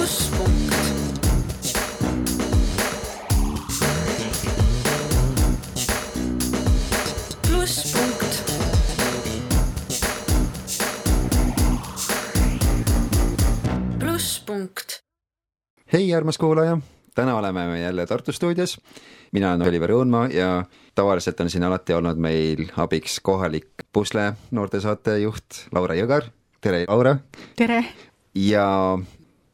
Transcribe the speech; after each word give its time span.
plusspunkt. 0.00 0.74
plusspunkt. 7.48 8.44
plusspunkt. 13.98 15.02
hei, 15.92 16.14
armas 16.14 16.38
kuulaja, 16.38 16.78
täna 17.14 17.36
oleme 17.36 17.66
me 17.66 17.80
jälle 17.80 18.06
Tartu 18.06 18.32
stuudios. 18.32 18.80
mina 19.32 19.52
olen 19.52 19.68
Oliver 19.68 19.90
Õunmaa 19.90 20.32
ja 20.32 20.64
tavaliselt 20.94 21.40
on 21.40 21.50
siin 21.50 21.64
alati 21.64 21.92
olnud 21.92 22.16
meil 22.16 22.66
abiks 22.76 23.20
kohalik 23.20 23.68
Pusle 23.92 24.32
noortesaate 24.50 25.18
juht 25.18 25.66
Laura 25.72 25.94
Jõgar. 25.94 26.24
tere, 26.60 26.84
Laura. 26.88 27.16
tere! 27.56 27.84
ja 28.34 28.98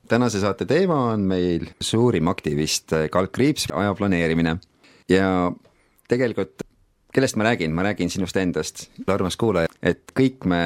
tänase 0.08 0.40
saate 0.40 0.66
teema 0.68 0.98
on 1.12 1.26
meil 1.28 1.66
suurim 1.80 2.28
aktivist 2.28 2.94
Kalk 3.12 3.32
Kriips, 3.32 3.68
aja 3.74 3.94
planeerimine 3.94 4.56
ja 5.08 5.52
tegelikult 6.08 6.66
kellest 7.16 7.38
ma 7.40 7.46
räägin, 7.46 7.72
ma 7.72 7.82
räägin 7.86 8.10
sinust 8.12 8.36
endast, 8.36 8.90
armas 9.08 9.38
kuulaja, 9.40 9.70
et 9.82 10.12
kõik 10.16 10.44
me 10.44 10.60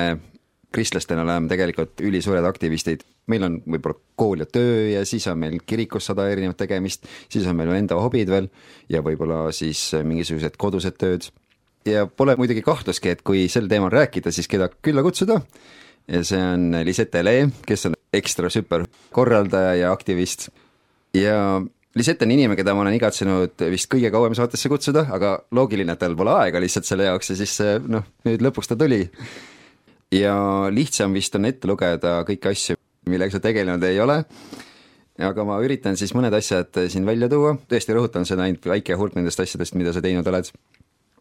kristlastena 0.75 1.23
oleme 1.23 1.51
tegelikult 1.51 2.01
ülisuured 2.07 2.47
aktivistid, 2.47 3.05
meil 3.31 3.47
on 3.47 3.59
võib-olla 3.63 3.99
kool 4.19 4.43
ja 4.43 4.47
töö 4.51 4.89
ja 4.91 5.05
siis 5.07 5.27
on 5.31 5.39
meil 5.39 5.61
kirikus 5.67 6.09
sada 6.11 6.27
erinevat 6.31 6.59
tegemist, 6.59 7.07
siis 7.31 7.47
on 7.47 7.59
meil 7.59 7.71
enda 7.77 7.99
hobid 8.03 8.31
veel 8.31 8.51
ja 8.91 9.03
võib-olla 9.07 9.45
siis 9.55 9.91
mingisugused 10.07 10.59
kodused 10.59 10.99
tööd. 10.99 11.31
ja 11.87 12.05
pole 12.07 12.35
muidugi 12.37 12.63
kahtlustki, 12.63 13.15
et 13.15 13.23
kui 13.23 13.47
sel 13.49 13.71
teemal 13.71 13.91
rääkida, 13.95 14.31
siis 14.35 14.49
keda 14.49 14.69
külla 14.83 15.03
kutsuda. 15.03 15.41
Ja 16.11 16.25
see 16.25 16.41
on 16.43 16.75
Lisette 16.85 17.23
Lee, 17.25 17.47
kes 17.67 17.87
on 17.87 17.95
ekstra 18.13 18.51
super 18.51 18.87
korraldaja 19.15 19.75
ja 19.85 19.93
aktivist 19.93 20.49
ja 21.15 21.61
Lisette 21.99 22.23
on 22.23 22.31
inimene, 22.31 22.55
keda 22.55 22.71
ma 22.71 22.85
olen 22.85 22.95
igatsenud 22.95 23.63
vist 23.73 23.89
kõige 23.91 24.13
kauem 24.15 24.35
saatesse 24.39 24.71
kutsuda, 24.71 25.09
aga 25.11 25.33
loogiline, 25.59 25.97
et 25.97 25.99
tal 25.99 26.15
pole 26.15 26.31
aega 26.39 26.61
lihtsalt 26.63 26.87
selle 26.87 27.09
jaoks 27.09 27.33
ja 27.33 27.39
siis 27.41 27.57
noh, 27.91 28.05
nüüd 28.29 28.45
lõpuks 28.47 28.71
ta 28.71 28.77
tuli. 28.79 29.09
ja 30.15 30.35
lihtsam 30.71 31.15
vist 31.15 31.35
on 31.35 31.49
ette 31.51 31.67
lugeda 31.67 32.21
kõiki 32.29 32.51
asju, 32.53 32.79
millega 33.11 33.35
sa 33.35 33.43
tegelenud 33.43 33.83
ei 33.89 33.99
ole. 33.99 34.23
aga 35.19 35.45
ma 35.45 35.59
üritan 35.65 35.99
siis 35.99 36.15
mõned 36.15 36.35
asjad 36.39 36.79
siin 36.87 37.07
välja 37.07 37.29
tuua, 37.29 37.57
tõesti 37.67 37.99
rõhutan, 37.99 38.23
on 38.23 38.47
ainult 38.47 38.71
väike 38.71 38.95
hulk 38.95 39.19
nendest 39.19 39.43
asjadest, 39.43 39.75
mida 39.75 39.93
sa 39.93 40.01
teinud 40.01 40.27
oled. 40.31 40.47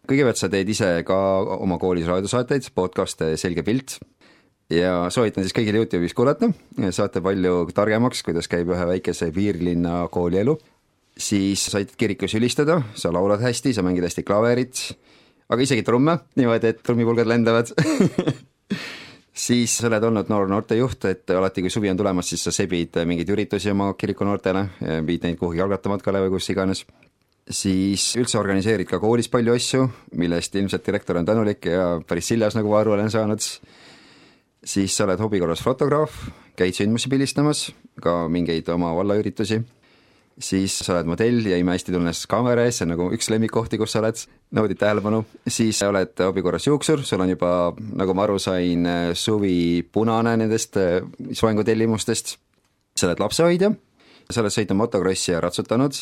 kõigepealt 0.06 0.38
sa 0.38 0.54
teed 0.54 0.70
ise 0.70 1.02
ka 1.06 1.18
oma 1.58 1.82
koolis 1.82 2.06
raadiosaateid, 2.06 2.70
podcast'e 2.78 3.34
Selge 3.42 3.66
pilt 3.66 3.98
ja 4.74 4.94
soovitan 5.14 5.46
siis 5.46 5.56
kõigil 5.56 5.80
Youtube'is 5.80 6.16
kuulata, 6.18 6.52
saate 6.94 7.24
palju 7.26 7.64
targemaks, 7.76 8.22
kuidas 8.26 8.50
käib 8.52 8.70
ühe 8.74 8.86
väikese 8.94 9.32
piirlinna 9.36 10.04
koolielu. 10.14 10.58
siis 11.20 11.66
sa 11.66 11.78
aitad 11.78 11.98
kirikus 12.00 12.34
ülistada, 12.38 12.82
sa 12.96 13.12
laulad 13.12 13.42
hästi, 13.44 13.74
sa 13.74 13.84
mängid 13.84 14.06
hästi 14.08 14.24
klaverit, 14.24 14.94
aga 15.50 15.62
isegi 15.62 15.84
trumme 15.84 16.20
niimoodi, 16.40 16.68
et 16.68 16.84
trummipulgad 16.84 17.28
lendavad. 17.28 17.74
Siis 19.40 19.78
sa 19.80 19.88
oled 19.88 20.04
olnud 20.04 20.28
noor 20.28 20.50
noortejuht, 20.52 21.06
et 21.08 21.32
alati, 21.32 21.62
kui 21.64 21.72
suvi 21.72 21.88
on 21.88 21.96
tulemas, 21.98 22.28
siis 22.28 22.42
sa 22.44 22.52
sebid 22.52 22.98
mingeid 23.08 23.30
üritusi 23.32 23.70
oma 23.72 23.94
kiriku 23.96 24.26
noortele, 24.28 24.66
viid 25.08 25.24
neid 25.24 25.38
kuhugi 25.40 25.62
jalgrattamatkale 25.62 26.20
või 26.26 26.34
kus 26.34 26.50
iganes. 26.52 26.82
Siis 27.48 28.10
üldse 28.20 28.36
organiseerid 28.42 28.90
ka 28.90 29.00
koolis 29.00 29.32
palju 29.32 29.56
asju, 29.56 29.86
mille 30.20 30.42
eest 30.42 30.58
ilmselt 30.60 30.84
direktor 30.86 31.22
on 31.22 31.30
tänulik 31.30 31.70
ja 31.72 31.86
päris 32.10 32.28
siljas, 32.34 32.58
nagu 32.58 32.74
ma 32.74 32.82
aru 32.82 32.98
olen 32.98 33.14
saanud 33.14 33.46
siis 34.66 34.96
sa 34.96 35.06
oled 35.08 35.20
hobi 35.22 35.40
korras 35.42 35.64
fotograaf, 35.64 36.16
käid 36.60 36.76
sündmusi 36.76 37.10
pildistamas, 37.12 37.70
ka 38.04 38.28
mingeid 38.32 38.68
oma 38.74 38.92
vallaüritusi, 38.98 39.62
siis 40.40 40.78
sa 40.84 40.96
oled 40.96 41.10
modell 41.12 41.48
ja 41.48 41.58
imehästi 41.60 41.94
tunnes 41.94 42.24
kaamera 42.32 42.66
ees, 42.68 42.80
see 42.80 42.88
on 42.88 42.94
nagu 42.94 43.10
üks 43.16 43.30
lemmikkohti, 43.32 43.80
kus 43.80 43.96
sa 43.96 44.04
oled, 44.04 44.22
naudid 44.56 44.80
tähelepanu, 44.80 45.24
siis 45.48 45.80
sa 45.80 45.90
oled 45.92 46.14
hobi 46.24 46.44
korras 46.46 46.68
juuksur, 46.68 47.04
sul 47.08 47.24
on 47.24 47.34
juba, 47.34 47.52
nagu 48.00 48.16
ma 48.16 48.26
aru 48.28 48.40
sain, 48.42 48.88
suvi 49.20 49.84
punane 49.84 50.38
nendest 50.40 50.80
äh, 50.80 51.02
soengutellimustest, 51.36 52.38
sa 52.96 53.10
oled 53.10 53.24
lapsehoidja, 53.24 53.74
sa 54.30 54.44
oled 54.44 54.56
sõitnud 54.56 54.80
motokrossi 54.84 55.34
ja 55.34 55.44
ratsutanud, 55.44 56.00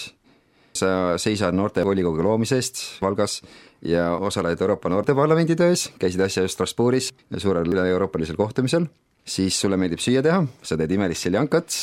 sa 0.78 0.90
seisad 1.22 1.56
noortevolikogu 1.58 2.22
loomise 2.22 2.60
eest 2.62 2.84
Valgas 3.02 3.40
ja 3.86 4.12
osaled 4.18 4.62
Euroopa 4.62 4.90
Noorteparlamendi 4.90 5.56
töös, 5.56 5.88
käisid 6.00 6.22
äsja 6.26 6.44
just 6.46 6.58
Strasbourgis 6.58 7.12
suurel 7.38 7.70
üle-euroopalisel 7.70 8.38
kohtumisel, 8.40 8.88
siis 9.28 9.60
sulle 9.62 9.78
meeldib 9.78 10.02
süüa 10.02 10.24
teha, 10.26 10.44
sa 10.64 10.78
teed 10.80 10.92
imelist 10.96 11.28
seljankat, 11.28 11.74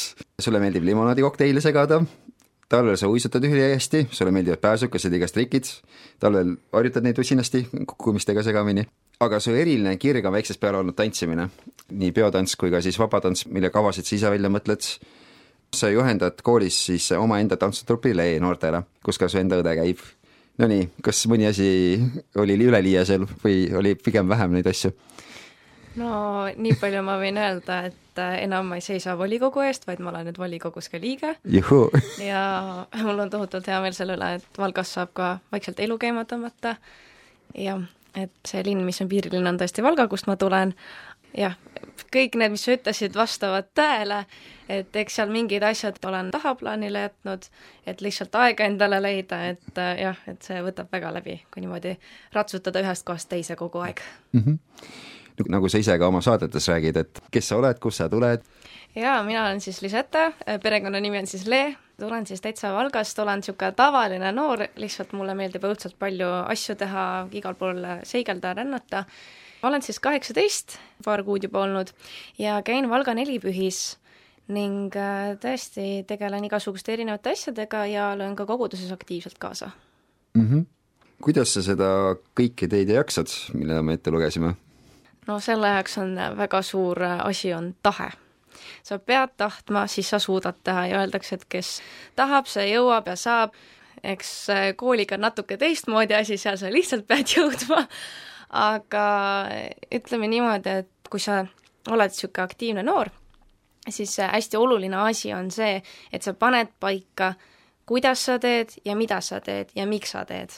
sulle 0.40 0.60
meeldib 0.62 0.86
limonaadikokteile 0.88 1.62
segada, 1.64 2.00
talvel 2.68 2.96
sa 2.98 3.08
uisutad 3.08 3.44
ülihästi, 3.44 4.08
sulle 4.10 4.32
meeldivad 4.34 4.62
pääsukesed 4.64 5.14
igast 5.14 5.36
trikid, 5.36 5.70
talvel 6.20 6.56
harjutad 6.72 7.06
neid 7.06 7.18
usinasti 7.20 7.66
kukkumistega 7.86 8.42
segamini, 8.42 8.86
aga 9.22 9.40
su 9.40 9.54
eriline 9.54 9.96
kirg 10.00 10.24
on 10.26 10.34
väiksest 10.34 10.60
peale 10.60 10.80
olnud 10.80 10.96
tantsimine, 10.98 11.48
nii 11.92 12.14
peotants 12.16 12.56
kui 12.58 12.72
ka 12.72 12.80
siis 12.82 12.98
vabatants, 12.98 13.46
mille 13.46 13.70
kavasid 13.70 14.08
sa 14.08 14.16
ise 14.16 14.32
välja 14.34 14.50
mõtled 14.50 14.88
sa 15.74 15.90
juhendad 15.90 16.38
koolis 16.42 16.76
siis 16.86 17.10
omaenda 17.18 17.58
tantsutrupile 17.60 18.26
e-noortele, 18.34 18.84
kus 19.04 19.18
ka 19.18 19.28
su 19.28 19.40
enda 19.40 19.58
õde 19.62 19.74
käib. 19.80 20.02
Nonii, 20.58 20.86
kas 21.02 21.24
mõni 21.26 21.48
asi 21.48 21.66
oli 22.38 22.54
üleliia 22.62 23.02
seal 23.08 23.26
või 23.42 23.66
oli 23.74 23.96
pigem 23.98 24.28
vähem 24.30 24.54
neid 24.54 24.68
asju? 24.70 24.92
no 25.98 26.10
nii 26.50 26.76
palju 26.80 27.02
ma 27.06 27.16
võin 27.20 27.38
öelda, 27.38 27.80
et 27.90 28.20
äh, 28.22 28.36
enam 28.44 28.70
ma 28.70 28.78
ei 28.78 28.84
seisa 28.84 29.16
volikogu 29.18 29.62
eest, 29.66 29.86
vaid 29.86 30.02
ma 30.02 30.10
olen 30.10 30.28
nüüd 30.28 30.38
volikogus 30.38 30.90
ka 30.90 30.98
liige. 31.02 31.34
Ja 32.22 32.44
mul 33.02 33.24
on 33.26 33.30
tohutult 33.30 33.66
hea 33.70 33.80
meel 33.84 33.94
selle 33.96 34.18
üle, 34.18 34.34
et 34.40 34.58
Valgas 34.58 34.94
saab 34.96 35.14
ka 35.14 35.36
vaikselt 35.54 35.82
elu 35.84 35.98
käima 36.02 36.26
tõmmata. 36.30 36.76
Ja 37.54 37.78
et 38.14 38.34
see 38.46 38.62
linn, 38.66 38.84
mis 38.86 39.00
on 39.02 39.10
piirilinn, 39.10 39.46
on 39.50 39.58
tõesti 39.58 39.82
Valga, 39.86 40.06
kust 40.10 40.28
ma 40.30 40.38
tulen, 40.38 40.74
jah, 41.38 41.56
kõik 42.14 42.36
need, 42.38 42.54
mis 42.54 42.64
sa 42.66 42.74
ütlesid, 42.76 43.14
vastavad 43.16 43.70
tõele, 43.76 44.24
et 44.70 44.96
eks 44.96 45.18
seal 45.18 45.32
mingid 45.32 45.64
asjad 45.66 45.98
olen 46.06 46.30
tahaplaanile 46.34 47.06
jätnud, 47.08 47.48
et 47.86 48.04
lihtsalt 48.04 48.34
aega 48.40 48.68
endale 48.68 49.00
leida, 49.02 49.40
et 49.54 49.80
äh, 49.80 49.96
jah, 50.06 50.22
et 50.30 50.42
see 50.46 50.62
võtab 50.64 50.92
väga 50.92 51.12
läbi, 51.18 51.40
kui 51.52 51.64
niimoodi 51.64 51.96
ratsutada 52.34 52.84
ühest 52.84 53.06
kohast 53.06 53.28
teise 53.32 53.56
kogu 53.60 53.82
aeg. 53.84 54.02
Nagu 55.50 55.68
sa 55.68 55.80
ise 55.82 55.98
ka 55.98 56.06
oma 56.06 56.20
saadetes 56.22 56.68
räägid, 56.70 56.96
et 56.96 57.22
kes 57.34 57.48
sa 57.50 57.58
oled, 57.58 57.78
kust 57.82 57.98
sa 57.98 58.08
tuled, 58.08 58.44
jaa, 58.94 59.22
mina 59.26 59.46
olen 59.46 59.60
siis 59.60 59.82
Lisette, 59.82 60.32
perekonnanimi 60.62 61.18
on 61.18 61.26
siis 61.26 61.46
Lee, 61.50 61.74
tulen 62.00 62.26
siis 62.26 62.40
täitsa 62.40 62.72
Valgast, 62.74 63.18
olen 63.18 63.42
niisugune 63.42 63.72
tavaline 63.72 64.32
noor, 64.32 64.66
lihtsalt 64.76 65.12
mulle 65.12 65.34
meeldib 65.34 65.64
õudselt 65.66 65.98
palju 65.98 66.28
asju 66.46 66.76
teha, 66.78 67.06
igal 67.32 67.58
pool 67.58 67.82
seigelda, 68.06 68.54
rännata. 68.54 69.04
Olen 69.68 69.82
siis 69.82 70.00
kaheksateist, 70.00 70.78
paar 71.04 71.22
kuud 71.24 71.44
juba 71.46 71.64
olnud 71.64 71.92
ja 72.38 72.62
käin 72.62 72.90
Valga 72.90 73.14
nelipühis 73.14 73.96
ning 74.52 74.92
äh, 74.96 75.34
tõesti 75.40 76.04
tegelen 76.08 76.44
igasuguste 76.44 76.92
erinevate 76.92 77.32
asjadega 77.32 77.86
ja 77.88 78.10
löön 78.18 78.36
ka 78.36 78.46
koguduses 78.46 78.92
aktiivselt 78.92 79.38
kaasa 79.38 79.70
mm. 80.34 80.48
-hmm. 80.50 80.66
kuidas 81.22 81.54
sa 81.54 81.62
seda 81.62 82.16
kõike 82.36 82.68
teed 82.68 82.88
ja 82.88 83.00
jaksad, 83.00 83.28
mille 83.54 83.82
me 83.82 83.96
ette 83.96 84.10
lugesime? 84.10 84.54
no 85.26 85.40
selle 85.40 85.68
jaoks 85.68 85.98
on 85.98 86.18
väga 86.36 86.62
suur 86.62 87.02
asi, 87.02 87.52
on 87.54 87.74
tahe. 87.82 88.10
sa 88.82 88.98
pead 88.98 89.30
tahtma, 89.36 89.86
siis 89.86 90.10
sa 90.10 90.18
suudad 90.18 90.54
teha 90.64 90.86
ja 90.86 91.00
öeldakse, 91.00 91.34
et 91.34 91.44
kes 91.48 91.80
tahab, 92.16 92.46
see 92.46 92.68
jõuab 92.74 93.06
ja 93.06 93.16
saab. 93.16 93.54
eks 94.02 94.46
kooliga 94.76 95.14
on 95.14 95.20
natuke 95.20 95.56
teistmoodi 95.56 96.14
asi, 96.14 96.36
seal 96.36 96.56
sa 96.56 96.72
lihtsalt 96.72 97.06
pead 97.06 97.26
jõudma. 97.36 97.86
Aga 98.54 99.04
ütleme 99.94 100.28
niimoodi, 100.30 100.80
et 100.84 101.10
kui 101.10 101.20
sa 101.20 101.42
oled 101.90 102.12
niisugune 102.14 102.44
aktiivne 102.44 102.84
noor, 102.86 103.10
siis 103.88 104.16
hästi 104.18 104.56
oluline 104.56 104.96
asi 104.96 105.32
on 105.34 105.50
see, 105.50 105.80
et 106.12 106.22
sa 106.22 106.34
paned 106.34 106.70
paika, 106.80 107.34
kuidas 107.86 108.24
sa 108.24 108.38
teed 108.38 108.78
ja 108.84 108.96
mida 108.96 109.20
sa 109.20 109.40
teed 109.44 109.74
ja 109.74 109.86
miks 109.86 110.14
sa 110.14 110.24
teed. 110.24 110.54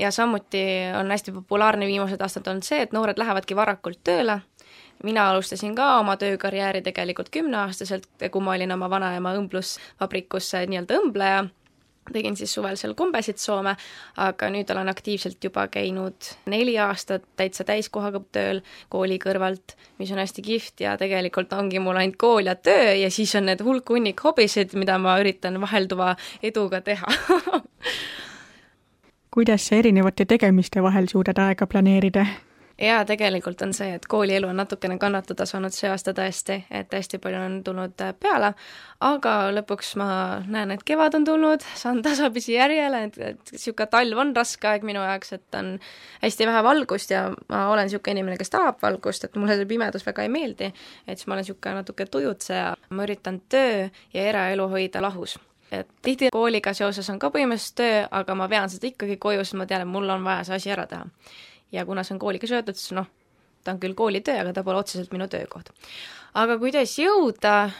Ja 0.00 0.10
samuti 0.10 0.62
on 0.98 1.10
hästi 1.10 1.32
populaarne 1.32 1.86
viimased 1.86 2.20
aastad 2.20 2.46
olnud 2.48 2.64
see, 2.64 2.80
et 2.82 2.92
noored 2.96 3.18
lähevadki 3.18 3.56
varakult 3.56 4.00
tööle, 4.04 4.38
mina 5.04 5.26
alustasin 5.30 5.74
ka 5.76 5.98
oma 5.98 6.16
töökarjääri 6.16 6.82
tegelikult 6.82 7.28
kümneaastaselt, 7.34 8.06
kui 8.30 8.44
ma 8.44 8.54
olin 8.54 8.72
oma 8.72 8.88
vanaema 8.90 9.34
õmblusvabrikus 9.40 10.52
nii-öelda 10.68 11.00
õmbleja, 11.02 11.42
tegin 12.12 12.36
siis 12.36 12.54
suvel 12.54 12.76
seal 12.76 12.94
kombesid 12.98 13.38
Soome, 13.38 13.76
aga 14.16 14.50
nüüd 14.50 14.70
olen 14.74 14.90
aktiivselt 14.92 15.44
juba 15.44 15.66
käinud 15.72 16.32
neli 16.50 16.74
aastat 16.78 17.24
täitsa 17.36 17.64
täiskohaga 17.68 18.22
tööl 18.34 18.62
kooli 18.92 19.18
kõrvalt, 19.22 19.76
mis 19.98 20.10
on 20.12 20.22
hästi 20.22 20.42
kihvt 20.42 20.84
ja 20.86 20.96
tegelikult 21.00 21.52
ongi 21.52 21.82
mul 21.82 22.00
ainult 22.00 22.18
kool 22.18 22.50
ja 22.50 22.56
töö 22.56 22.94
ja 22.98 23.10
siis 23.10 23.34
on 23.38 23.46
need 23.50 23.62
hulk 23.64 23.88
hunnik 23.94 24.20
hobisid, 24.24 24.74
mida 24.74 24.98
ma 24.98 25.18
üritan 25.22 25.60
vahelduva 25.62 26.16
eduga 26.42 26.80
teha 26.80 27.06
kuidas 29.32 29.68
sa 29.68 29.76
erinevate 29.80 30.24
tegemiste 30.28 30.82
vahel 30.82 31.06
suudad 31.08 31.38
aega 31.38 31.66
planeerida? 31.66 32.26
Jaa, 32.82 33.02
tegelikult 33.06 33.62
on 33.62 33.72
see, 33.76 33.92
et 33.96 34.06
koolielu 34.10 34.48
on 34.48 34.56
natukene 34.58 34.96
kannatada 35.00 35.46
saanud 35.48 35.74
see 35.74 35.90
aasta 35.90 36.14
tõesti, 36.16 36.58
et 36.70 36.92
hästi 36.92 37.20
palju 37.22 37.42
on 37.42 37.58
tulnud 37.64 38.02
äh, 38.02 38.12
peale, 38.18 38.52
aga 39.06 39.34
lõpuks 39.54 39.92
ma 40.00 40.08
näen, 40.46 40.74
et 40.74 40.82
kevad 40.86 41.14
on 41.18 41.26
tulnud, 41.26 41.66
saan 41.78 42.02
tasapisi 42.04 42.56
järjele, 42.56 43.04
et, 43.08 43.20
et 43.32 43.54
niisugune 43.54 43.88
talv 43.92 44.24
on 44.24 44.34
raske 44.36 44.68
aeg 44.68 44.86
minu 44.88 45.04
jaoks, 45.04 45.34
et 45.38 45.58
on 45.58 45.76
hästi 46.24 46.48
vähe 46.50 46.64
valgust 46.66 47.14
ja 47.14 47.28
ma 47.52 47.62
olen 47.72 47.88
niisugune 47.88 48.18
inimene, 48.18 48.40
kes 48.40 48.52
tahab 48.54 48.82
valgust, 48.82 49.28
et 49.28 49.38
mulle 49.38 49.56
see 49.60 49.70
pimedus 49.70 50.06
väga 50.06 50.26
ei 50.26 50.32
meeldi, 50.32 50.72
et 51.06 51.14
siis 51.14 51.30
ma 51.30 51.36
olen 51.36 51.46
niisugune 51.46 51.78
natuke 51.78 52.08
tujutseja, 52.10 52.74
ma 52.90 53.06
üritan 53.06 53.40
töö 53.52 53.88
ja 54.14 54.28
eraelu 54.32 54.68
hoida 54.74 55.04
lahus. 55.04 55.38
Et 55.72 55.88
tihti 56.04 56.28
kooliga 56.34 56.74
seoses 56.76 57.06
on 57.08 57.16
ka 57.16 57.30
põhimõtteliselt 57.32 57.78
töö, 57.78 58.02
aga 58.10 58.34
ma 58.36 58.44
vean 58.50 58.68
seda 58.68 58.90
ikkagi 58.90 59.16
koju, 59.16 59.46
sest 59.46 59.56
ma 59.56 59.64
tean, 59.70 59.86
et 59.86 59.88
mul 59.88 60.10
on 60.12 60.26
vaja 60.26 60.44
see 60.44 60.58
asi 60.58 60.74
ära 60.74 60.84
teha 60.90 61.06
ja 61.72 61.86
kuna 61.86 62.04
see 62.04 62.16
on 62.16 62.22
kooliga 62.22 62.46
seotud, 62.46 62.78
siis 62.78 62.94
noh, 62.96 63.08
ta 63.64 63.74
on 63.74 63.80
küll 63.80 63.96
koolitöö, 63.98 64.40
aga 64.42 64.52
ta 64.52 64.64
pole 64.66 64.82
otseselt 64.82 65.12
minu 65.14 65.28
töökoht. 65.30 65.72
aga 66.34 66.58
kuidas 66.58 66.98
jõuda, 66.98 67.70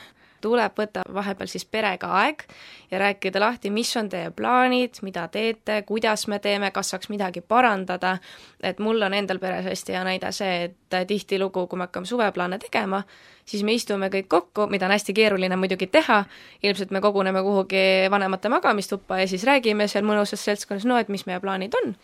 tuleb 0.42 0.74
võtta 0.78 1.04
vahepeal 1.14 1.48
siis 1.50 1.64
perega 1.64 2.08
aeg 2.18 2.42
ja 2.90 2.98
rääkida 2.98 3.40
lahti, 3.40 3.70
mis 3.70 3.90
on 3.96 4.08
teie 4.12 4.30
plaanid, 4.34 4.98
mida 5.06 5.26
teete, 5.32 5.82
kuidas 5.86 6.26
me 6.28 6.38
teeme, 6.42 6.70
kas 6.74 6.92
saaks 6.92 7.10
midagi 7.12 7.40
parandada, 7.40 8.16
et 8.62 8.80
mul 8.82 9.02
on 9.06 9.14
endal 9.14 9.38
peres 9.42 9.68
hästi 9.70 9.96
hea 9.96 10.04
näide 10.08 10.32
see, 10.34 10.64
et 10.66 10.98
tihtilugu, 11.08 11.66
kui 11.66 11.78
me 11.78 11.86
hakkame 11.86 12.10
suveplaane 12.10 12.58
tegema, 12.62 13.02
siis 13.48 13.62
me 13.62 13.76
istume 13.78 14.10
kõik 14.12 14.28
kokku, 14.28 14.66
mida 14.72 14.88
on 14.88 14.96
hästi 14.96 15.14
keeruline 15.16 15.56
muidugi 15.56 15.86
teha, 15.86 16.24
ilmselt 16.62 16.90
me 16.90 17.00
koguneme 17.00 17.42
kuhugi 17.42 17.84
vanemate 18.10 18.50
magamistuppa 18.52 19.22
ja 19.22 19.30
siis 19.30 19.46
räägime 19.48 19.88
seal 19.88 20.06
mõnusas 20.06 20.42
seltskonnas, 20.44 20.88
no 20.88 20.98
et 20.98 21.12
mis 21.12 21.26
meie 21.30 21.40
plaanid 21.40 21.78
on 21.82 21.94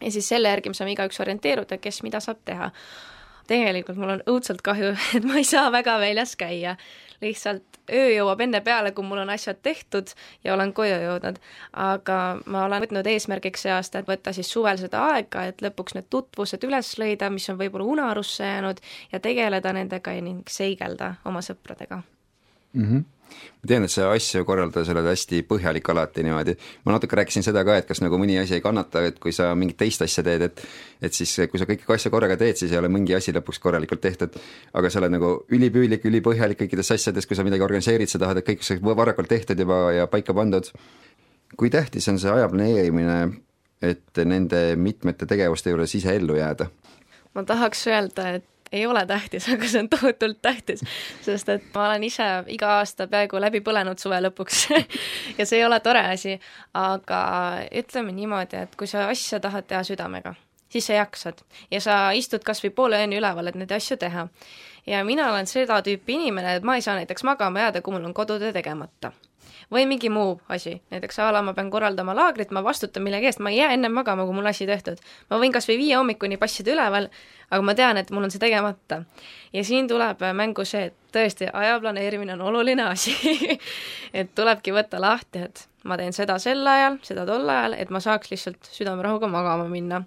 ja 0.00 0.10
siis 0.10 0.28
selle 0.28 0.48
järgi 0.48 0.72
me 0.72 0.78
saame 0.78 0.94
igaüks 0.94 1.20
orienteeruda, 1.20 1.78
kes 1.78 2.02
mida 2.06 2.20
saab 2.20 2.42
teha. 2.44 2.70
tegelikult 3.46 3.98
mul 4.02 4.16
on 4.16 4.22
õudselt 4.26 4.62
kahju, 4.66 4.94
et 5.16 5.24
ma 5.24 5.38
ei 5.38 5.44
saa 5.44 5.72
väga 5.72 5.98
väljas 6.02 6.36
käia. 6.36 6.76
lihtsalt 7.20 7.78
öö 7.92 8.08
jõuab 8.10 8.40
enne 8.44 8.60
peale, 8.60 8.90
kui 8.92 9.04
mul 9.06 9.22
on 9.22 9.30
asjad 9.30 9.56
tehtud 9.62 10.10
ja 10.44 10.54
olen 10.54 10.72
koju 10.72 10.98
jõudnud. 11.00 11.38
aga 11.72 12.18
ma 12.46 12.64
olen 12.64 12.82
võtnud 12.82 13.06
eesmärgiks 13.06 13.62
see 13.62 13.72
aasta, 13.72 13.98
et 13.98 14.08
võtta 14.08 14.32
siis 14.32 14.50
suvel 14.52 14.78
seda 14.78 15.04
aega, 15.14 15.44
et 15.44 15.62
lõpuks 15.62 15.94
need 15.94 16.10
tutvused 16.10 16.64
üles 16.64 16.98
leida, 16.98 17.30
mis 17.30 17.48
on 17.50 17.58
võib-olla 17.58 17.84
unarusse 17.84 18.44
jäänud 18.44 18.80
ja 19.12 19.20
tegeleda 19.20 19.72
nendega 19.72 20.12
ning 20.20 20.48
seigelda 20.48 21.14
oma 21.24 21.40
sõpradega 21.40 22.02
mm. 22.72 22.82
-hmm 22.84 23.15
ma 23.66 23.68
tean, 23.68 23.84
et 23.86 23.92
sa 23.92 24.10
asju 24.12 24.44
korraldada, 24.46 24.84
sa 24.86 24.94
oled 24.94 25.08
hästi 25.10 25.42
põhjalik 25.48 25.88
alati 25.92 26.24
niimoodi. 26.26 26.56
ma 26.84 26.94
natuke 26.94 27.16
rääkisin 27.18 27.44
seda 27.46 27.64
ka, 27.64 27.76
et 27.80 27.86
kas 27.88 28.00
nagu 28.04 28.18
mõni 28.20 28.38
asi 28.40 28.58
ei 28.58 28.64
kannata, 28.64 29.02
et 29.06 29.18
kui 29.22 29.32
sa 29.32 29.52
mingit 29.54 29.76
teist 29.76 30.02
asja 30.02 30.24
teed, 30.26 30.42
et 30.42 30.62
et 31.02 31.12
siis, 31.12 31.34
kui 31.50 31.60
sa 31.60 31.66
kõiki 31.68 31.88
asju 31.94 32.10
korraga 32.10 32.36
teed, 32.40 32.56
siis 32.56 32.72
ei 32.72 32.78
ole 32.78 32.88
mingi 32.88 33.14
asi 33.14 33.34
lõpuks 33.36 33.60
korralikult 33.62 34.00
tehtud. 34.00 34.36
aga 34.72 34.90
sa 34.90 35.00
oled 35.00 35.12
nagu 35.16 35.32
ülipüüdlik, 35.50 36.04
ülipõhjalik 36.04 36.60
kõikides 36.62 36.92
asjades, 36.94 37.26
kui 37.26 37.36
sa 37.36 37.44
midagi 37.44 37.62
organiseerid, 37.62 38.08
sa 38.08 38.18
tahad, 38.18 38.38
et 38.38 38.46
kõik 38.46 38.62
saaks 38.62 38.82
varakult 38.82 39.28
tehtud 39.28 39.58
juba 39.58 39.92
ja 39.92 40.06
paika 40.06 40.34
pandud. 40.34 40.70
kui 41.56 41.70
tähtis 41.70 42.08
on 42.08 42.18
see 42.18 42.30
aja 42.30 42.48
planeerimine, 42.48 43.40
et 43.82 44.24
nende 44.24 44.76
mitmete 44.76 45.26
tegevuste 45.26 45.70
juures 45.70 45.94
ise 45.94 46.16
ellu 46.16 46.36
jääda? 46.36 46.70
ma 47.34 47.42
tahaks 47.44 47.86
öelda, 47.86 48.30
et 48.38 48.44
ei 48.72 48.86
ole 48.86 49.06
tähtis, 49.06 49.48
aga 49.54 49.68
see 49.68 49.82
on 49.84 49.88
tohutult 49.88 50.40
tähtis, 50.42 50.82
sest 51.22 51.48
et 51.48 51.68
ma 51.74 51.88
olen 51.88 52.06
ise 52.08 52.26
iga 52.52 52.76
aasta 52.78 53.06
peaaegu 53.10 53.40
läbi 53.40 53.62
põlenud 53.64 54.00
suve 54.02 54.18
lõpuks 54.24 54.66
ja 55.38 55.46
see 55.46 55.60
ei 55.60 55.66
ole 55.66 55.80
tore 55.80 56.02
asi, 56.12 56.38
aga 56.74 57.20
ütleme 57.82 58.14
niimoodi, 58.16 58.66
et 58.66 58.76
kui 58.76 58.90
sa 58.90 59.06
asja 59.12 59.40
tahad 59.40 59.68
teha 59.68 59.82
südamega, 59.86 60.34
siis 60.72 60.88
sa 60.90 61.00
jaksad 61.00 61.42
ja 61.70 61.80
sa 61.80 61.98
istud 62.16 62.44
kas 62.46 62.62
või 62.64 62.74
poole 62.74 63.02
ööni 63.02 63.20
üleval, 63.20 63.50
et 63.50 63.60
neid 63.60 63.72
asju 63.72 63.98
teha. 64.00 64.28
ja 64.86 65.04
mina 65.04 65.30
olen 65.32 65.46
seda 65.46 65.80
tüüpi 65.82 66.18
inimene, 66.20 66.56
et 66.56 66.66
ma 66.66 66.76
ei 66.76 66.82
saa 66.82 66.98
näiteks 66.98 67.24
magama 67.24 67.66
jääda, 67.66 67.82
kui 67.82 67.94
mul 67.94 68.04
on 68.10 68.14
kodutöö 68.14 68.52
tegemata 68.52 69.12
või 69.72 69.86
mingi 69.86 70.10
muu 70.12 70.40
asi, 70.48 70.76
näiteks 70.90 71.18
a 71.18 71.30
la 71.34 71.42
ma 71.42 71.54
pean 71.54 71.70
korraldama 71.70 72.14
laagrit, 72.14 72.52
ma 72.54 72.62
vastutan 72.64 73.02
millegi 73.02 73.30
eest, 73.30 73.40
ma 73.42 73.50
ei 73.50 73.58
jää 73.58 73.72
ennem 73.74 73.92
magama, 73.92 74.24
kui 74.24 74.34
mul 74.34 74.46
asi 74.46 74.66
tehtud. 74.66 74.98
ma 75.30 75.40
võin 75.42 75.52
kas 75.52 75.68
või 75.68 75.78
viie 75.78 75.96
hommikuni 75.96 76.36
passida 76.36 76.72
üleval, 76.74 77.08
aga 77.50 77.62
ma 77.62 77.74
tean, 77.74 77.96
et 77.96 78.10
mul 78.10 78.24
on 78.24 78.30
see 78.30 78.42
tegemata. 78.42 79.02
ja 79.52 79.64
siin 79.64 79.88
tuleb 79.88 80.22
mängu 80.32 80.64
see, 80.64 80.90
et 80.90 80.94
tõesti, 81.12 81.50
aja 81.52 81.80
planeerimine 81.80 82.34
on 82.34 82.40
oluline 82.40 82.82
asi 82.92 83.16
et 84.14 84.34
tulebki 84.34 84.72
võtta 84.72 85.00
lahti, 85.00 85.46
et 85.48 85.68
ma 85.84 85.96
teen 85.96 86.12
seda 86.12 86.38
sel 86.38 86.66
ajal, 86.66 87.00
seda 87.02 87.26
tol 87.26 87.48
ajal, 87.48 87.74
et 87.74 87.90
ma 87.90 88.00
saaks 88.00 88.30
lihtsalt 88.30 88.70
südamerahuga 88.70 89.28
magama 89.30 89.68
minna 89.68 90.04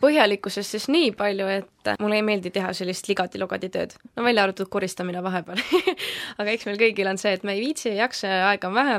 põhjalikkusest 0.00 0.76
siis 0.76 0.88
nii 0.92 1.12
palju, 1.16 1.48
et 1.60 1.92
mulle 2.00 2.20
ei 2.20 2.24
meeldi 2.26 2.52
teha 2.54 2.72
sellist 2.76 3.08
ligati-logati 3.10 3.70
tööd, 3.72 3.94
no 4.16 4.24
välja 4.24 4.46
arvatud 4.46 4.70
koristamine 4.72 5.22
vahepeal 5.24 5.60
aga 6.40 6.48
eks 6.54 6.66
meil 6.68 6.80
kõigil 6.80 7.10
on 7.10 7.20
see, 7.20 7.34
et 7.36 7.44
me 7.44 7.56
ei 7.56 7.62
viitsi, 7.66 7.90
ei 7.92 8.00
jaksa 8.00 8.32
ja 8.32 8.48
aega 8.50 8.70
on 8.70 8.76
vähe 8.78 8.98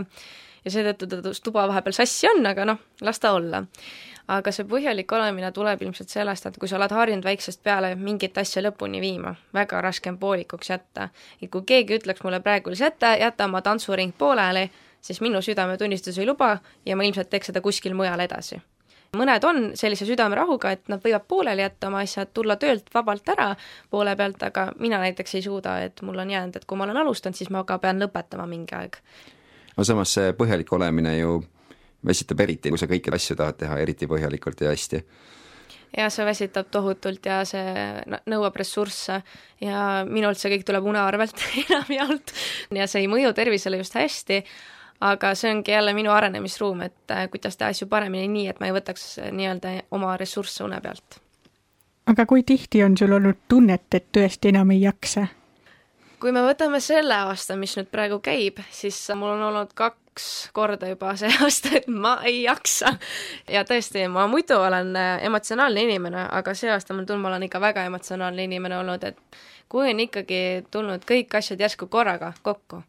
ja 0.65 0.71
seetõttu 0.71 1.33
tuba 1.43 1.65
vahepeal 1.69 1.95
sassi 1.97 2.29
on, 2.29 2.45
aga 2.45 2.65
noh, 2.69 2.81
las 3.01 3.19
ta 3.19 3.33
olla. 3.37 3.63
aga 4.31 4.51
see 4.53 4.63
põhjalik 4.69 5.11
olemine 5.11 5.49
tuleb 5.51 5.81
ilmselt 5.81 6.09
sellest, 6.09 6.45
et 6.45 6.57
kui 6.61 6.69
sa 6.69 6.77
oled 6.77 6.93
harjunud 6.93 7.25
väiksest 7.25 7.63
peale 7.63 7.95
mingit 7.99 8.37
asja 8.37 8.61
lõpuni 8.63 9.01
viima, 9.01 9.33
väga 9.53 9.81
raske 9.81 10.09
on 10.09 10.19
poolikuks 10.21 10.69
jätta. 10.69 11.09
et 11.41 11.49
kui 11.51 11.65
keegi 11.65 11.97
ütleks 11.99 12.23
mulle 12.23 12.39
praegu 12.39 12.75
jäta, 12.77 13.15
jäta 13.17 13.49
oma 13.49 13.61
tantsuring 13.61 14.13
pooleli, 14.17 14.69
siis 15.01 15.21
minu 15.21 15.41
südametunnistus 15.41 16.17
ei 16.17 16.29
luba 16.29 16.57
ja 16.85 16.95
ma 16.95 17.03
ilmselt 17.03 17.29
teeks 17.29 17.51
seda 17.51 17.61
kuskil 17.61 17.93
mujal 17.97 18.19
edasi 18.19 18.61
mõned 19.17 19.43
on 19.43 19.57
sellise 19.75 20.05
südamerahuga, 20.07 20.71
et 20.71 20.91
nad 20.91 21.01
võivad 21.03 21.25
pooleli 21.27 21.65
jätta 21.65 21.89
oma 21.89 22.03
asjad, 22.05 22.29
tulla 22.33 22.55
töölt 22.59 22.87
vabalt 22.93 23.27
ära 23.33 23.49
poole 23.91 24.15
pealt, 24.15 24.43
aga 24.47 24.69
mina 24.79 25.01
näiteks 25.03 25.35
ei 25.35 25.43
suuda, 25.43 25.79
et 25.83 25.99
mul 26.07 26.21
on 26.23 26.31
jäänud, 26.31 26.55
et 26.55 26.67
kui 26.67 26.79
ma 26.79 26.87
olen 26.87 27.01
alustanud, 27.03 27.35
siis 27.35 27.51
ma 27.51 27.65
ka 27.67 27.79
pean 27.83 27.99
lõpetama 27.99 28.47
mingi 28.47 28.77
aeg. 28.77 28.95
no 29.75 29.87
samas 29.87 30.15
see 30.15 30.31
põhjalik 30.37 30.71
olemine 30.71 31.17
ju 31.17 31.41
väsitab 32.07 32.39
eriti, 32.47 32.71
kui 32.71 32.79
sa 32.79 32.87
kõiki 32.87 33.13
asju 33.13 33.35
tahad 33.35 33.59
teha 33.59 33.77
eriti 33.83 34.07
põhjalikult 34.07 34.63
ja 34.63 34.71
hästi 34.71 35.03
ja 35.97 36.07
see 36.09 36.25
väsitab 36.25 36.69
tohutult 36.71 37.25
ja 37.27 37.41
see 37.47 38.15
nõuab 38.31 38.55
ressursse 38.55 39.21
ja 39.59 39.81
minult 40.07 40.39
see 40.39 40.53
kõik 40.55 40.63
tuleb 40.67 40.87
une 40.87 41.03
arvelt 41.03 41.43
enamjaolt 41.65 42.31
ja 42.79 42.87
see 42.87 43.03
ei 43.03 43.11
mõju 43.11 43.33
tervisele 43.35 43.81
just 43.81 43.99
hästi, 43.99 44.39
aga 45.01 45.33
see 45.35 45.51
ongi 45.51 45.71
jälle 45.71 45.93
minu 45.93 46.11
arenemisruum, 46.11 46.81
et 46.81 47.11
äh, 47.11 47.27
kuidas 47.29 47.57
teha 47.57 47.71
asju 47.73 47.87
paremini 47.89 48.27
nii, 48.27 48.47
et 48.53 48.59
ma 48.61 48.69
ei 48.69 48.75
võtaks 48.75 49.05
äh, 49.19 49.31
nii-öelda 49.35 49.75
oma 49.97 50.15
ressursse 50.17 50.63
une 50.63 50.81
pealt. 50.81 51.19
aga 52.11 52.25
kui 52.25 52.43
tihti 52.43 52.83
on 52.83 52.97
sul 52.97 53.13
olnud 53.17 53.45
tunnet, 53.47 53.87
et 53.93 54.09
tõesti 54.17 54.53
enam 54.53 54.71
ei 54.71 54.81
jaksa? 54.85 55.27
kui 56.21 56.31
me 56.31 56.43
võtame 56.45 56.79
selle 56.79 57.17
aasta, 57.17 57.57
mis 57.57 57.73
nüüd 57.77 57.89
praegu 57.89 58.19
käib, 58.21 58.61
siis 58.69 58.97
mul 59.17 59.33
on 59.33 59.47
olnud 59.49 59.73
kaks 59.73 60.27
korda 60.53 60.91
juba 60.91 61.15
see 61.21 61.33
aasta, 61.41 61.73
et 61.81 61.89
ma 61.89 62.19
ei 62.29 62.43
jaksa. 62.43 62.93
ja 63.49 63.65
tõesti, 63.65 64.05
ma 64.07 64.27
muidu 64.29 64.59
olen 64.61 64.93
äh, 64.95 65.15
emotsionaalne 65.25 65.87
inimene, 65.89 66.27
aga 66.29 66.53
see 66.53 66.69
aasta 66.69 66.93
mul 66.93 67.09
tundub, 67.09 67.25
ma 67.25 67.33
olen 67.33 67.49
ikka 67.49 67.63
väga 67.63 67.89
emotsionaalne 67.89 68.45
inimene 68.45 68.77
olnud, 68.83 69.09
et 69.09 69.41
kui 69.71 69.89
on 69.89 69.99
ikkagi 70.05 70.41
tulnud 70.71 71.09
kõik 71.09 71.37
asjad 71.39 71.61
järsku 71.63 71.87
korraga 71.89 72.33
kokku 72.43 72.83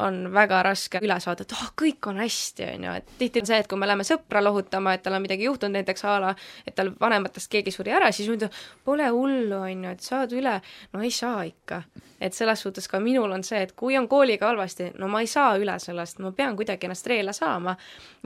on 0.00 0.20
väga 0.34 0.62
raske 0.64 1.00
üle 1.04 1.16
saada, 1.22 1.44
et 1.44 1.54
oh, 1.56 1.70
kõik 1.78 2.08
on 2.10 2.20
hästi, 2.20 2.66
on 2.74 2.86
ju, 2.86 2.94
et 3.00 3.12
tihti 3.18 3.42
on 3.42 3.48
see, 3.50 3.58
et 3.62 3.68
kui 3.70 3.78
me 3.80 3.88
läheme 3.88 4.06
sõpra 4.06 4.42
lohutama, 4.42 4.94
et 4.96 5.04
tal 5.04 5.16
on 5.16 5.24
midagi 5.24 5.46
juhtunud, 5.46 5.76
näiteks 5.78 6.04
a 6.08 6.16
la, 6.22 6.34
et 6.66 6.76
tal 6.76 6.92
vanematest 7.00 7.50
keegi 7.52 7.74
suri 7.74 7.94
ära, 7.96 8.10
siis 8.14 8.30
mõtled, 8.30 8.54
pole 8.86 9.08
hullu, 9.12 9.58
on 9.58 9.84
ju, 9.86 9.94
et 9.96 10.06
saad 10.06 10.34
üle, 10.36 10.56
no 10.94 11.02
ei 11.04 11.12
saa 11.14 11.44
ikka. 11.48 11.82
et 12.20 12.34
selles 12.36 12.60
suhtes 12.60 12.84
ka 12.88 12.98
minul 13.00 13.32
on 13.32 13.40
see, 13.44 13.62
et 13.64 13.70
kui 13.72 13.94
on 13.96 14.04
kooliga 14.08 14.50
halvasti, 14.50 14.90
no 15.00 15.08
ma 15.08 15.22
ei 15.24 15.26
saa 15.26 15.54
üle 15.56 15.78
sellest, 15.80 16.18
ma 16.20 16.32
pean 16.36 16.56
kuidagi 16.56 16.84
ennast 16.86 17.06
reele 17.08 17.32
saama. 17.32 17.76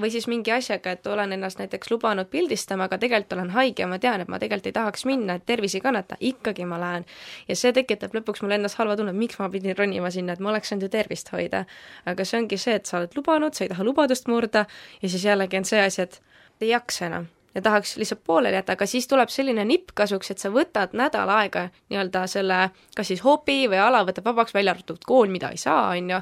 või 0.01 0.11
siis 0.11 0.27
mingi 0.27 0.51
asjaga, 0.53 0.91
et 0.91 1.07
olen 1.07 1.33
ennast 1.33 1.59
näiteks 1.59 1.91
lubanud 1.91 2.27
pildistama, 2.27 2.89
aga 2.89 2.99
tegelikult 2.99 3.33
olen 3.39 3.51
haige 3.51 3.83
ja 3.83 3.87
ma 3.87 3.99
tean, 3.99 4.21
et 4.21 4.29
ma 4.29 4.39
tegelikult 4.39 4.67
ei 4.67 4.73
tahaks 4.73 5.05
minna, 5.05 5.35
et 5.39 5.47
tervis 5.47 5.75
ei 5.75 5.81
kannata, 5.81 6.17
ikkagi 6.21 6.67
ma 6.67 6.81
lähen. 6.81 7.05
ja 7.49 7.57
see 7.57 7.73
tekitab 7.73 8.15
lõpuks 8.15 8.43
mul 8.43 8.59
endas 8.59 8.75
halva 8.75 8.97
tunne, 8.97 9.13
miks 9.13 9.39
ma 9.39 9.49
pidin 9.49 9.77
ronima 9.79 10.11
sinna, 10.11 10.33
et 10.33 10.41
ma 10.41 10.51
oleks 10.51 10.69
saanud 10.69 10.89
ju 10.89 10.89
tervist 10.89 11.31
hoida 11.33 11.64
aga 12.07 12.25
see 12.25 12.41
ongi 12.43 12.59
see, 12.61 12.77
et 12.81 12.87
sa 12.87 12.99
oled 13.01 13.17
lubanud, 13.17 13.55
sa 13.55 13.65
ei 13.65 13.73
taha 13.73 13.87
lubadust 13.87 14.29
murda 14.29 14.67
ja 15.03 15.09
siis 15.09 15.25
jällegi 15.25 15.61
on 15.61 15.69
see 15.69 15.81
asi, 15.85 16.09
et 16.09 16.21
ei 16.61 16.73
jaksa 16.75 17.09
enam 17.11 17.31
ja 17.55 17.63
tahaks 17.63 17.97
lihtsalt 17.97 18.25
pooleli 18.25 18.57
jätta, 18.57 18.75
aga 18.75 18.87
siis 18.87 19.07
tuleb 19.09 19.31
selline 19.31 19.65
nipp 19.65 19.93
kasuks, 19.95 20.31
et 20.31 20.43
sa 20.43 20.51
võtad 20.51 20.95
nädal 20.97 21.31
aega 21.31 21.69
nii-öelda 21.91 22.25
selle 22.31 22.59
kas 22.97 23.11
siis 23.13 23.23
hobi 23.25 23.65
või 23.71 23.79
ala 23.79 24.03
võtab 24.07 24.27
vabaks, 24.31 24.55
välja 24.55 24.75
arvatud 24.75 25.05
kool, 25.07 25.31
mida 25.31 25.53
ei 25.55 25.61
saa, 25.61 25.93
on 25.95 26.11
ju, 26.11 26.21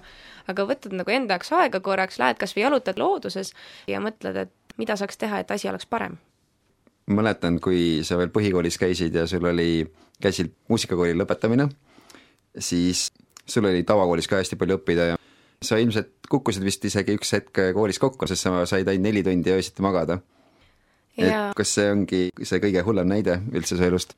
aga 0.52 0.66
võtad 0.68 0.96
nagu 0.96 1.14
enda 1.14 1.38
jaoks 1.38 1.54
aega 1.56 1.80
korraks, 1.80 2.20
lähed 2.20 2.40
kas 2.40 2.56
või 2.56 2.66
jalutad 2.66 3.00
looduses 3.00 3.54
ja 3.88 4.02
mõtled, 4.04 4.36
et 4.44 4.76
mida 4.80 4.96
saaks 4.96 5.20
teha, 5.20 5.40
et 5.40 5.50
asi 5.50 5.70
oleks 5.72 5.88
parem. 5.88 6.18
mäletan, 7.06 7.58
kui 7.60 8.04
sa 8.04 8.16
veel 8.16 8.30
põhikoolis 8.32 8.78
käisid 8.78 9.14
ja 9.14 9.26
sul 9.26 9.44
oli 9.44 9.86
käsil 10.22 10.52
muusikakooli 10.68 11.16
lõpetamine, 11.18 11.68
siis 12.58 13.08
sul 13.46 13.64
oli 13.64 13.82
tavakoolis 13.82 14.28
ka 14.28 14.36
hästi 14.36 14.56
palju 14.56 14.78
õppida 14.78 15.12
ja 15.12 15.16
sa 15.62 15.78
ilmselt 15.80 16.28
kukkusid 16.30 16.64
vist 16.64 16.84
isegi 16.84 17.16
üks 17.18 17.32
hetk 17.36 17.62
koolis 17.74 17.98
kokku, 18.02 18.26
sest 18.26 18.46
sa 18.46 18.64
said 18.66 18.88
ainult 18.88 19.08
neli 19.08 19.22
tundi 19.26 19.52
öösiti 19.52 19.82
magada. 19.82 20.18
et 21.18 21.54
kas 21.56 21.74
see 21.74 21.90
ongi 21.92 22.20
see 22.42 22.60
kõige 22.60 22.82
hullem 22.86 23.08
näide 23.08 23.40
üldse 23.52 23.76
su 23.76 23.84
elust? 23.84 24.14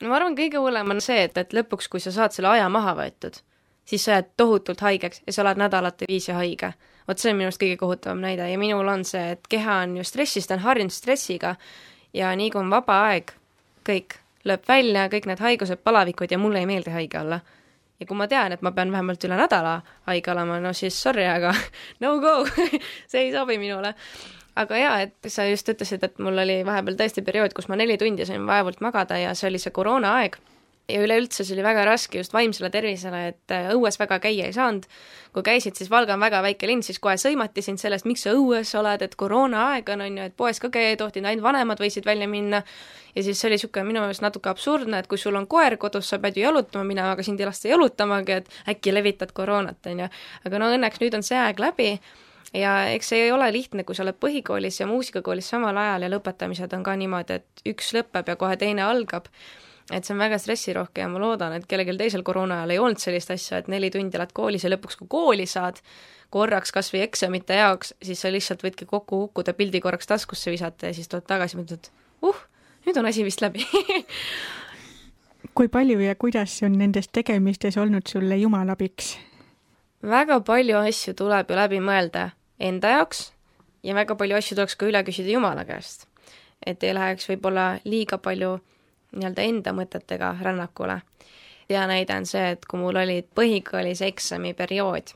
no 0.00 0.10
ma 0.10 0.18
arvan, 0.20 0.36
kõige 0.38 0.60
hullem 0.62 0.90
on 0.94 1.00
see, 1.00 1.24
et, 1.26 1.38
et 1.38 1.56
lõpuks, 1.56 1.88
kui 1.88 2.02
sa 2.02 2.12
saad 2.14 2.36
selle 2.36 2.52
aja 2.52 2.68
maha 2.72 2.94
võetud, 2.98 3.40
siis 3.84 4.04
sa 4.04 4.18
jääd 4.18 4.34
tohutult 4.36 4.84
haigeks 4.84 5.22
ja 5.26 5.32
sa 5.32 5.42
oled 5.44 5.62
nädalate 5.62 6.08
viisi 6.08 6.32
haige. 6.36 6.74
vot 7.08 7.18
see 7.18 7.32
on 7.32 7.40
minu 7.40 7.50
arust 7.50 7.62
kõige 7.62 7.80
kohutavam 7.80 8.22
näide 8.22 8.50
ja 8.50 8.58
minul 8.58 8.88
on 8.88 9.04
see, 9.04 9.32
et 9.36 9.48
keha 9.48 9.82
on 9.86 9.96
ju 9.96 10.04
stressis, 10.04 10.46
ta 10.46 10.58
on 10.58 10.64
harjunud 10.66 10.94
stressiga 10.94 11.56
ja 12.14 12.32
nii 12.36 12.50
kui 12.50 12.60
on 12.60 12.70
vaba 12.70 13.00
aeg, 13.10 13.32
kõik 13.86 14.18
lööb 14.46 14.66
välja, 14.68 15.08
kõik 15.12 15.28
need 15.30 15.42
haigused, 15.42 15.82
palavikud 15.84 16.30
ja 16.30 16.38
mulle 16.38 16.62
ei 16.62 16.68
meeldi 16.70 16.94
haige 16.94 17.20
olla. 17.20 17.40
Ja 18.00 18.06
kui 18.06 18.16
ma 18.16 18.28
tean, 18.28 18.52
et 18.52 18.62
ma 18.62 18.72
pean 18.76 18.92
vähemalt 18.92 19.24
üle 19.28 19.38
nädala 19.38 19.80
haige 20.08 20.32
olema, 20.32 20.60
no 20.60 20.72
siis 20.76 20.98
sorry, 21.02 21.26
aga 21.28 21.54
no 22.04 22.18
go 22.20 22.38
see 23.10 23.26
ei 23.26 23.32
sobi 23.32 23.58
minule 23.62 23.94
aga 24.56 24.80
jaa, 24.80 24.98
et 25.06 25.30
sa 25.32 25.46
just 25.48 25.68
ütlesid, 25.68 26.04
et 26.04 26.20
mul 26.22 26.38
oli 26.42 26.60
vahepeal 26.66 26.96
tõesti 26.98 27.24
periood, 27.24 27.54
kus 27.56 27.68
ma 27.68 27.78
neli 27.78 27.98
tundi 28.00 28.26
sain 28.28 28.46
vaevalt 28.48 28.80
magada 28.84 29.18
ja 29.20 29.34
see 29.36 29.50
oli 29.50 29.60
see 29.62 29.74
koroonaaeg. 29.76 30.38
Ja 30.88 31.02
üleüldse 31.02 31.44
see 31.44 31.56
oli 31.56 31.64
väga 31.66 31.84
raske 31.88 32.20
just 32.20 32.34
vaimsele 32.34 32.70
tervisele, 32.70 33.22
et 33.32 33.54
äh, 33.54 33.70
õues 33.74 33.98
väga 33.98 34.20
käia 34.22 34.46
ei 34.46 34.54
saanud. 34.54 34.86
kui 35.36 35.42
käisid, 35.44 35.76
siis 35.76 35.90
Valga 35.92 36.14
on 36.14 36.22
väga 36.22 36.38
väike 36.40 36.66
linn, 36.66 36.82
siis 36.82 36.96
kohe 37.02 37.18
sõimati 37.20 37.60
sind 37.62 37.76
sellest, 37.82 38.06
miks 38.08 38.22
sa 38.24 38.32
õues 38.32 38.70
oled, 38.78 39.02
et 39.04 39.16
koroonaaeg 39.20 39.90
on, 39.92 40.04
on 40.06 40.18
ju, 40.18 40.28
et 40.30 40.36
poes 40.36 40.60
ka 40.62 40.70
käia 40.72 40.94
ei 40.94 40.96
tohtinud, 40.96 41.28
ainult 41.28 41.44
vanemad 41.44 41.82
võisid 41.82 42.06
välja 42.08 42.28
minna. 42.28 42.62
ja 43.14 43.22
siis 43.22 43.40
see 43.40 43.50
oli 43.50 43.58
niisugune 43.58 43.84
minu 43.88 44.04
meelest 44.04 44.24
natuke 44.24 44.48
absurdne, 44.48 45.02
et 45.02 45.10
kui 45.10 45.18
sul 45.18 45.36
on 45.36 45.46
koer 45.46 45.76
kodus, 45.76 46.08
sa 46.08 46.18
pead 46.18 46.38
ju 46.38 46.46
jalutama 46.46 46.84
minema, 46.84 47.12
aga 47.12 47.22
sind 47.26 47.40
ei 47.40 47.50
lasta 47.50 47.68
jalutamagi, 47.68 48.32
et 48.32 48.48
äkki 48.72 48.94
levitad 48.94 49.34
koroonat, 49.36 49.82
on 49.90 50.06
ju. 50.06 50.08
aga 50.46 50.62
no 50.62 50.70
õnneks 50.72 51.02
nüüd 51.02 51.18
on 51.18 51.26
see 51.26 51.36
aeg 51.40 51.60
läbi 51.60 51.90
ja 52.54 52.72
eks 52.94 53.12
see 53.12 53.26
ei 53.26 53.32
ole 53.32 53.48
lihtne, 53.52 53.84
kui 53.84 53.96
sa 53.96 54.04
oled 54.04 54.18
põhikoolis 54.22 54.80
ja 54.80 54.88
muusikakoolis 54.88 55.48
samal 55.52 55.76
ajal 55.80 56.06
ja 56.06 56.10
lõpetamised 56.12 56.74
on 56.76 56.84
ka 56.86 56.96
niimoodi, 56.96 57.40
et 57.40 57.68
üks 57.72 57.92
lõpeb 57.96 58.32
ja 58.32 58.36
kohe 58.40 58.56
teine 58.60 58.84
algab. 58.86 59.28
Et 59.90 60.04
see 60.04 60.14
on 60.14 60.20
väga 60.20 60.38
stressirohke 60.42 61.04
ja 61.04 61.08
ma 61.08 61.20
loodan, 61.22 61.54
et 61.56 61.66
kellelgi 61.70 61.96
teisel 61.98 62.24
koroona 62.26 62.60
ajal 62.60 62.74
ei 62.74 62.82
olnud 62.82 63.02
sellist 63.02 63.30
asja, 63.34 63.60
et 63.62 63.70
neli 63.72 63.90
tundi 63.94 64.18
oled 64.18 64.34
koolis 64.34 64.66
ja 64.66 64.72
lõpuks, 64.72 64.98
kui 65.00 65.10
kooli 65.10 65.46
saad, 65.50 65.78
korraks 66.34 66.74
kas 66.74 66.90
või 66.94 67.04
eksamite 67.06 67.60
jaoks, 67.60 67.94
siis 68.02 68.20
sa 68.22 68.32
lihtsalt 68.32 68.64
võidki 68.66 68.88
kokku 68.90 69.26
kukkuda, 69.26 69.54
pildi 69.54 69.80
korraks 69.80 70.10
taskusse 70.10 70.50
visata 70.50 70.90
ja 70.90 70.96
siis 70.96 71.08
tuled 71.08 71.26
tagasi 71.28 71.60
mõtled, 71.60 71.90
uh, 72.26 72.44
nüüd 72.86 72.98
on 72.98 73.12
asi 73.12 73.24
vist 73.26 73.44
läbi 73.44 73.62
kui 75.56 75.68
palju 75.72 76.00
ja 76.00 76.14
kuidas 76.14 76.58
on 76.66 76.74
nendes 76.78 77.08
tegemistes 77.08 77.78
olnud 77.80 78.10
sulle 78.10 78.36
Jumal 78.36 78.68
abiks? 78.74 79.14
väga 80.02 80.40
palju 80.40 80.76
asju 80.82 81.14
tuleb 81.16 81.50
ju 81.50 81.56
läbi 81.56 81.80
mõelda 81.80 82.30
enda 82.58 82.92
jaoks 82.96 83.30
ja 83.82 83.94
väga 83.94 84.16
palju 84.18 84.36
asju 84.36 84.56
tuleks 84.58 84.76
ka 84.76 84.88
üle 84.90 85.02
küsida 85.06 85.32
Jumala 85.32 85.64
käest. 85.64 86.06
et 86.66 86.82
ei 86.82 86.94
läheks 86.94 87.28
võib-olla 87.30 87.78
liiga 87.84 88.18
palju 88.18 88.58
nii-öelda 89.16 89.42
enda 89.42 89.72
mõtetega 89.76 90.36
rännakule. 90.42 91.00
hea 91.70 91.86
näide 91.86 92.14
on 92.14 92.26
see, 92.26 92.50
et 92.54 92.66
kui 92.70 92.78
mul 92.78 92.96
olid 92.96 93.26
põhikoolis 93.34 94.02
eksamiperiood, 94.06 95.10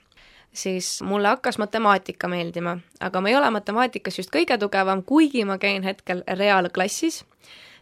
siis 0.53 1.03
mulle 1.03 1.29
hakkas 1.29 1.59
matemaatika 1.59 2.29
meeldima, 2.29 2.79
aga 3.01 3.21
ma 3.21 3.29
ei 3.29 3.37
ole 3.37 3.51
matemaatikas 3.55 4.19
just 4.19 4.35
kõige 4.35 4.59
tugevam, 4.59 5.03
kuigi 5.07 5.45
ma 5.45 5.59
käin 5.59 5.87
hetkel 5.87 6.25
reaalklassis, 6.27 7.25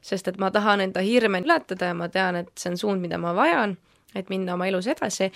sest 0.03 0.29
et 0.29 0.39
ma 0.39 0.51
tahan 0.51 0.85
enda 0.85 1.01
hirme 1.01 1.41
ületada 1.41 1.93
ja 1.93 1.95
ma 1.95 2.09
tean, 2.09 2.37
et 2.37 2.53
see 2.57 2.71
on 2.75 2.79
suund, 2.79 3.01
mida 3.01 3.19
ma 3.19 3.35
vajan, 3.35 3.77
et 4.15 4.29
minna 4.29 4.55
oma 4.55 4.69
elus 4.69 4.87
edasi, 4.87 5.33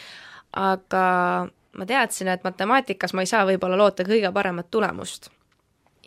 aga 0.52 1.04
ma 1.78 1.86
teadsin, 1.86 2.28
et 2.28 2.44
matemaatikas 2.44 3.14
ma 3.16 3.24
ei 3.24 3.30
saa 3.30 3.46
võib-olla 3.48 3.78
loota 3.80 4.04
kõige 4.04 4.32
paremat 4.32 4.70
tulemust. 4.70 5.30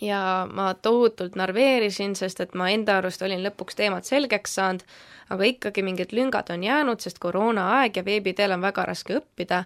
Ja 0.02 0.48
ma 0.52 0.74
tohutult 0.74 1.36
narveerisin, 1.40 2.16
sest 2.16 2.42
et 2.44 2.56
ma 2.56 2.70
enda 2.74 3.00
arust 3.00 3.22
olin 3.24 3.44
lõpuks 3.46 3.78
teemad 3.80 4.08
selgeks 4.08 4.56
saanud, 4.58 4.84
aga 5.32 5.48
ikkagi 5.50 5.84
mingid 5.86 6.14
lüngad 6.14 6.52
on 6.54 6.64
jäänud, 6.64 7.00
sest 7.02 7.20
koroonaaeg 7.24 7.98
ja 7.98 8.06
veebi 8.06 8.34
teel 8.34 8.56
on 8.56 8.62
väga 8.66 8.86
raske 8.90 9.18
õppida, 9.20 9.64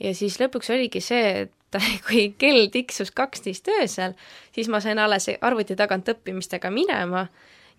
ja 0.00 0.14
siis 0.14 0.38
lõpuks 0.40 0.70
oligi 0.74 1.02
see, 1.04 1.46
et 1.46 1.78
kui 2.06 2.30
kell 2.38 2.70
tiksus 2.72 3.10
kaksteist 3.10 3.68
öösel, 3.68 4.14
siis 4.54 4.70
ma 4.72 4.80
sain 4.80 4.98
alles 4.98 5.28
arvuti 5.40 5.76
tagant 5.76 6.08
õppimistega 6.08 6.70
minema 6.72 7.26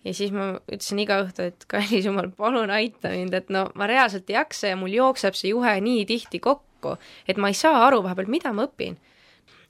ja 0.04 0.14
siis 0.14 0.32
ma 0.32 0.52
ütlesin 0.70 1.02
iga 1.02 1.20
õhtu, 1.24 1.48
et 1.50 1.66
kallis 1.70 2.06
jumal, 2.06 2.30
palun 2.36 2.70
aita 2.72 3.12
mind, 3.12 3.34
et 3.36 3.50
no 3.52 3.66
ma 3.74 3.88
reaalselt 3.90 4.30
ei 4.30 4.38
jaksa 4.38 4.72
ja 4.72 4.78
mul 4.80 4.94
jookseb 4.94 5.36
see 5.36 5.52
juhe 5.52 5.74
nii 5.84 6.04
tihti 6.08 6.40
kokku, 6.44 6.96
et 7.28 7.40
ma 7.40 7.50
ei 7.50 7.58
saa 7.58 7.84
aru 7.86 8.02
vahepeal, 8.06 8.30
mida 8.32 8.54
ma 8.56 8.68
õpin. 8.68 8.96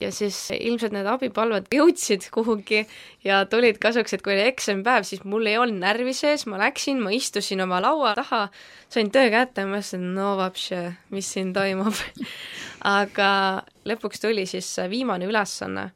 Ja 0.00 0.10
siis 0.14 0.36
ilmselt 0.56 0.94
need 0.96 1.08
abipalved 1.08 1.68
jõudsid 1.76 2.28
kuhugi 2.34 2.84
ja 3.26 3.42
tulid 3.50 3.80
kasuks, 3.82 4.14
et 4.16 4.24
kui 4.24 4.34
oli 4.34 4.46
eksamipäev, 4.48 5.06
siis 5.08 5.24
mul 5.28 5.46
ei 5.50 5.58
olnud 5.60 5.82
närvi 5.82 6.14
sees, 6.16 6.46
ma 6.50 6.60
läksin, 6.60 7.02
ma 7.04 7.12
istusin 7.14 7.62
oma 7.64 7.82
laua 7.84 8.14
taha, 8.18 8.46
sain 8.92 9.12
töö 9.12 9.30
kätte 9.32 9.66
ja 9.66 9.70
mõtlesin, 9.70 10.10
no 10.16 10.34
vapše, 10.40 10.82
mis 11.14 11.30
siin 11.34 11.54
toimub 11.56 11.96
aga 12.98 13.30
lõpuks 13.88 14.22
tuli 14.22 14.46
siis 14.48 14.72
viimane 14.90 15.28
ülesanne 15.28 15.90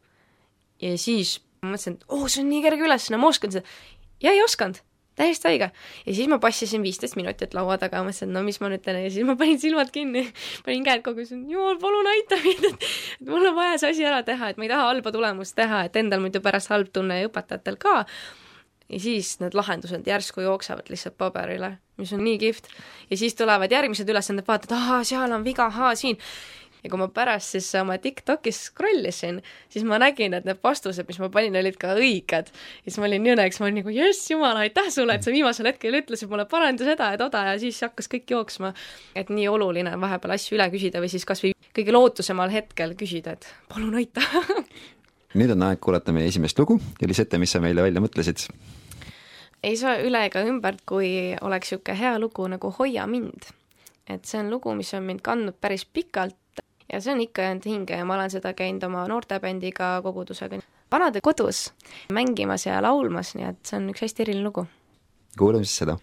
ja 0.82 0.96
siis 1.00 1.38
ma 1.62 1.72
mõtlesin, 1.72 1.98
et 1.98 2.10
oo 2.10 2.24
oh,, 2.24 2.28
see 2.28 2.44
on 2.44 2.50
nii 2.52 2.64
kerge 2.64 2.84
ülesanne, 2.84 3.20
ma 3.20 3.30
oskan 3.32 3.54
seda. 3.54 3.78
ja 4.22 4.34
ei 4.34 4.42
osanud 4.44 4.82
täiesti 5.18 5.48
õige. 5.50 5.70
ja 6.06 6.14
siis 6.14 6.28
ma 6.30 6.38
passisin 6.42 6.82
viisteist 6.82 7.16
minutit 7.18 7.54
laua 7.54 7.76
taga, 7.80 8.02
mõtlesin, 8.06 8.32
no 8.34 8.42
mis 8.46 8.60
ma 8.62 8.70
nüüd 8.72 8.84
teen 8.84 9.00
ja 9.04 9.10
siis 9.12 9.26
ma 9.26 9.36
panin 9.40 9.60
silmad 9.62 9.90
kinni, 9.94 10.24
panin 10.66 10.86
käed 10.86 11.04
kokku, 11.04 11.24
ütlesin, 11.24 11.44
jumal, 11.50 11.78
palun 11.82 12.10
aita 12.14 12.38
mind, 12.44 12.70
et 12.70 12.88
et 13.20 13.28
mul 13.28 13.50
on 13.50 13.58
vaja 13.58 13.78
see 13.82 13.92
asi 13.94 14.08
ära 14.08 14.22
teha, 14.26 14.50
et 14.50 14.60
ma 14.60 14.66
ei 14.66 14.72
taha 14.72 14.88
halba 14.90 15.12
tulemust 15.14 15.56
teha, 15.58 15.84
et 15.88 16.00
endal 16.00 16.24
muidu 16.24 16.42
pärast 16.44 16.72
halb 16.74 16.90
tunne 16.94 17.20
ja 17.20 17.28
õpetajatel 17.30 17.78
ka. 17.80 18.04
ja 18.90 19.00
siis 19.00 19.36
need 19.40 19.54
lahendused 19.56 20.06
järsku 20.06 20.44
jooksevad 20.44 20.90
lihtsalt 20.92 21.16
paberile, 21.18 21.76
mis 22.00 22.12
on 22.12 22.24
nii 22.26 22.40
kihvt. 22.42 22.68
ja 23.10 23.20
siis 23.20 23.38
tulevad 23.38 23.72
järgmised 23.72 24.10
ülesanded, 24.10 24.46
vaatad, 24.48 24.74
ahaa, 24.76 25.04
seal 25.04 25.32
on 25.32 25.46
viga, 25.46 25.70
ahaa, 25.70 25.94
siin 25.94 26.18
ja 26.84 26.90
kui 26.92 27.00
ma 27.00 27.08
pärast 27.08 27.56
siis 27.56 27.70
oma 27.80 27.96
TikTokis 27.98 28.60
scroll 28.68 29.08
isin, 29.08 29.40
siis 29.72 29.86
ma 29.88 29.98
nägin, 30.02 30.36
et 30.36 30.46
need 30.48 30.60
vastused, 30.64 31.06
mis 31.08 31.18
ma 31.22 31.30
panin, 31.32 31.56
olid 31.56 31.78
ka 31.80 31.94
õiged. 31.96 32.52
ja 32.52 32.86
siis 32.86 33.00
ma 33.00 33.08
olin 33.08 33.24
nii 33.24 33.34
õnneks, 33.34 33.60
ma 33.60 33.68
olin 33.68 33.80
nagu 33.80 33.94
jess, 33.94 34.28
jumal, 34.30 34.60
aitäh 34.60 34.90
sulle, 34.92 35.16
et 35.16 35.26
sa 35.26 35.32
viimasel 35.34 35.70
hetkel 35.72 35.96
ütlesid 36.00 36.30
mulle 36.30 36.46
paranda 36.50 36.86
seda 36.86 37.12
ja 37.14 37.20
toda 37.20 37.46
ja 37.50 37.58
siis 37.60 37.80
hakkas 37.84 38.10
kõik 38.12 38.36
jooksma. 38.36 38.74
et 39.16 39.32
nii 39.32 39.48
oluline 39.48 39.94
on 39.96 40.04
vahepeal 40.04 40.36
asju 40.36 40.58
üle 40.58 40.68
küsida 40.74 41.02
või 41.02 41.12
siis 41.12 41.24
kas 41.24 41.42
või 41.44 41.54
kõige 41.74 41.96
lootusemal 41.96 42.52
hetkel 42.52 42.94
küsida, 42.98 43.38
et 43.38 43.48
palun 43.72 43.96
aita 43.98 44.22
nüüd 45.38 45.50
on 45.56 45.66
aeg 45.66 45.80
kuulata 45.82 46.12
meie 46.14 46.30
esimest 46.30 46.58
lugu 46.58 46.78
ja 47.00 47.08
Lisette, 47.08 47.38
mis 47.42 47.52
sa 47.54 47.60
meile 47.64 47.82
välja 47.82 48.02
mõtlesid? 48.04 48.46
ei 49.64 49.76
saa 49.80 49.96
üle 50.04 50.26
ega 50.28 50.44
ümber, 50.44 50.76
kui 50.86 51.10
oleks 51.40 51.72
niisugune 51.72 51.98
hea 51.98 52.14
lugu 52.20 52.46
nagu 52.52 52.70
Hoia 52.78 53.06
mind. 53.08 53.50
et 54.06 54.24
see 54.28 54.40
on 54.40 54.50
lugu, 54.52 54.74
mis 54.76 54.92
on 54.94 55.06
mind 55.08 55.24
kandnud 55.24 55.56
päris 55.60 55.84
pikalt 55.84 56.63
ja 56.92 57.00
see 57.00 57.12
on 57.12 57.20
ikka 57.20 57.42
jäänud 57.42 57.66
hinge 57.66 57.96
ja 57.96 58.04
ma 58.04 58.14
olen 58.14 58.30
seda 58.30 58.54
käinud 58.54 58.82
oma 58.82 59.06
noortebändiga 59.08 60.00
kogudusega 60.02 60.60
vanade 60.92 61.20
kodus 61.20 61.72
mängimas 62.12 62.66
ja 62.66 62.82
laulmas, 62.82 63.34
nii 63.34 63.48
et 63.50 63.62
see 63.66 63.78
on 63.80 63.92
üks 63.92 64.04
hästi 64.06 64.26
eriline 64.26 64.44
lugu. 64.48 64.66
kuulame 65.38 65.64
siis 65.64 65.78
seda 65.84 65.98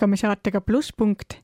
jätkame 0.00 0.16
saatega 0.16 0.60
Plusspunkt. 0.60 1.34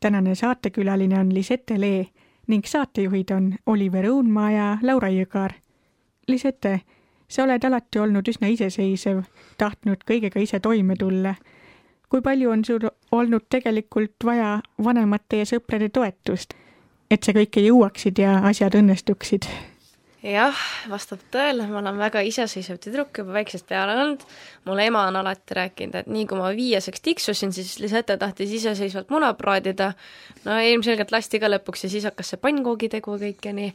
tänane 0.00 0.34
saatekülaline 0.34 1.20
on 1.20 1.34
Lisette 1.34 1.80
Lee 1.80 2.06
ning 2.46 2.64
saatejuhid 2.64 3.30
on 3.30 3.54
Oliver 3.66 4.04
Õunmaa 4.04 4.50
ja 4.50 4.78
Laura 4.82 5.08
Jõgar. 5.08 5.52
Lisette, 6.28 6.80
sa 7.28 7.44
oled 7.44 7.64
alati 7.64 7.98
olnud 7.98 8.28
üsna 8.28 8.48
iseseisev, 8.50 9.22
tahtnud 9.58 10.02
kõigega 10.10 10.42
ise 10.42 10.60
toime 10.60 10.96
tulla. 10.98 11.34
kui 12.08 12.20
palju 12.20 12.50
on 12.50 12.64
sul 12.64 12.80
olnud 13.12 13.46
tegelikult 13.48 14.24
vaja 14.24 14.60
vanemate 14.84 15.36
ja 15.36 15.44
sõprade 15.44 15.88
toetust, 15.88 16.54
et 17.10 17.22
sa 17.22 17.32
kõike 17.32 17.60
jõuaksid 17.60 18.18
ja 18.18 18.38
asjad 18.42 18.74
õnnestuksid? 18.74 19.46
Jah, 20.22 20.58
vastab 20.90 21.22
tõele, 21.34 21.64
ma 21.70 21.80
olen 21.80 21.98
väga 21.98 22.22
iseseisev 22.26 22.78
tüdruk 22.82 23.18
juba 23.18 23.34
väiksest 23.34 23.66
peale 23.68 23.96
olnud. 23.98 24.22
mulle 24.64 24.86
ema 24.86 25.06
on 25.10 25.16
alati 25.18 25.56
rääkinud, 25.58 25.96
et 25.98 26.06
nii 26.06 26.26
kui 26.30 26.38
ma 26.38 26.52
viieseks 26.54 27.02
tiksusin, 27.02 27.52
siis 27.52 27.78
Lisette 27.82 28.16
tahtis 28.16 28.52
iseseisvalt 28.58 29.10
muna 29.10 29.32
praadida. 29.34 29.92
no 30.44 30.58
ilmselgelt 30.58 31.10
lasti 31.12 31.40
ka 31.42 31.50
lõpuks 31.50 31.84
ja 31.84 31.90
siis 31.90 32.06
hakkas 32.06 32.32
see 32.34 32.42
pannkoogitegu 32.42 33.18
kõik 33.24 33.50
ja 33.50 33.52
nii. 33.52 33.72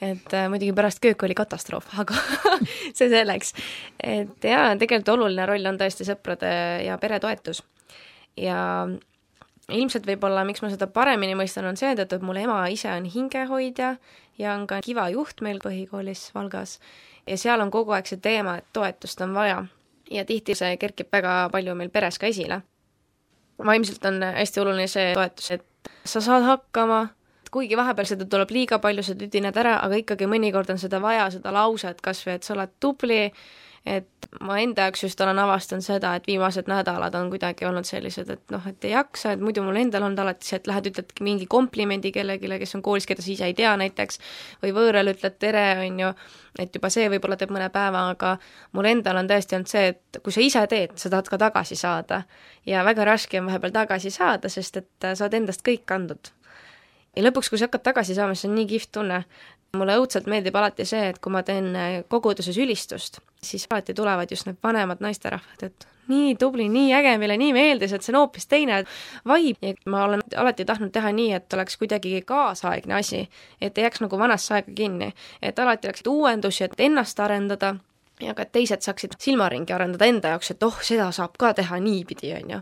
et 0.00 0.34
äh, 0.34 0.48
muidugi 0.48 0.72
pärast 0.72 1.02
köök 1.04 1.22
oli 1.28 1.36
katastroof, 1.36 1.92
aga 2.00 2.16
see 2.94 3.10
selleks. 3.12 3.54
et 4.00 4.44
jaa, 4.44 4.72
tegelikult 4.76 5.14
oluline 5.16 5.46
roll 5.46 5.66
on 5.66 5.78
tõesti 5.78 6.08
sõprade 6.08 6.50
ja 6.86 6.96
pere 6.98 7.20
toetus. 7.20 7.62
ja 8.36 8.88
ilmselt 9.74 10.06
võib-olla, 10.06 10.44
miks 10.48 10.62
ma 10.62 10.70
seda 10.72 10.86
paremini 10.90 11.36
mõistan, 11.38 11.68
on 11.68 11.78
seetõttu, 11.78 12.18
et 12.18 12.26
mul 12.26 12.40
ema 12.42 12.62
ise 12.72 12.90
on 12.92 13.06
hingehoidja 13.08 13.94
ja 14.38 14.54
on 14.54 14.66
ka 14.66 14.80
Kiva 14.84 15.08
juht 15.12 15.42
meil 15.44 15.60
põhikoolis 15.62 16.30
Valgas 16.34 16.78
ja 17.26 17.38
seal 17.38 17.60
on 17.60 17.70
kogu 17.70 17.94
aeg 17.94 18.08
see 18.08 18.20
teema, 18.22 18.58
et 18.58 18.66
toetust 18.72 19.20
on 19.20 19.34
vaja. 19.34 19.64
ja 20.10 20.24
tihti 20.26 20.54
see 20.58 20.76
kerkib 20.76 21.06
väga 21.12 21.48
palju 21.52 21.74
meil 21.78 21.90
peres 21.90 22.18
ka 22.18 22.26
esile. 22.26 22.62
vaimselt 23.66 24.04
on 24.04 24.22
hästi 24.22 24.60
oluline 24.60 24.86
see 24.88 25.14
toetus, 25.14 25.50
et 25.50 25.90
sa 26.04 26.20
saad 26.20 26.44
hakkama, 26.44 27.08
kuigi 27.50 27.76
vahepeal 27.76 28.06
seda 28.06 28.24
tuleb 28.24 28.50
liiga 28.50 28.78
palju, 28.78 29.02
sa 29.02 29.14
tüdined 29.14 29.56
ära, 29.56 29.78
aga 29.84 30.00
ikkagi 30.00 30.26
mõnikord 30.26 30.70
on 30.70 30.78
seda 30.78 31.00
vaja, 31.02 31.30
seda 31.30 31.52
lauset 31.52 32.00
kas 32.00 32.24
või, 32.26 32.38
et 32.38 32.46
sa 32.46 32.54
oled 32.54 32.72
tubli, 32.80 33.30
et 33.86 34.26
ma 34.44 34.58
enda 34.60 34.84
jaoks 34.86 35.02
just 35.06 35.20
olen 35.24 35.38
avastanud 35.40 35.84
seda, 35.84 36.12
et 36.18 36.26
viimased 36.28 36.68
nädalad 36.68 37.14
on 37.16 37.30
kuidagi 37.32 37.64
olnud 37.66 37.86
sellised, 37.88 38.28
et 38.30 38.52
noh, 38.52 38.66
et 38.68 38.84
ei 38.84 38.92
jaksa, 38.92 39.32
et 39.32 39.40
muidu 39.40 39.64
mul 39.64 39.78
endal 39.80 40.04
olnud 40.06 40.20
alati 40.20 40.46
see, 40.46 40.58
et 40.60 40.68
lähed, 40.68 40.90
ütled 40.92 41.14
mingi 41.24 41.48
komplimendi 41.50 42.12
kellelegi, 42.12 42.50
kes 42.60 42.76
on 42.76 42.84
koolis, 42.84 43.08
keda 43.08 43.24
sa 43.24 43.32
ise 43.32 43.48
ei 43.48 43.56
tea 43.56 43.72
näiteks, 43.80 44.20
või 44.62 44.74
võõrale 44.76 45.14
ütled 45.16 45.38
tere, 45.40 45.64
on 45.86 46.02
ju, 46.04 46.10
et 46.60 46.76
juba 46.76 46.90
see 46.92 47.08
võib-olla 47.12 47.38
teeb 47.40 47.54
mõne 47.56 47.70
päeva, 47.72 48.04
aga 48.12 48.34
mul 48.76 48.90
endal 48.92 49.22
on 49.22 49.30
tõesti 49.30 49.56
olnud 49.58 49.72
see, 49.72 49.94
et 49.94 50.20
kui 50.22 50.36
sa 50.36 50.44
ise 50.44 50.66
teed, 50.70 50.98
sa 51.00 51.12
tahad 51.12 51.32
ka 51.32 51.40
tagasi 51.48 51.78
saada. 51.80 52.22
ja 52.66 52.84
väga 52.84 53.04
raske 53.08 53.40
on 53.40 53.48
vahepeal 53.48 53.72
tagasi 53.72 54.10
saada, 54.10 54.48
sest 54.48 54.76
et 54.76 55.08
sa 55.14 55.24
oled 55.24 55.40
endast 55.40 55.64
kõik 55.66 55.88
andnud 55.90 56.34
ja 57.16 57.24
lõpuks, 57.24 57.50
kui 57.50 57.58
sa 57.58 57.66
hakkad 57.66 57.82
tagasi 57.90 58.14
saama, 58.14 58.36
siis 58.36 58.50
on 58.50 58.54
nii 58.54 58.68
kihvt 58.70 58.92
tunne 58.94 59.24
mulle 59.76 59.96
õudselt 60.00 60.26
meeldib 60.30 60.56
alati 60.58 60.84
see, 60.88 61.10
et 61.12 61.18
kui 61.22 61.32
ma 61.32 61.42
teen 61.46 61.70
äh, 61.78 62.00
koguduses 62.10 62.58
ülistust, 62.58 63.20
siis 63.42 63.66
alati 63.70 63.94
tulevad 63.94 64.30
just 64.30 64.48
need 64.48 64.58
vanemad 64.62 65.02
naisterahvad, 65.04 65.62
et 65.68 65.86
nii 66.10 66.34
tubli, 66.38 66.66
nii 66.68 66.90
äge, 66.94 67.12
meile 67.22 67.36
nii 67.38 67.52
meeldis, 67.54 67.92
et 67.94 68.02
see 68.02 68.14
on 68.14 68.20
hoopis 68.24 68.48
teine 68.50 68.80
vibe 69.28 69.70
ja 69.70 69.90
ma 69.92 70.04
olen 70.08 70.24
alati 70.42 70.66
tahtnud 70.66 70.90
teha 70.94 71.12
nii, 71.14 71.30
et 71.38 71.54
oleks 71.54 71.78
kuidagi 71.78 72.22
kaasaegne 72.26 72.96
asi, 72.98 73.22
et 73.60 73.78
ei 73.78 73.86
jääks 73.86 74.02
nagu 74.02 74.18
vanasse 74.18 74.56
aega 74.58 74.74
kinni. 74.74 75.12
et 75.42 75.58
alati 75.58 75.88
oleks 75.88 76.02
uuendusi, 76.08 76.64
et 76.64 76.74
ennast 76.78 77.20
arendada 77.20 77.76
ja 78.20 78.34
ka, 78.34 78.44
teised 78.44 78.82
saaksid 78.82 79.18
silmaringi 79.18 79.72
arendada 79.72 80.10
enda 80.10 80.34
jaoks, 80.34 80.50
et 80.50 80.62
oh, 80.66 80.82
seda 80.82 81.10
saab 81.14 81.38
ka 81.38 81.54
teha 81.54 81.78
niipidi, 81.78 82.34
on 82.42 82.56
ju. 82.56 82.60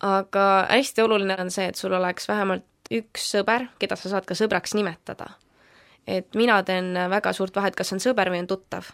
aga 0.00 0.48
hästi 0.70 1.04
oluline 1.04 1.36
on 1.40 1.50
see, 1.50 1.68
et 1.68 1.76
sul 1.76 1.92
oleks 1.92 2.28
vähemalt 2.28 2.64
üks 2.92 3.30
sõber, 3.36 3.68
keda 3.78 3.96
sa 3.96 4.08
saad 4.08 4.24
ka 4.28 4.36
sõbraks 4.36 4.74
nimetada 4.76 5.34
et 6.06 6.34
mina 6.34 6.62
teen 6.62 6.92
väga 7.10 7.32
suurt 7.32 7.56
vahet, 7.56 7.76
kas 7.76 7.92
on 7.92 8.02
sõber 8.02 8.30
või 8.32 8.44
on 8.44 8.50
tuttav. 8.50 8.90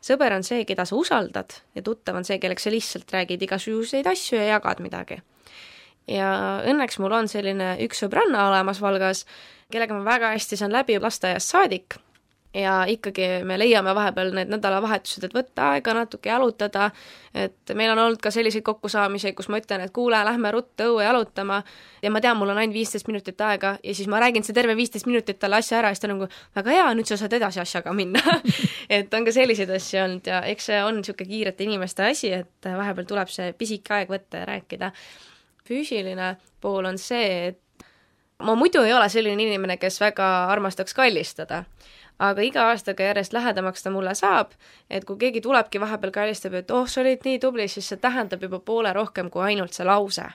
sõber 0.00 0.32
on 0.36 0.44
see, 0.46 0.64
keda 0.64 0.84
sa 0.84 0.96
usaldad 0.96 1.52
ja 1.74 1.82
tuttav 1.82 2.16
on 2.16 2.24
see, 2.24 2.38
kellega 2.38 2.60
sa 2.60 2.70
lihtsalt 2.70 3.12
räägid 3.12 3.42
igasuguseid 3.42 4.06
asju 4.06 4.38
ja 4.38 4.56
jagad 4.56 4.80
midagi. 4.80 5.22
ja 6.06 6.62
õnneks 6.66 6.98
mul 6.98 7.12
on 7.12 7.28
selline 7.28 7.76
üks 7.84 8.04
sõbranna 8.04 8.48
olemas 8.48 8.80
Valgas, 8.80 9.26
kellega 9.70 9.94
ma 9.94 10.04
väga 10.04 10.34
hästi 10.36 10.56
saan 10.56 10.72
läbi 10.72 10.98
lasteaiast 10.98 11.48
saadik 11.48 11.98
ja 12.56 12.84
ikkagi 12.88 13.26
me 13.44 13.58
leiame 13.58 13.92
vahepeal 13.94 14.32
need 14.34 14.50
nädalavahetused, 14.50 15.26
et 15.26 15.34
võtta 15.36 15.70
aega 15.74 15.92
natuke 15.96 16.30
jalutada, 16.30 16.88
et 17.36 17.72
meil 17.76 17.90
on 17.92 18.00
olnud 18.06 18.20
ka 18.22 18.30
selliseid 18.32 18.64
kokkusaamisi, 18.64 19.34
kus 19.36 19.50
ma 19.52 19.60
ütlen, 19.60 19.84
et 19.84 19.92
kuule, 19.94 20.18
lähme 20.24 20.52
ruttu 20.54 20.86
õue 20.92 21.04
jalutama. 21.04 21.60
Ja 22.02 22.10
ma 22.12 22.22
tean, 22.24 22.38
mul 22.40 22.52
on 22.54 22.60
ainult 22.62 22.76
viisteist 22.76 23.08
minutit 23.10 23.40
aega 23.44 23.74
ja 23.82 23.94
siis 23.94 24.08
ma 24.08 24.20
räägin 24.22 24.44
see 24.46 24.56
terve 24.56 24.76
viisteist 24.78 25.08
minutit 25.08 25.40
talle 25.42 25.60
asja 25.60 25.80
ära 25.80 25.90
ja 25.90 25.96
siis 25.96 26.04
ta 26.06 26.10
nagu 26.12 26.28
väga 26.56 26.72
hea, 26.72 26.86
nüüd 26.96 27.10
sa 27.10 27.18
saad 27.20 27.36
edasi 27.36 27.60
asjaga 27.60 27.92
minna. 27.96 28.22
Et 28.96 29.12
on 29.14 29.26
ka 29.26 29.34
selliseid 29.34 29.70
asju 29.76 30.00
olnud 30.04 30.32
ja 30.32 30.40
eks 30.48 30.70
see 30.70 30.80
on 30.84 31.00
niisugune 31.00 31.28
kiirete 31.28 31.66
inimeste 31.66 32.06
asi, 32.06 32.32
et 32.32 32.68
vahepeal 32.70 33.08
tuleb 33.08 33.30
see 33.32 33.52
pisike 33.58 33.94
aeg 33.98 34.12
võtta 34.12 34.44
ja 34.44 34.48
rääkida. 34.48 34.92
füüsiline 35.66 36.36
pool 36.60 36.86
on 36.86 36.98
see, 36.98 37.48
et 37.48 37.86
ma 38.46 38.54
muidu 38.54 38.84
ei 38.86 38.92
ole 38.94 39.08
selline 39.10 39.42
inimene, 39.42 39.76
kes 39.82 40.00
väga 40.00 40.28
armastaks 40.52 40.94
kallistada 40.94 41.64
aga 42.18 42.42
iga 42.42 42.70
aastaga 42.70 43.04
järjest 43.04 43.32
lähedamaks 43.32 43.82
ta 43.82 43.90
mulle 43.90 44.14
saab, 44.14 44.54
et 44.90 45.04
kui 45.04 45.16
keegi 45.20 45.40
tulebki 45.40 45.80
vahepeal 45.80 46.12
kallistab, 46.12 46.54
et 46.54 46.70
oh, 46.70 46.88
sa 46.88 47.00
olid 47.00 47.24
nii 47.24 47.38
tubli, 47.38 47.68
siis 47.68 47.88
see 47.88 48.00
tähendab 48.00 48.42
juba 48.42 48.60
poole 48.60 48.92
rohkem 48.92 49.30
kui 49.30 49.42
ainult 49.42 49.72
see 49.76 49.86
lause 49.86 50.30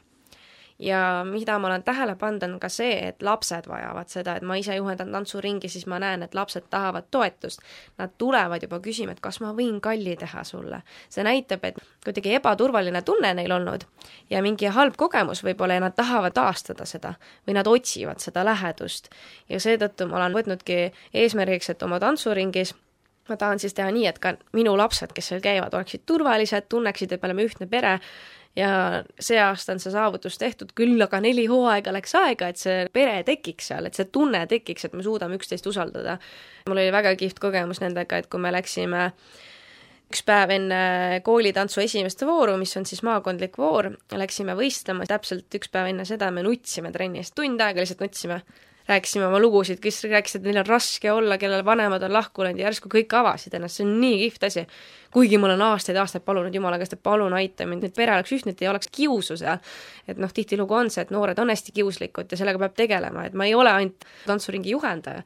ja 0.82 1.26
mida 1.30 1.60
ma 1.60 1.68
olen 1.68 1.84
tähele 1.84 2.16
pannud, 2.16 2.44
on 2.44 2.60
ka 2.60 2.70
see, 2.70 2.94
et 3.08 3.22
lapsed 3.22 3.68
vajavad 3.70 4.10
seda, 4.10 4.36
et 4.36 4.46
ma 4.48 4.58
ise 4.58 4.76
juhendan 4.76 5.12
tantsuringi, 5.14 5.70
siis 5.70 5.86
ma 5.88 6.00
näen, 6.02 6.24
et 6.26 6.36
lapsed 6.36 6.66
tahavad 6.74 7.08
toetust. 7.12 7.62
Nad 8.02 8.16
tulevad 8.18 8.64
juba 8.66 8.80
küsima, 8.82 9.14
et 9.14 9.22
kas 9.22 9.40
ma 9.44 9.54
võin 9.58 9.78
kalli 9.82 10.16
teha 10.18 10.44
sulle. 10.44 10.82
see 11.10 11.24
näitab, 11.24 11.64
et 11.66 11.78
kuidagi 12.04 12.36
ebaturvaline 12.36 13.02
tunne 13.02 13.34
neil 13.34 13.52
olnud 13.52 13.86
ja 14.30 14.42
mingi 14.42 14.66
halb 14.66 14.98
kogemus 14.98 15.44
võib-olla 15.44 15.78
ja 15.78 15.86
nad 15.86 15.96
tahavad 15.96 16.34
taastada 16.34 16.86
seda 16.86 17.14
või 17.48 17.54
nad 17.54 17.68
otsivad 17.68 18.20
seda 18.20 18.46
lähedust. 18.46 19.10
ja 19.50 19.60
seetõttu 19.60 20.08
ma 20.08 20.18
olen 20.18 20.34
võtnudki 20.34 20.92
eesmärgiks, 21.14 21.70
et 21.70 21.84
oma 21.84 22.00
tantsuringis 22.00 22.74
ma 23.30 23.38
tahan 23.38 23.60
siis 23.60 23.74
teha 23.74 23.92
nii, 23.92 24.08
et 24.10 24.20
ka 24.20 24.36
minu 24.58 24.76
lapsed, 24.78 25.14
kes 25.14 25.32
seal 25.32 25.42
käivad, 25.44 25.74
oleksid 25.74 26.06
turvalised, 26.06 26.68
tunneksid, 26.70 27.12
et 27.12 27.22
me 27.22 27.30
oleme 27.30 27.46
ühtne 27.48 27.68
pere 27.70 28.00
ja 28.56 29.04
see 29.20 29.40
aasta 29.40 29.76
on 29.76 29.80
see 29.80 29.94
saavutus 29.94 30.38
tehtud, 30.42 30.74
küll 30.76 31.00
aga 31.04 31.22
neli 31.24 31.46
hooaega 31.52 31.94
läks 31.96 32.16
aega, 32.20 32.52
et 32.52 32.60
see 32.60 32.88
pere 32.94 33.22
tekiks 33.28 33.72
seal, 33.72 33.88
et 33.88 33.98
see 33.98 34.10
tunne 34.12 34.44
tekiks, 34.50 34.88
et 34.88 34.98
me 34.98 35.06
suudame 35.06 35.40
üksteist 35.40 35.68
usaldada. 35.72 36.18
mul 36.68 36.78
oli 36.78 36.92
väga 36.92 37.16
kihvt 37.16 37.40
kogemus 37.40 37.82
nendega, 37.82 38.18
et 38.18 38.28
kui 38.28 38.40
me 38.40 38.52
läksime 38.52 39.12
üks 40.12 40.26
päev 40.28 40.52
enne 40.52 41.22
koolitantsu 41.24 41.82
esimest 41.82 42.26
vooru, 42.28 42.58
mis 42.60 42.76
on 42.78 42.86
siis 42.86 43.04
maakondlik 43.08 43.56
voor, 43.58 43.94
läksime 44.12 44.58
võistlema, 44.60 45.08
täpselt 45.08 45.56
üks 45.56 45.72
päev 45.72 45.94
enne 45.94 46.06
seda 46.06 46.32
me 46.32 46.44
nutsime 46.44 46.92
trennis, 46.92 47.32
tund 47.32 47.62
aega 47.64 47.80
lihtsalt 47.80 48.04
nutsime 48.04 48.42
rääkisime 48.88 49.28
oma 49.28 49.40
lugusid, 49.40 49.80
kes 49.80 50.04
rääkisid, 50.04 50.42
et 50.42 50.48
neil 50.50 50.62
on 50.62 50.68
raske 50.68 51.12
olla, 51.12 51.38
kellel 51.38 51.66
vanemad 51.66 52.04
on 52.04 52.14
lahku 52.14 52.44
läinud 52.44 52.60
ja 52.60 52.68
järsku 52.70 52.90
kõik 52.92 53.14
avasid 53.18 53.54
ennast, 53.58 53.80
see 53.80 53.86
on 53.86 53.94
nii 54.02 54.18
kihvt 54.24 54.48
asi. 54.50 54.66
kuigi 55.12 55.38
ma 55.38 55.50
olen 55.50 55.62
aastaid-aastaid 55.62 56.24
palunud 56.26 56.56
Jumala 56.56 56.78
käest, 56.80 56.94
et 56.94 57.04
palun 57.04 57.34
aita 57.36 57.66
mind, 57.68 57.84
et 57.84 57.96
pere 57.96 58.14
oleks 58.16 58.32
ühtne, 58.32 58.56
et 58.56 58.62
ei 58.62 58.68
oleks 58.72 58.88
kiusu 58.92 59.38
seal. 59.38 59.58
et 60.08 60.18
noh, 60.18 60.34
tihtilugu 60.34 60.74
on 60.74 60.90
see, 60.90 61.02
et 61.02 61.12
noored 61.12 61.40
on 61.40 61.50
hästi 61.50 61.72
kiuslikud 61.72 62.32
ja 62.32 62.38
sellega 62.38 62.60
peab 62.60 62.76
tegelema, 62.76 63.26
et 63.26 63.34
ma 63.34 63.46
ei 63.46 63.56
ole 63.56 63.72
ainult 63.72 64.06
tantsuringi 64.26 64.72
juhendaja. 64.72 65.24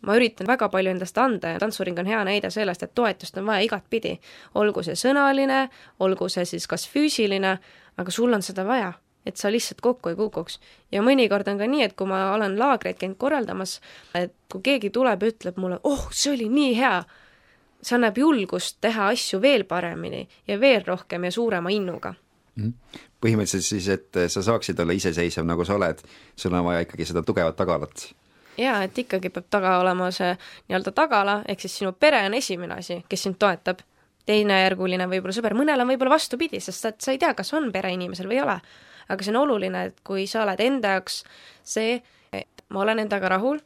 ma 0.00 0.16
üritan 0.16 0.46
väga 0.46 0.68
palju 0.68 0.90
endast 0.90 1.18
anda 1.18 1.54
ja 1.54 1.58
tantsuring 1.58 1.98
on 1.98 2.06
hea 2.06 2.24
näide 2.24 2.50
sellest, 2.50 2.82
et 2.82 2.94
toetust 2.94 3.38
on 3.38 3.46
vaja 3.46 3.60
igatpidi. 3.60 4.18
olgu 4.54 4.82
see 4.82 4.94
sõnaline, 4.94 5.68
olgu 6.00 6.28
see 6.28 6.44
siis 6.44 6.66
kas 6.66 6.88
füüsiline, 6.88 7.58
aga 7.96 8.10
sul 8.10 8.32
on 8.32 8.42
seda 8.42 8.64
vaja 8.64 8.92
et 9.26 9.36
sa 9.36 9.50
lihtsalt 9.52 9.80
kokku 9.82 10.08
ei 10.12 10.16
kukuks. 10.16 10.60
ja 10.92 11.02
mõnikord 11.02 11.48
on 11.50 11.58
ka 11.58 11.66
nii, 11.70 11.82
et 11.88 11.94
kui 11.98 12.08
ma 12.08 12.30
olen 12.34 12.58
laagreid 12.58 12.98
käinud 13.00 13.18
korraldamas, 13.18 13.80
et 14.14 14.34
kui 14.52 14.62
keegi 14.64 14.90
tuleb 14.94 15.22
ja 15.22 15.32
ütleb 15.32 15.58
mulle, 15.60 15.80
oh, 15.84 16.06
see 16.12 16.32
oli 16.34 16.48
nii 16.52 16.76
hea, 16.78 17.00
see 17.82 17.96
annab 17.98 18.18
julgust 18.18 18.78
teha 18.80 19.10
asju 19.14 19.40
veel 19.42 19.66
paremini 19.68 20.26
ja 20.48 20.60
veel 20.60 20.86
rohkem 20.86 21.26
ja 21.26 21.32
suurema 21.34 21.72
innuga 21.74 22.14
mhm. 22.54 23.02
põhimõtteliselt 23.24 23.66
siis, 23.66 23.88
et 23.88 24.22
sa 24.32 24.44
saaksid 24.46 24.78
olla 24.80 24.94
iseseisev, 24.96 25.46
nagu 25.48 25.66
sa 25.66 25.74
oled, 25.74 26.00
sul 26.36 26.54
on 26.54 26.70
vaja 26.70 26.86
ikkagi 26.86 27.10
seda 27.10 27.24
tugevat 27.26 27.58
tagalat. 27.58 28.08
jaa, 28.56 28.78
et 28.86 29.02
ikkagi 29.04 29.32
peab 29.34 29.50
taga 29.50 29.78
olema 29.82 30.12
see 30.14 30.32
nii-öelda 30.68 30.94
tagala, 30.94 31.42
ehk 31.48 31.66
siis 31.66 31.82
sinu 31.82 31.92
pere 31.92 32.22
on 32.30 32.38
esimene 32.38 32.78
asi, 32.78 33.02
kes 33.08 33.28
sind 33.28 33.42
toetab, 33.42 33.82
teisejärguline 34.26 35.06
võib-olla 35.06 35.34
sõber, 35.34 35.54
mõnel 35.54 35.82
on 35.82 35.90
võib-olla 35.90 36.16
vastupidi, 36.16 36.58
sest 36.60 36.82
sa, 36.82 36.90
sa 36.98 37.12
ei 37.14 37.18
tea, 37.22 37.34
kas 37.34 37.52
on 37.54 37.68
pereinimesel 37.74 38.26
või 38.26 38.40
ei 38.40 38.42
ole 38.42 38.60
aga 39.08 39.24
see 39.24 39.34
on 39.34 39.40
oluline, 39.44 39.86
et 39.90 40.02
kui 40.06 40.26
sa 40.30 40.42
oled 40.44 40.60
enda 40.60 40.96
jaoks 40.96 41.22
see, 41.64 41.96
et 42.32 42.64
ma 42.72 42.82
olen 42.84 43.04
endaga 43.04 43.30
rahul, 43.36 43.60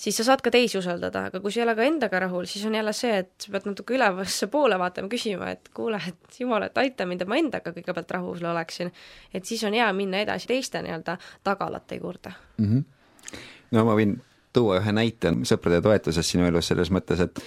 siis 0.00 0.16
sa 0.16 0.24
saad 0.30 0.42
ka 0.44 0.52
teisi 0.54 0.78
usaldada, 0.80 1.26
aga 1.28 1.42
kui 1.42 1.52
sa 1.52 1.60
ei 1.60 1.66
ole 1.66 1.74
ka 1.78 1.86
endaga 1.88 2.22
rahul, 2.24 2.48
siis 2.50 2.64
on 2.68 2.74
jälle 2.78 2.92
see, 2.96 3.18
et 3.24 3.32
sa 3.42 3.52
pead 3.52 3.68
natuke 3.68 3.96
ülevasse 3.96 4.48
poole 4.54 4.78
vaatama, 4.80 5.10
küsima, 5.12 5.52
et 5.56 5.70
kuule, 5.76 6.00
et 6.08 6.40
jumal, 6.40 6.68
et 6.68 6.82
aita 6.84 7.06
mind, 7.08 7.26
et 7.26 7.30
ma 7.30 7.40
endaga 7.40 7.74
kõigepealt 7.76 8.16
rahul 8.16 8.50
oleksin. 8.52 8.92
et 9.34 9.44
siis 9.44 9.64
on 9.68 9.76
hea 9.76 9.92
minna 9.92 10.24
edasi 10.24 10.48
teiste 10.50 10.82
nii-öelda 10.82 11.18
tagalate 11.44 12.00
juurde 12.00 12.32
mm. 12.58 12.66
-hmm. 12.66 13.38
no 13.70 13.84
ma 13.84 13.96
võin 13.96 14.18
tuua 14.52 14.80
ühe 14.80 14.92
näite 14.92 15.32
sõprade 15.46 15.82
toetusest 15.82 16.34
sinu 16.34 16.46
elus 16.46 16.68
selles 16.68 16.90
mõttes, 16.90 17.20
et 17.20 17.42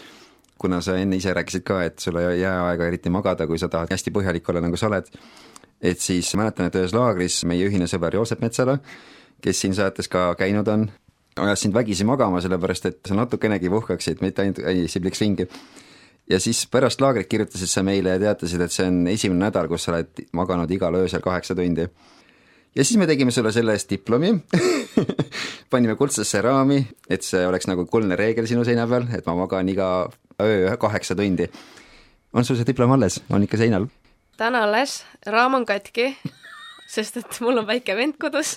kuna 0.58 0.82
sa 0.82 0.96
enne 0.98 1.18
ise 1.20 1.34
rääkisid 1.34 1.66
ka, 1.68 1.82
et 1.84 2.00
sul 2.00 2.18
ei 2.22 2.40
jää 2.40 2.56
aega 2.70 2.88
eriti 2.88 3.10
magada, 3.10 3.48
kui 3.48 3.60
sa 3.60 3.68
tahad 3.68 3.92
hästi 3.92 4.14
põhjalik 4.16 4.48
olla, 4.50 4.62
nagu 4.64 4.78
sa 4.80 4.88
oled, 4.88 5.10
et 5.84 6.00
siis 6.00 6.32
mäletan, 6.40 6.70
et 6.70 6.76
ühes 6.80 6.96
laagris 6.96 7.42
meie 7.50 7.68
ühine 7.68 7.90
sõber 7.92 8.16
Joosep 8.16 8.42
Metsala, 8.44 8.78
kes 9.44 9.60
siin 9.60 9.76
saates 9.76 10.08
ka 10.12 10.30
käinud 10.40 10.70
on, 10.72 10.88
ajas 11.44 11.66
sind 11.66 11.76
vägisi 11.76 12.08
magama, 12.08 12.42
sellepärast 12.42 12.88
et 12.90 13.00
sa 13.08 13.18
natukenegi 13.18 13.72
puhkaksid, 13.74 14.22
mitte 14.24 14.46
ainult 14.46 14.64
ei 14.70 14.88
sibliks 14.88 15.22
ringi. 15.22 15.48
ja 16.30 16.40
siis 16.40 16.64
pärast 16.72 17.02
laagrit 17.02 17.28
kirjutasid 17.28 17.68
sa 17.68 17.84
meile 17.84 18.16
ja 18.16 18.20
teatasid, 18.20 18.62
et 18.62 18.72
see 18.72 18.88
on 18.88 19.08
esimene 19.12 19.50
nädal, 19.50 19.68
kus 19.68 19.84
sa 19.84 19.92
oled 19.92 20.24
maganud 20.32 20.72
igal 20.72 20.96
öösel 20.96 21.22
kaheksa 21.22 21.56
tundi. 21.56 21.88
ja 22.76 22.86
siis 22.86 22.98
me 22.98 23.08
tegime 23.08 23.32
sulle 23.32 23.52
selle 23.52 23.76
eest 23.76 23.90
diplomi 23.90 24.32
panime 25.72 25.96
kuldsesse 26.00 26.42
raami, 26.42 26.80
et 27.10 27.28
see 27.28 27.44
oleks 27.48 27.68
nagu 27.68 27.86
kuldne 27.86 28.16
reegel 28.16 28.48
sinu 28.48 28.64
seina 28.64 28.88
peal, 28.88 29.10
et 29.12 29.26
ma 29.26 29.36
magan 29.36 29.70
iga 29.70 29.90
öö 30.42 30.78
kaheksa 30.78 31.16
tundi. 31.16 31.50
on 32.34 32.46
sul 32.46 32.56
see 32.56 32.72
diplom 32.72 32.92
alles, 32.92 33.20
on 33.30 33.44
ikka 33.44 33.58
seinal? 33.58 33.90
On 34.42 34.56
alles, 34.56 35.04
raam 35.26 35.54
on 35.54 35.66
katki 35.66 36.14
sest 36.94 37.18
et 37.18 37.38
mul 37.44 37.58
on 37.62 37.68
väike 37.68 37.96
vend 37.98 38.18
kodus, 38.22 38.54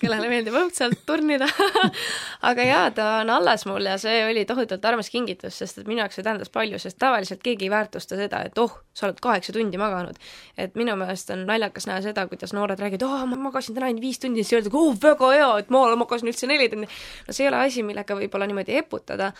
kellele 0.00 0.28
meeldib 0.30 0.54
õudselt 0.60 1.00
turnida 1.08 1.48
aga 2.50 2.66
jaa, 2.66 2.82
ta 2.94 3.06
on 3.22 3.32
alles 3.34 3.64
mul 3.68 3.88
ja 3.88 3.96
see 4.00 4.20
oli 4.28 4.44
tohutult 4.48 4.84
armas 4.86 5.10
kingitus, 5.12 5.58
sest 5.62 5.80
et 5.80 5.88
minu 5.90 6.02
jaoks 6.02 6.18
see 6.18 6.26
tähendas 6.26 6.52
palju, 6.54 6.78
sest 6.82 7.00
tavaliselt 7.02 7.42
keegi 7.44 7.66
ei 7.66 7.72
väärtusta 7.72 8.18
seda, 8.20 8.42
et 8.46 8.58
oh, 8.62 8.76
sa 8.96 9.08
oled 9.08 9.22
kaheksa 9.22 9.54
tundi 9.56 9.80
maganud. 9.80 10.20
et 10.60 10.76
minu 10.78 10.94
meelest 11.00 11.32
on 11.34 11.46
naljakas 11.48 11.88
näha 11.90 12.04
seda, 12.04 12.26
kuidas 12.30 12.54
noored 12.56 12.80
räägivad, 12.80 13.06
oh, 13.08 13.24
ma 13.30 13.40
magasin 13.48 13.76
täna 13.78 13.90
ainult 13.90 14.04
viis 14.04 14.22
tundi, 14.22 14.44
siis 14.44 14.60
öeldakse, 14.60 14.78
oh, 14.78 14.94
väga 15.02 15.32
hea, 15.34 15.50
et 15.64 15.74
ma 15.74 15.84
magasin 16.04 16.30
üldse 16.30 16.50
neli 16.50 16.68
tundi. 16.72 16.90
no 17.26 17.34
see 17.34 17.46
ei 17.46 17.52
ole 17.52 17.64
asi, 17.64 17.86
millega 17.86 18.18
võib-olla 18.18 18.48
niimoodi 18.50 18.78
eputada, 18.82 19.32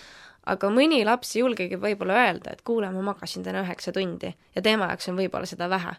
aga 0.46 0.70
mõni 0.72 1.04
laps 1.04 1.36
ei 1.36 1.42
julgegi 1.42 1.76
võib-olla 1.80 2.22
öelda, 2.26 2.52
et 2.52 2.62
kuule, 2.62 2.90
ma 2.90 3.02
magasin 3.12 3.42
täna 3.42 3.64
üheksa 3.64 3.92
tundi 3.92 4.34
ja 4.54 4.62
tema 4.62 4.88
jaoks 4.92 5.08
on 5.08 5.18
võib-olla 5.20 5.46
seda 5.46 5.68
vähe 5.70 5.98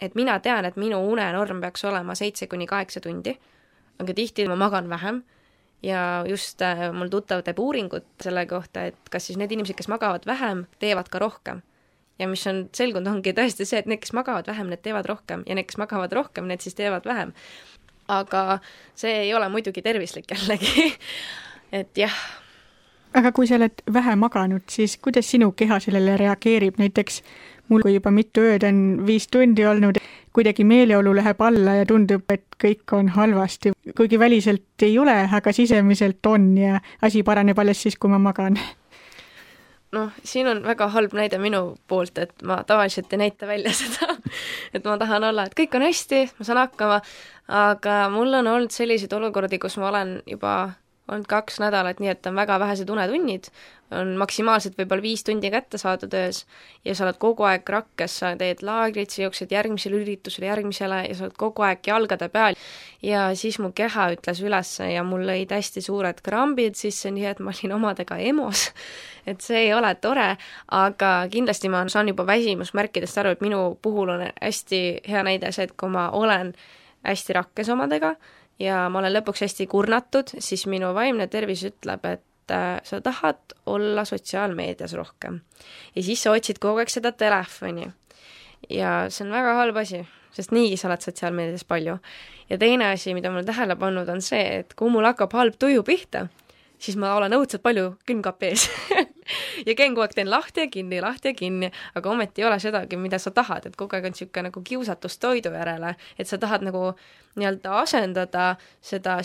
et 0.00 0.14
mina 0.14 0.38
tean, 0.42 0.66
et 0.68 0.78
minu 0.78 1.00
unenorm 1.10 1.60
peaks 1.62 1.84
olema 1.88 2.14
seitse 2.18 2.46
kuni 2.50 2.66
kaheksa 2.70 3.02
tundi, 3.04 3.34
aga 3.98 4.14
tihti 4.14 4.46
ma 4.48 4.56
magan 4.58 4.88
vähem 4.90 5.22
ja 5.82 6.24
just 6.28 6.62
äh, 6.62 6.88
mul 6.94 7.10
tuttav 7.10 7.42
teeb 7.46 7.58
uuringut 7.62 8.06
selle 8.22 8.46
kohta, 8.50 8.88
et 8.90 9.10
kas 9.10 9.28
siis 9.28 9.38
need 9.38 9.52
inimesed, 9.54 9.76
kes 9.78 9.90
magavad 9.90 10.26
vähem, 10.26 10.66
teevad 10.82 11.10
ka 11.10 11.22
rohkem. 11.22 11.62
ja 12.18 12.26
mis 12.28 12.46
on 12.50 12.64
selgunud, 12.74 13.06
ongi 13.06 13.30
tõesti 13.30 13.62
see, 13.66 13.78
et 13.78 13.86
need, 13.86 14.00
kes 14.02 14.10
magavad 14.12 14.46
vähem, 14.50 14.70
need 14.72 14.82
teevad 14.82 15.06
rohkem 15.06 15.44
ja 15.46 15.54
need, 15.54 15.68
kes 15.70 15.78
magavad 15.78 16.12
rohkem, 16.12 16.48
need 16.50 16.62
siis 16.62 16.74
teevad 16.78 17.06
vähem. 17.06 17.34
aga 18.08 18.58
see 18.94 19.24
ei 19.26 19.34
ole 19.34 19.48
muidugi 19.48 19.82
tervislik 19.82 20.30
jällegi 20.30 20.92
et 21.80 21.98
jah. 21.98 22.14
Aga 23.16 23.32
kui 23.32 23.48
sa 23.48 23.56
oled 23.56 23.84
vähe 23.92 24.16
maganud, 24.20 24.64
siis 24.70 24.96
kuidas 25.02 25.30
sinu 25.30 25.52
keha 25.56 25.80
sellele 25.80 26.16
reageerib, 26.20 26.78
näiteks 26.80 27.22
mul, 27.68 27.84
kui 27.84 27.94
juba 27.94 28.12
mitu 28.14 28.44
ööd 28.44 28.64
on 28.68 28.80
viis 29.06 29.28
tundi 29.32 29.64
olnud, 29.68 30.00
kuidagi 30.36 30.64
meeleolu 30.68 31.14
läheb 31.18 31.40
alla 31.44 31.78
ja 31.80 31.86
tundub, 31.88 32.24
et 32.32 32.44
kõik 32.60 32.96
on 32.96 33.12
halvasti, 33.16 33.72
kuigi 33.96 34.18
väliselt 34.20 34.86
ei 34.86 34.98
ole, 34.98 35.16
aga 35.40 35.52
sisemiselt 35.52 36.26
on 36.26 36.50
ja 36.58 36.82
asi 37.02 37.22
paraneb 37.26 37.58
alles 37.58 37.82
siis, 37.82 37.96
kui 37.96 38.10
ma 38.12 38.20
magan. 38.22 38.58
Noh, 39.96 40.12
siin 40.20 40.48
on 40.50 40.60
väga 40.66 40.90
halb 40.92 41.14
näide 41.16 41.38
minu 41.40 41.78
poolt, 41.88 42.18
et 42.20 42.42
ma 42.44 42.60
tavaliselt 42.68 43.12
ei 43.12 43.22
näita 43.24 43.48
välja 43.48 43.72
seda, 43.82 44.18
et 44.76 44.84
ma 44.84 44.98
tahan 45.00 45.30
olla, 45.30 45.46
et 45.48 45.56
kõik 45.56 45.78
on 45.78 45.86
hästi, 45.88 46.26
ma 46.38 46.48
saan 46.48 46.60
hakkama, 46.66 47.00
aga 47.48 48.02
mul 48.12 48.36
on 48.42 48.52
olnud 48.52 48.74
selliseid 48.74 49.16
olukordi, 49.16 49.60
kus 49.62 49.78
ma 49.80 49.88
olen 49.88 50.18
juba 50.28 50.58
olnud 51.08 51.26
kaks 51.28 51.60
nädalat, 51.62 52.00
nii 52.00 52.12
et 52.12 52.26
on 52.28 52.36
väga 52.36 52.58
vähesed 52.60 52.90
unetunnid, 52.92 53.48
on 53.94 54.10
maksimaalselt 54.20 54.76
võib-olla 54.76 55.02
viis 55.02 55.22
tundi 55.24 55.48
kätte 55.50 55.78
saadud 55.80 56.12
öös 56.14 56.42
ja 56.84 56.94
sa 56.94 57.06
oled 57.06 57.16
kogu 57.20 57.46
aeg 57.48 57.68
rakkes, 57.72 58.18
sa 58.20 58.34
teed 58.36 58.60
laagrit, 58.66 59.14
sa 59.14 59.22
jooksed 59.22 59.52
järgmisele 59.52 60.02
üritusele, 60.02 60.50
järgmisele 60.50 61.00
ja 61.06 61.16
sa 61.16 61.24
oled 61.24 61.36
kogu 61.40 61.64
aeg 61.64 61.88
jalgade 61.88 62.28
peal 62.32 62.58
ja 63.02 63.28
siis 63.38 63.58
mu 63.62 63.72
keha 63.72 64.10
ütles 64.16 64.42
üles 64.44 64.74
ja 64.84 65.04
mul 65.06 65.24
lõid 65.28 65.54
hästi 65.56 65.82
suured 65.84 66.20
krambid 66.24 66.76
sisse, 66.76 67.12
nii 67.14 67.30
et 67.32 67.40
ma 67.40 67.54
olin 67.54 67.76
omadega 67.78 68.20
EMO-s. 68.28 68.72
et 69.30 69.40
see 69.44 69.66
ei 69.66 69.72
ole 69.76 69.94
tore, 70.02 70.34
aga 70.72 71.12
kindlasti 71.32 71.72
ma 71.72 71.86
saan 71.88 72.12
juba 72.12 72.26
väsimusmärkidest 72.28 73.20
aru, 73.20 73.36
et 73.36 73.44
minu 73.44 73.78
puhul 73.82 74.12
on 74.16 74.26
hästi 74.28 74.82
hea 75.08 75.24
näide 75.24 75.52
see, 75.52 75.68
et 75.68 75.76
kui 75.76 75.92
ma 75.92 76.10
olen 76.16 76.52
hästi 77.08 77.36
rakkes 77.36 77.68
omadega, 77.72 78.14
ja 78.58 78.86
ma 78.90 79.02
olen 79.02 79.14
lõpuks 79.18 79.44
hästi 79.46 79.66
kurnatud, 79.70 80.32
siis 80.38 80.66
minu 80.70 80.90
vaimne 80.96 81.28
tervis 81.30 81.62
ütleb, 81.68 82.04
et 82.08 82.54
äh, 82.54 82.78
sa 82.84 83.00
tahad 83.04 83.54
olla 83.66 84.04
sotsiaalmeedias 84.08 84.94
rohkem. 84.98 85.40
ja 85.94 86.02
siis 86.02 86.22
sa 86.22 86.32
otsid 86.32 86.58
kogu 86.58 86.82
aeg 86.82 86.90
seda 86.92 87.12
telefoni. 87.12 87.90
ja 88.70 89.06
see 89.08 89.26
on 89.26 89.32
väga 89.32 89.54
halb 89.60 89.76
asi, 89.76 90.02
sest 90.32 90.52
niigi 90.52 90.76
sa 90.76 90.88
oled 90.88 91.04
sotsiaalmeedias 91.04 91.64
palju. 91.64 91.98
ja 92.50 92.58
teine 92.58 92.92
asi, 92.92 93.14
mida 93.14 93.30
ma 93.30 93.40
olen 93.40 93.46
tähele 93.46 93.76
pannud, 93.76 94.08
on 94.08 94.22
see, 94.22 94.60
et 94.60 94.74
kui 94.74 94.90
mul 94.90 95.06
hakkab 95.06 95.32
halb 95.32 95.58
tuju 95.58 95.82
pihta, 95.82 96.28
siis 96.78 96.96
ma 96.96 97.14
olen 97.18 97.34
õudselt 97.36 97.62
palju 97.62 97.90
külmkapi 98.06 98.50
ees 98.52 98.66
ja 99.68 99.74
käin 99.74 99.94
kogu 99.94 100.04
aeg, 100.06 100.14
teen 100.16 100.30
lahti 100.30 100.64
ja 100.64 100.70
kinni, 100.72 101.00
lahti 101.02 101.32
ja 101.32 101.38
kinni, 101.38 101.70
aga 101.98 102.10
ometi 102.10 102.42
ei 102.42 102.48
ole 102.48 102.58
sedagi, 102.62 102.96
mida 103.00 103.18
sa 103.18 103.32
tahad, 103.34 103.66
et 103.66 103.76
kogu 103.76 103.96
aeg 103.96 104.08
on 104.08 104.14
niisugune 104.14 104.48
nagu 104.48 104.62
kiusatus 104.64 105.18
toidu 105.18 105.52
järele, 105.54 105.94
et 106.18 106.30
sa 106.30 106.38
tahad 106.38 106.64
nagu 106.66 106.92
nii-öelda 107.38 107.80
asendada 107.82 108.54
seda 108.80 109.18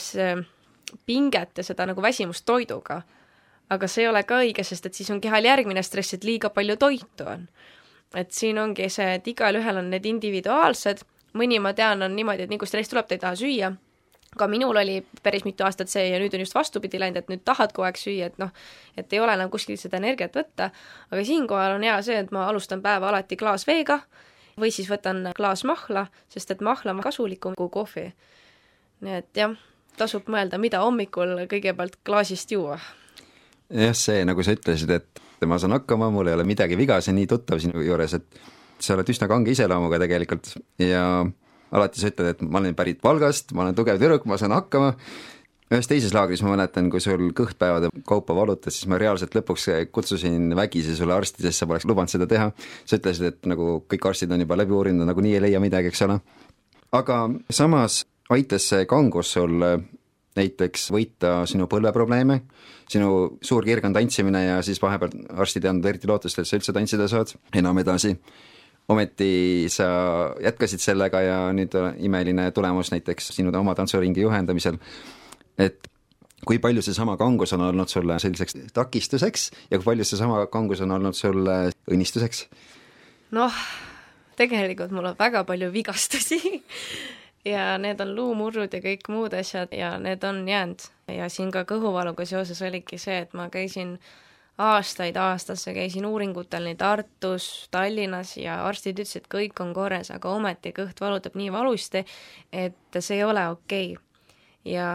pinget 1.06 1.58
ja 1.58 1.64
seda 1.64 1.88
nagu 1.90 2.02
väsimust 2.02 2.46
toiduga. 2.46 3.02
aga 3.70 3.88
see 3.88 4.04
ei 4.04 4.08
ole 4.10 4.22
ka 4.24 4.38
õige, 4.44 4.64
sest 4.64 4.86
et 4.86 4.94
siis 4.94 5.10
on 5.10 5.22
kehal 5.22 5.46
järgmine 5.46 5.82
stress, 5.84 6.14
et 6.14 6.24
liiga 6.24 6.50
palju 6.50 6.76
toitu 6.78 7.26
on. 7.28 7.48
et 8.16 8.32
siin 8.32 8.60
ongi 8.60 8.90
see, 8.90 9.16
et 9.16 9.28
igalühel 9.28 9.78
on 9.78 9.90
need 9.90 10.06
individuaalsed, 10.06 11.02
mõni 11.34 11.60
ma 11.60 11.74
tean, 11.74 12.02
on 12.02 12.16
niimoodi, 12.16 12.44
et 12.44 12.50
nii 12.50 12.62
kui 12.62 12.68
stress 12.68 12.90
tuleb, 12.90 13.08
ta 13.08 13.16
ei 13.16 13.20
taha 13.20 13.36
süüa 13.36 13.72
ka 14.38 14.48
minul 14.48 14.78
oli 14.78 15.00
päris 15.24 15.46
mitu 15.46 15.66
aastat 15.68 15.92
see 15.92 16.08
ja 16.10 16.20
nüüd 16.22 16.34
on 16.34 16.44
just 16.44 16.56
vastupidi 16.56 17.00
läinud, 17.02 17.22
et 17.24 17.32
nüüd 17.32 17.44
tahad 17.46 17.74
kogu 17.74 17.88
aeg 17.88 18.00
süüa, 18.00 18.30
et 18.32 18.38
noh, 18.42 18.54
et 18.98 19.14
ei 19.14 19.22
ole 19.24 19.36
enam 19.38 19.52
kuskilt 19.54 19.82
seda 19.82 20.00
energiat 20.02 20.36
võtta, 20.38 20.70
aga 21.12 21.26
siinkohal 21.26 21.78
on 21.78 21.86
hea 21.88 21.98
see, 22.06 22.20
et 22.24 22.32
ma 22.36 22.48
alustan 22.50 22.82
päeva 22.82 23.12
alati 23.12 23.38
klaas 23.40 23.68
veega 23.70 24.02
või 24.60 24.72
siis 24.74 24.90
võtan 24.90 25.32
klaas 25.38 25.64
mahla, 25.66 26.08
sest 26.30 26.52
et 26.54 26.62
mahl 26.62 26.90
on 26.90 27.02
kasulikum 27.04 27.58
kui 27.58 27.70
kohvi. 27.74 28.08
nii 29.04 29.20
et 29.20 29.38
jah, 29.38 29.56
tasub 29.98 30.30
mõelda, 30.32 30.60
mida 30.62 30.82
hommikul 30.84 31.46
kõigepealt 31.50 32.00
klaasist 32.06 32.52
juua. 32.52 32.80
jah, 33.70 33.96
see, 33.98 34.26
nagu 34.26 34.44
sa 34.44 34.56
ütlesid, 34.56 34.90
et 34.92 35.24
ma 35.48 35.58
saan 35.60 35.76
hakkama, 35.76 36.10
mul 36.14 36.28
ei 36.28 36.38
ole 36.38 36.46
midagi 36.48 36.78
viga, 36.80 37.02
see 37.02 37.12
on 37.12 37.20
nii 37.22 37.30
tuttav 37.30 37.60
sinu 37.60 37.82
juures, 37.84 38.14
et 38.14 38.44
sa 38.80 38.96
oled 38.96 39.10
üsna 39.10 39.28
kange 39.32 39.52
iseloomuga 39.52 40.00
tegelikult 40.02 40.54
ja 40.82 41.04
alati 41.74 42.02
sa 42.02 42.12
ütled, 42.12 42.34
et 42.36 42.44
ma 42.46 42.62
olen 42.62 42.76
pärit 42.78 43.02
Valgast, 43.04 43.54
ma 43.58 43.66
olen 43.66 43.78
tugev 43.78 44.02
tüdruk, 44.02 44.28
ma 44.30 44.38
saan 44.42 44.54
hakkama, 44.56 44.94
ühes 45.74 45.90
teises 45.90 46.14
laagris 46.14 46.44
ma 46.46 46.54
mäletan, 46.54 46.90
kui 46.94 47.02
sul 47.02 47.32
kõht 47.36 47.58
päevade 47.62 47.90
kaupa 48.08 48.36
valutas, 48.38 48.76
siis 48.78 48.90
ma 48.92 49.00
reaalselt 49.02 49.34
lõpuks 49.38 49.70
kutsusin 49.96 50.54
vägisi 50.58 50.96
sulle 50.98 51.16
arsti, 51.16 51.46
sest 51.46 51.64
sa 51.64 51.70
poleks 51.70 51.88
lubanud 51.90 52.14
seda 52.14 52.28
teha. 52.30 52.52
sa 52.86 53.00
ütlesid, 53.00 53.26
et 53.32 53.50
nagu 53.50 53.82
kõik 53.90 54.08
arstid 54.10 54.32
on 54.32 54.46
juba 54.46 54.60
läbi 54.60 54.76
uurinud, 54.76 55.08
nagunii 55.10 55.36
ei 55.38 55.44
leia 55.48 55.64
midagi, 55.64 55.90
eks 55.90 56.06
ole. 56.06 56.20
aga 56.94 57.20
samas 57.50 58.04
aitas 58.30 58.70
see 58.70 58.86
kangus 58.86 59.34
sul 59.34 59.66
näiteks 60.38 60.88
võita 60.94 61.44
sinu 61.50 61.68
põlveprobleeme, 61.70 62.40
sinu 62.90 63.38
suur 63.42 63.66
kirg 63.66 63.86
on 63.86 63.94
tantsimine 63.94 64.46
ja 64.46 64.62
siis 64.66 64.82
vahepeal 64.82 65.14
arstid 65.38 65.66
ei 65.66 65.74
andnud 65.74 65.90
eriti 65.90 66.10
lootust, 66.10 66.40
et 66.40 66.50
sa 66.50 66.58
üldse 66.58 66.74
tantsida 66.74 67.08
saad 67.10 67.34
enam 67.54 67.78
edasi 67.82 68.16
ometi 68.90 69.66
sa 69.72 69.88
jätkasid 70.44 70.84
sellega 70.84 71.22
ja 71.24 71.38
nüüd 71.56 71.76
imeline 72.04 72.50
tulemus 72.52 72.92
näiteks 72.92 73.32
sinu 73.36 73.54
oma 73.60 73.76
tantsuringi 73.76 74.26
juhendamisel, 74.26 74.78
et 75.58 75.88
kui 76.46 76.60
palju 76.60 76.84
seesama 76.84 77.16
kangus 77.18 77.54
on 77.56 77.64
olnud 77.70 77.88
sulle 77.88 78.20
selliseks 78.20 78.58
takistuseks 78.76 79.50
ja 79.72 79.80
kui 79.80 79.86
palju 79.92 80.08
seesama 80.08 80.46
kangus 80.52 80.82
on 80.84 80.92
olnud 80.92 81.16
sulle 81.18 81.58
õnnistuseks? 81.92 82.46
noh, 83.34 83.60
tegelikult 84.38 84.92
mul 84.92 85.14
on 85.14 85.20
väga 85.20 85.44
palju 85.48 85.72
vigastusi 85.74 86.42
ja 87.54 87.78
need 87.82 88.02
on 88.04 88.16
luumurrud 88.16 88.74
ja 88.74 88.84
kõik 88.84 89.10
muud 89.14 89.36
asjad 89.38 89.72
ja 89.76 89.96
need 90.02 90.24
on 90.28 90.44
jäänud 90.48 90.86
ja 91.16 91.30
siin 91.30 91.52
ka 91.52 91.66
kõhuvaluga 91.70 92.28
seoses 92.28 92.62
oligi 92.62 93.00
see, 93.02 93.24
et 93.26 93.34
ma 93.34 93.50
käisin 93.54 93.98
aastaid 94.58 95.16
aastasse 95.18 95.74
käisin 95.74 96.06
uuringutel 96.06 96.64
nii 96.64 96.76
Tartus, 96.76 97.68
Tallinnas 97.72 98.38
ja 98.38 98.60
arstid 98.68 99.00
ütlesid, 99.00 99.26
et 99.26 99.32
kõik 99.34 99.62
on 99.64 99.74
korras, 99.74 100.12
aga 100.14 100.30
ometi 100.30 100.74
kõht 100.76 101.02
valutab 101.02 101.38
nii 101.40 101.52
valusti, 101.52 102.04
et 102.54 103.00
see 103.00 103.18
ei 103.18 103.24
ole 103.24 103.48
okei 103.50 103.96
okay. 103.96 104.04
ja 104.74 104.90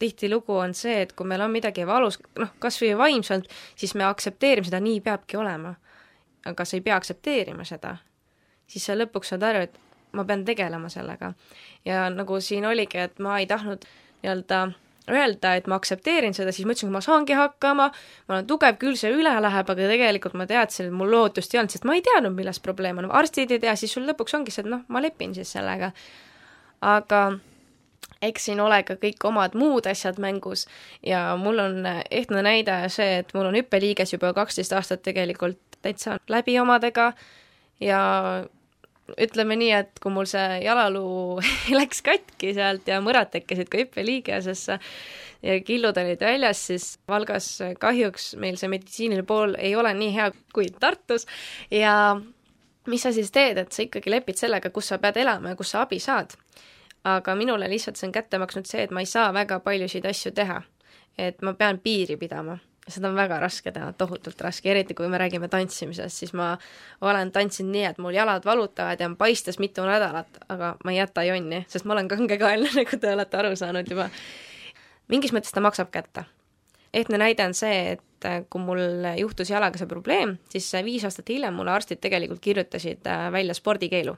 tihtilugu 0.00 0.56
on 0.56 0.74
see, 0.74 1.02
et 1.02 1.12
kui 1.12 1.28
meil 1.28 1.44
on 1.44 1.52
midagi 1.52 1.84
valus, 1.86 2.18
noh, 2.40 2.54
kas 2.58 2.80
või 2.80 2.94
vaimselt, 2.98 3.50
siis 3.76 3.94
me 3.94 4.06
aktsepteerime 4.08 4.68
seda, 4.68 4.80
nii 4.80 5.00
peabki 5.04 5.36
olema. 5.36 5.74
aga 6.46 6.64
sa 6.64 6.76
ei 6.76 6.80
pea 6.80 6.96
aktsepteerima 6.96 7.64
seda. 7.68 7.96
siis 8.66 8.86
sa 8.86 8.96
lõpuks 8.96 9.34
saad 9.34 9.42
aru, 9.42 9.66
et 9.68 9.76
ma 10.12 10.24
pean 10.24 10.44
tegelema 10.44 10.88
sellega. 10.88 11.34
ja 11.84 12.08
nagu 12.10 12.40
siin 12.40 12.66
oligi, 12.66 12.98
et 12.98 13.18
ma 13.18 13.38
ei 13.38 13.46
tahtnud 13.46 13.84
nii-öelda 14.22 14.70
öelda, 15.14 15.54
et 15.58 15.68
ma 15.70 15.78
aktsepteerin 15.80 16.34
seda, 16.36 16.52
siis 16.54 16.66
ma 16.66 16.74
ütlesin, 16.74 16.90
et 16.90 16.96
ma 16.96 17.02
saangi 17.04 17.36
hakkama, 17.38 17.90
ma 18.28 18.36
olen 18.36 18.48
tugev, 18.48 18.78
küll 18.80 18.98
see 19.00 19.12
üle 19.14 19.34
läheb, 19.42 19.74
aga 19.74 19.90
tegelikult 19.92 20.38
ma 20.38 20.48
teadsin, 20.50 20.90
et 20.90 20.96
mul 20.96 21.12
lootust 21.12 21.54
ei 21.54 21.62
olnud, 21.62 21.74
sest 21.74 21.86
ma 21.88 21.98
ei 21.98 22.04
teadnud, 22.06 22.36
milles 22.36 22.62
probleem 22.64 23.02
on, 23.02 23.10
arstid 23.20 23.52
ei 23.54 23.62
tea, 23.62 23.76
siis 23.78 23.94
sul 23.96 24.08
lõpuks 24.08 24.36
ongi 24.38 24.54
see, 24.54 24.64
et 24.66 24.72
noh, 24.72 24.84
ma 24.88 25.02
lepin 25.04 25.34
siis 25.36 25.52
sellega. 25.58 25.92
aga 26.80 27.20
eks 28.22 28.44
siin 28.48 28.60
ole 28.60 28.82
ka 28.88 28.96
kõik 29.00 29.24
omad 29.28 29.56
muud 29.58 29.86
asjad 29.88 30.20
mängus 30.20 30.66
ja 31.06 31.36
mul 31.40 31.58
on 31.60 31.88
ehtne 32.10 32.42
näide 32.44 32.76
see, 32.92 33.20
et 33.22 33.34
mul 33.34 33.48
on 33.50 33.56
hüppeliiges 33.56 34.14
juba 34.14 34.32
kaksteist 34.36 34.72
aastat 34.76 35.02
tegelikult 35.02 35.60
täitsa 35.82 36.18
läbi 36.28 36.58
omadega 36.60 37.12
ja 37.80 38.00
ütleme 39.20 39.56
nii, 39.58 39.70
et 39.82 40.00
kui 40.02 40.12
mul 40.12 40.28
see 40.30 40.60
jalaluu 40.64 41.40
läks 41.78 42.02
katki 42.06 42.54
sealt 42.56 42.88
ja 42.88 43.00
mõrad 43.04 43.32
tekkisid 43.32 43.70
ka 43.70 43.80
hüppeliigesesse 43.80 44.78
ja 45.42 45.60
killud 45.64 45.96
olid 45.96 46.20
väljas, 46.20 46.66
siis 46.70 46.90
Valgas 47.08 47.52
kahjuks 47.80 48.34
meil 48.40 48.58
see 48.60 48.70
meditsiiniline 48.72 49.26
pool 49.26 49.56
ei 49.58 49.74
ole 49.76 49.94
nii 49.96 50.12
hea 50.16 50.30
kui 50.54 50.68
Tartus 50.80 51.26
ja 51.70 51.94
mis 52.86 53.02
sa 53.02 53.12
siis 53.12 53.32
teed, 53.32 53.58
et 53.60 53.72
sa 53.72 53.84
ikkagi 53.84 54.10
lepid 54.10 54.40
sellega, 54.40 54.72
kus 54.74 54.90
sa 54.92 54.98
pead 54.98 55.20
elama 55.20 55.54
ja 55.54 55.58
kus 55.58 55.74
sa 55.74 55.84
abi 55.84 56.00
saad. 56.00 56.36
aga 57.04 57.32
minule 57.34 57.68
lihtsalt 57.68 57.96
see 57.96 58.08
on 58.10 58.12
kätte 58.12 58.38
maksnud 58.38 58.66
see, 58.68 58.82
et 58.84 58.90
ma 58.90 59.00
ei 59.00 59.08
saa 59.08 59.30
väga 59.32 59.60
paljusid 59.64 60.04
asju 60.06 60.32
teha. 60.36 60.62
et 61.18 61.42
ma 61.42 61.54
pean 61.54 61.78
piiri 61.78 62.16
pidama 62.16 62.58
seda 62.90 63.10
on 63.10 63.16
väga 63.18 63.38
raske 63.42 63.72
teha, 63.74 63.92
tohutult 63.98 64.40
raske, 64.44 64.70
eriti 64.70 64.96
kui 64.98 65.08
me 65.10 65.18
räägime 65.20 65.48
tantsimisest, 65.52 66.22
siis 66.22 66.34
ma 66.36 66.52
olen 67.04 67.32
tantsinud 67.34 67.72
nii, 67.74 67.86
et 67.90 67.98
mul 68.02 68.16
jalad 68.16 68.44
valutavad 68.46 69.00
ja 69.00 69.08
on 69.10 69.16
paistes 69.20 69.58
mitu 69.62 69.84
nädalat, 69.86 70.42
aga 70.48 70.74
ma 70.84 70.94
ei 70.94 71.00
jäta 71.00 71.24
jonni, 71.26 71.64
sest 71.70 71.88
ma 71.88 71.96
olen 71.96 72.10
kangekaelne, 72.10 72.70
nagu 72.80 73.00
te 73.00 73.14
olete 73.14 73.40
aru 73.40 73.56
saanud 73.56 73.90
juba. 73.90 74.10
mingis 75.08 75.34
mõttes 75.36 75.54
ta 75.54 75.64
maksab 75.64 75.90
kätte. 75.90 76.24
ehtne 76.94 77.18
näide 77.18 77.44
on 77.46 77.54
see, 77.54 77.96
et 77.96 78.30
kui 78.50 78.60
mul 78.60 79.06
juhtus 79.16 79.50
jalaga 79.50 79.78
see 79.78 79.88
probleem, 79.88 80.36
siis 80.50 80.72
viis 80.84 81.04
aastat 81.04 81.28
hiljem 81.28 81.54
mulle 81.54 81.72
arstid 81.72 82.00
tegelikult 82.00 82.40
kirjutasid 82.40 83.06
äh, 83.06 83.30
välja 83.32 83.54
spordikeelu 83.54 84.16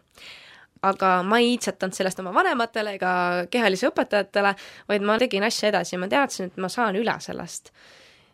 aga 0.82 1.11
ma 1.26 1.38
ei 1.38 1.52
iitsetanud 1.54 1.94
sellest 1.94 2.20
oma 2.22 2.32
vanematele 2.35 2.96
ega 2.98 3.12
kehalise 3.50 3.88
õpetajatele, 3.90 4.54
vaid 4.90 5.04
ma 5.06 5.18
tegin 5.22 5.46
asja 5.46 5.70
edasi, 5.70 5.98
ma 6.00 6.08
teadsin, 6.11 6.50
et 6.50 6.58
ma 6.62 6.70
saan 6.72 6.98
üle 6.98 7.14
sellest 7.22 7.70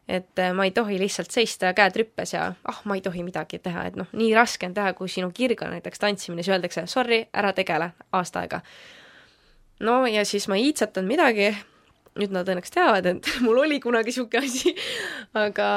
et 0.09 0.39
äh, 0.39 0.53
ma 0.57 0.65
ei 0.65 0.71
tohi 0.75 0.99
lihtsalt 1.01 1.31
seista 1.31 1.73
käed 1.77 1.97
rüppes 2.01 2.33
ja 2.33 2.53
ah 2.65 2.81
ma 2.89 2.97
ei 2.97 3.03
tohi 3.05 3.23
midagi 3.27 3.61
teha, 3.63 3.85
et 3.91 3.97
noh, 4.01 4.09
nii 4.17 4.31
raske 4.37 4.67
on 4.67 4.75
teha, 4.75 4.93
kui 4.97 5.09
sinu 5.13 5.31
kirg 5.35 5.63
on 5.63 5.75
näiteks 5.77 6.01
tantsimine, 6.05 6.43
siis 6.43 6.55
öeldakse 6.57 6.87
sorry, 6.89 7.25
ära 7.33 7.53
tegele 7.53 7.91
aasta 8.13 8.45
aega. 8.45 8.61
no 9.81 10.07
ja 10.07 10.25
siis 10.25 10.49
ma 10.49 10.57
ei 10.57 10.71
iitsetanud 10.71 11.09
midagi, 11.09 11.53
nüüd 12.19 12.35
nad 12.35 12.49
õnneks 12.49 12.73
teavad, 12.75 13.07
et 13.07 13.31
mul 13.47 13.63
oli 13.65 13.79
kunagi 13.83 14.13
niisugune 14.13 14.45
asi, 14.47 14.75
aga 15.39 15.69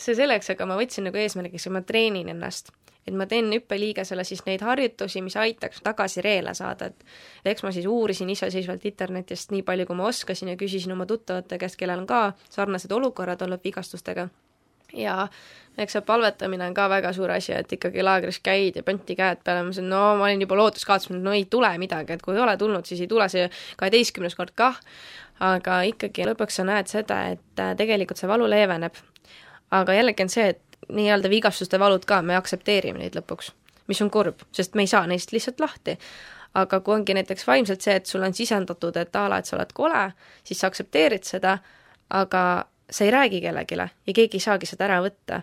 see 0.00 0.16
selleks, 0.18 0.52
aga 0.54 0.68
ma 0.68 0.78
võtsin 0.80 1.08
nagu 1.08 1.20
eesmärgiks, 1.20 1.68
et 1.68 1.74
ma 1.74 1.84
treenin 1.86 2.30
ennast. 2.34 2.72
Et 3.08 3.14
ma 3.16 3.24
teen 3.24 3.46
hüppeliigesele 3.54 4.20
siis 4.28 4.42
neid 4.44 4.60
harjutusi, 4.60 5.22
mis 5.24 5.36
aitaks 5.40 5.80
tagasi 5.80 6.20
reele 6.20 6.52
saada, 6.52 6.90
et 6.90 7.48
eks 7.54 7.64
ma 7.64 7.72
siis 7.72 7.86
uurisin 7.88 8.28
iseseisvalt 8.34 8.84
internetist 8.84 9.54
nii 9.54 9.64
palju, 9.64 9.86
kui 9.88 9.96
ma 9.96 10.10
oskasin 10.10 10.52
ja 10.52 10.58
küsisin 10.60 10.92
oma 10.92 11.06
tuttavate 11.08 11.56
käest, 11.62 11.78
kellel 11.80 12.02
on 12.02 12.10
ka 12.10 12.20
sarnased 12.52 12.92
olukorrad 12.92 13.46
olnud 13.46 13.64
vigastustega. 13.64 14.28
Ja 14.96 15.26
eks 15.78 15.94
see 15.94 16.04
palvetamine 16.06 16.66
on 16.66 16.74
ka 16.74 16.88
väga 16.90 17.12
suur 17.14 17.30
asi, 17.30 17.52
et 17.54 17.72
ikkagi 17.72 18.02
laagris 18.02 18.40
käid 18.44 18.78
ja 18.80 18.82
panti 18.86 19.14
käed 19.18 19.42
peale, 19.44 19.62
ma 19.62 19.68
mõtlesin, 19.68 19.88
no 19.90 20.02
ma 20.18 20.26
olin 20.26 20.42
juba 20.42 20.58
lootust 20.58 20.86
kaotanud, 20.88 21.22
no 21.22 21.34
ei 21.36 21.44
tule 21.50 21.70
midagi, 21.78 22.16
et 22.16 22.24
kui 22.24 22.34
ei 22.34 22.42
ole 22.42 22.56
tulnud, 22.58 22.86
siis 22.88 23.04
ei 23.04 23.10
tule 23.10 23.28
see 23.30 23.46
kaheteistkümnes 23.78 24.34
kord 24.38 24.54
kah, 24.58 24.80
aga 25.44 25.82
ikkagi 25.92 26.26
lõpuks 26.32 26.58
sa 26.58 26.66
näed 26.66 26.90
seda, 26.90 27.20
et 27.34 27.62
tegelikult 27.78 28.18
see 28.18 28.30
valu 28.30 28.48
leeveneb. 28.50 28.96
aga 29.70 29.94
jällegi 29.94 30.24
on 30.24 30.32
see, 30.32 30.48
et 30.54 30.80
nii-öelda 30.88 31.30
vigastuste 31.30 31.78
valud 31.78 32.04
ka, 32.08 32.22
me 32.22 32.36
aktsepteerime 32.38 32.98
neid 33.02 33.16
lõpuks, 33.18 33.52
mis 33.86 34.00
on 34.02 34.10
kurb, 34.10 34.42
sest 34.52 34.74
me 34.74 34.82
ei 34.82 34.90
saa 34.90 35.06
neist 35.06 35.32
lihtsalt 35.32 35.60
lahti. 35.60 35.98
aga 36.54 36.80
kui 36.80 36.94
ongi 36.94 37.14
näiteks 37.14 37.46
vaimselt 37.46 37.84
see, 37.84 37.94
et 38.00 38.06
sulle 38.06 38.26
on 38.26 38.34
sisendatud, 38.34 38.96
et 38.96 39.16
a 39.16 39.28
la, 39.28 39.38
et 39.38 39.46
sa 39.46 39.56
oled 39.56 39.72
kole, 39.76 40.10
siis 40.44 40.58
sa 40.58 40.66
aktsepteerid 40.72 41.24
seda, 41.28 41.58
aga 42.10 42.42
sa 42.90 43.04
ei 43.04 43.10
räägi 43.10 43.40
kellelegi 43.40 43.74
ja 43.78 44.12
keegi 44.14 44.36
ei 44.36 44.40
saagi 44.40 44.66
seda 44.66 44.84
ära 44.84 45.00
võtta. 45.04 45.42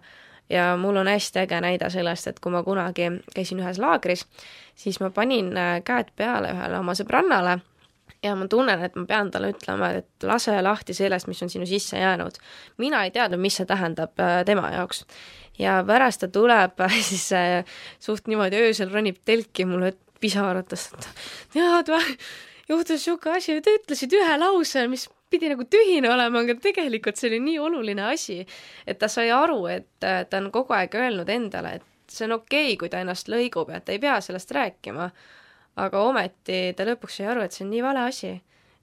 ja 0.49 0.75
mul 0.77 0.97
on 1.01 1.07
hästi 1.07 1.39
äge 1.39 1.61
näide 1.61 1.89
sellest, 1.89 2.27
et 2.27 2.39
kui 2.39 2.51
ma 2.51 2.63
kunagi 2.63 3.09
käisin 3.35 3.59
ühes 3.59 3.79
laagris, 3.81 4.27
siis 4.75 4.99
ma 4.99 5.09
panin 5.09 5.57
äh, 5.57 5.79
käed 5.83 6.11
peale 6.15 6.51
ühele 6.53 6.79
oma 6.79 6.93
sõbrannale 6.93 7.59
ja 8.25 8.35
ma 8.35 8.47
tunnen, 8.49 8.83
et 8.85 8.95
ma 8.97 9.05
pean 9.09 9.31
talle 9.31 9.51
ütlema, 9.53 9.91
et 9.99 10.25
lase 10.25 10.55
lahti 10.63 10.95
sellest, 10.97 11.29
mis 11.29 11.41
on 11.45 11.51
sinu 11.51 11.65
sisse 11.69 11.97
jäänud. 11.97 12.37
mina 12.77 13.03
ei 13.03 13.11
teadnud, 13.11 13.41
mis 13.41 13.57
see 13.59 13.65
tähendab 13.65 14.19
äh, 14.19 14.43
tema 14.45 14.71
jaoks. 14.71 15.05
ja 15.59 15.83
pärast 15.87 16.21
ta 16.21 16.27
tuleb 16.27 16.81
siis 17.09 17.31
äh, 17.33 17.77
suht 17.99 18.27
niimoodi 18.27 18.61
öösel 18.67 18.91
ronib 18.93 19.21
telki 19.25 19.65
mulle 19.65 19.93
pisarates, 20.19 20.89
et 20.93 21.09
tead 21.53 21.91
või, 21.91 22.17
juhtus 22.71 22.97
niisugune 22.99 23.37
asi, 23.37 23.59
te 23.61 23.77
ütlesite 23.81 24.21
ühe 24.21 24.37
lause, 24.41 24.87
mis 24.87 25.09
pidi 25.29 25.49
nagu 25.51 25.65
tühine 25.69 26.09
olema, 26.11 26.43
aga 26.43 26.55
tegelikult 26.61 27.19
see 27.19 27.31
oli 27.31 27.41
nii 27.43 27.59
oluline 27.67 28.05
asi, 28.11 28.39
et 28.87 28.99
ta 29.01 29.09
sai 29.11 29.31
aru, 29.33 29.65
et 29.71 30.05
äh, 30.05 30.23
ta 30.29 30.41
on 30.41 30.51
kogu 30.53 30.75
aeg 30.77 30.95
öelnud 30.99 31.29
endale, 31.33 31.77
et 31.79 32.11
see 32.11 32.27
on 32.27 32.37
okei 32.39 32.73
okay,, 32.73 32.79
kui 32.81 32.91
ta 32.91 33.01
ennast 33.03 33.31
lõigub 33.31 33.71
ja 33.73 33.81
ta 33.81 33.95
ei 33.95 34.01
pea 34.01 34.19
sellest 34.21 34.53
rääkima. 34.55 35.09
Aga 35.83 36.05
ometi 36.07 36.69
ta 36.77 36.85
lõpuks 36.87 37.17
sai 37.19 37.25
aru, 37.27 37.41
et 37.43 37.51
see 37.51 37.65
on 37.65 37.71
nii 37.73 37.81
vale 37.83 38.05
asi, 38.07 38.29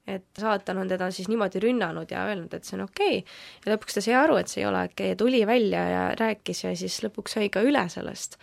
et 0.05 0.27
saatan 0.37 0.83
on 0.83 0.91
teda 0.91 1.07
siis 1.15 1.29
niimoodi 1.31 1.63
rünnanud 1.63 2.11
ja 2.13 2.27
öelnud, 2.29 2.53
et 2.53 2.67
see 2.67 2.75
on 2.77 2.83
okei. 2.85 3.23
Okay.. 3.23 3.39
ja 3.65 3.73
lõpuks 3.73 3.97
ta 3.97 4.03
sai 4.05 4.19
aru, 4.19 4.37
et 4.37 4.51
see 4.51 4.61
ei 4.61 4.67
ole 4.69 4.83
okei 4.83 4.93
okay 4.93 5.15
ja 5.15 5.17
tuli 5.23 5.41
välja 5.49 5.87
ja 5.89 6.03
rääkis 6.19 6.63
ja 6.67 6.75
siis 6.77 6.99
lõpuks 7.07 7.39
sai 7.39 7.49
ka 7.53 7.63
üle 7.65 7.87
sellest. 7.89 8.37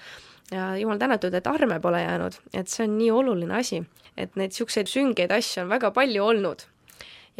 ja 0.50 0.72
jumal 0.80 0.98
tänatud, 0.98 1.34
et 1.34 1.46
arme 1.46 1.78
pole 1.80 2.02
jäänud, 2.02 2.40
et 2.58 2.68
see 2.72 2.88
on 2.88 2.98
nii 2.98 3.10
oluline 3.14 3.54
asi, 3.60 3.84
et 4.16 4.34
neid 4.34 4.50
niisuguseid 4.50 4.90
süngeid 4.90 5.30
asju 5.36 5.62
on 5.62 5.74
väga 5.76 5.92
palju 5.94 6.26
olnud 6.32 6.66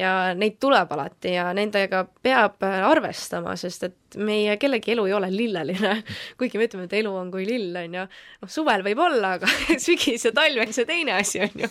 ja 0.00 0.34
neid 0.36 0.56
tuleb 0.60 0.92
alati 0.94 1.34
ja 1.34 1.50
nendega 1.56 2.04
peab 2.22 2.62
arvestama, 2.64 3.54
sest 3.60 3.86
et 3.88 4.18
meie 4.20 4.56
kellegi 4.60 4.94
elu 4.94 5.06
ei 5.08 5.14
ole 5.16 5.30
lilleline. 5.32 5.94
kuigi 6.40 6.60
me 6.60 6.68
ütleme, 6.68 6.88
et 6.88 6.98
elu 7.00 7.14
on 7.14 7.30
kui 7.32 7.46
lill, 7.48 7.76
on 7.76 7.96
ju. 8.00 8.04
noh, 8.42 8.52
suvel 8.58 8.84
võib 8.86 9.02
olla, 9.06 9.36
aga 9.38 9.50
sügis 9.86 10.26
ja 10.28 10.34
talv 10.36 10.64
on 10.64 10.76
see 10.76 10.88
teine 10.88 11.16
asi, 11.18 11.42
on 11.44 11.64
ju. 11.64 11.70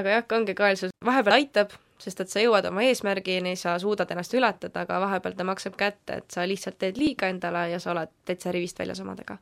aga 0.00 0.18
jah, 0.18 0.28
kangekaelsus 0.30 0.94
vahepeal 1.04 1.38
aitab, 1.40 1.74
sest 2.02 2.24
et 2.24 2.32
sa 2.32 2.42
jõuad 2.42 2.66
oma 2.70 2.86
eesmärgini, 2.88 3.54
sa 3.60 3.76
suudad 3.82 4.10
ennast 4.10 4.34
ületada, 4.34 4.86
aga 4.86 5.02
vahepeal 5.04 5.36
ta 5.38 5.46
maksab 5.46 5.76
kätte, 5.80 6.22
et 6.22 6.34
sa 6.34 6.46
lihtsalt 6.48 6.80
teed 6.80 6.98
liiga 7.00 7.30
endale 7.30 7.68
ja 7.74 7.82
sa 7.82 7.92
oled 7.94 8.12
täitsa 8.26 8.52
rivist 8.54 8.80
väljas 8.80 9.04
omadega. 9.04 9.38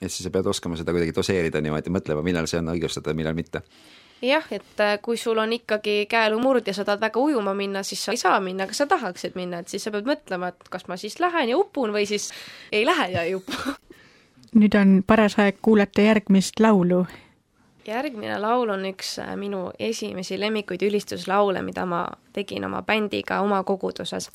et 0.00 0.10
siis 0.10 0.26
sa 0.26 0.34
pead 0.34 0.46
oskama 0.46 0.76
seda 0.76 0.92
kuidagi 0.92 1.14
doseerida 1.16 1.62
niimoodi, 1.64 1.94
mõtlema, 1.94 2.26
millal 2.26 2.50
see 2.50 2.60
on 2.60 2.74
õigustatud, 2.74 3.16
millal 3.16 3.38
mitte 3.38 3.62
jah, 4.22 4.46
et 4.50 4.80
äh, 4.80 4.98
kui 5.02 5.16
sul 5.16 5.38
on 5.38 5.52
ikkagi 5.52 6.06
käelumurd 6.10 6.66
ja 6.66 6.74
sa 6.74 6.84
tahad 6.84 7.00
väga 7.00 7.20
ujuma 7.20 7.54
minna, 7.54 7.82
siis 7.82 8.04
sa 8.04 8.12
ei 8.12 8.20
saa 8.20 8.40
minna, 8.40 8.64
aga 8.64 8.74
sa 8.74 8.86
tahaksid 8.86 9.36
minna, 9.38 9.62
et 9.62 9.68
siis 9.68 9.84
sa 9.84 9.92
pead 9.94 10.08
mõtlema, 10.08 10.52
et 10.52 10.70
kas 10.70 10.88
ma 10.88 10.96
siis 10.96 11.18
lähen 11.20 11.52
ja 11.52 11.58
upun 11.58 11.92
või 11.94 12.06
siis 12.06 12.30
ei 12.72 12.86
lähe 12.86 13.10
ja 13.14 13.22
ei 13.22 13.34
upu. 13.38 13.54
nüüd 14.58 14.74
on 14.80 15.00
paras 15.06 15.38
aeg 15.38 15.60
kuulata 15.62 16.02
järgmist 16.02 16.60
laulu. 16.60 17.06
järgmine 17.86 18.38
laul 18.38 18.68
on 18.74 18.84
üks 18.90 19.18
äh, 19.22 19.36
minu 19.36 19.70
esimesi 19.78 20.40
lemmikuid 20.40 20.82
ülistuslaule, 20.82 21.62
mida 21.62 21.86
ma 21.86 22.06
tegin 22.32 22.64
oma 22.64 22.82
bändiga 22.82 23.40
oma 23.40 23.62
koguduses. 23.62 24.30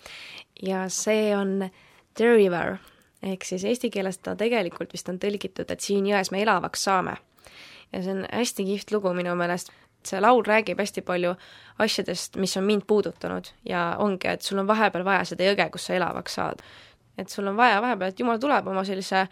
ja 0.61 0.89
see 0.89 1.35
on 1.37 1.69
The 2.13 2.35
River 2.35 2.77
ehk 3.23 3.45
siis 3.45 3.63
eesti 3.65 3.89
keeles 3.89 4.17
ta 4.17 4.35
tegelikult 4.35 4.93
vist 4.93 5.09
on 5.09 5.19
tõlgitud, 5.19 5.69
et 5.71 5.79
siin 5.79 6.05
jões 6.05 6.31
me 6.31 6.41
elavaks 6.41 6.83
saame 6.83 7.17
ja 7.93 8.01
see 8.03 8.11
on 8.17 8.25
hästi 8.31 8.65
kihvt 8.65 8.91
lugu 8.91 9.13
minu 9.13 9.35
meelest. 9.35 9.71
see 10.03 10.19
laul 10.19 10.43
räägib 10.43 10.79
hästi 10.83 11.01
palju 11.01 11.35
asjadest, 11.79 12.35
mis 12.35 12.57
on 12.57 12.63
mind 12.67 12.83
puudutanud 12.87 13.47
ja 13.65 13.95
ongi, 13.99 14.27
et 14.27 14.41
sul 14.41 14.59
on 14.59 14.67
vahepeal 14.67 15.05
vaja 15.05 15.23
seda 15.25 15.47
jõge, 15.47 15.69
kus 15.71 15.85
sa 15.87 15.95
elavaks 15.95 16.35
saad. 16.39 16.63
et 17.17 17.29
sul 17.29 17.47
on 17.47 17.57
vaja 17.57 17.81
vahepeal, 17.81 18.09
et 18.11 18.19
jumal 18.19 18.39
tuleb 18.39 18.67
oma 18.67 18.83
sellise 18.83 19.27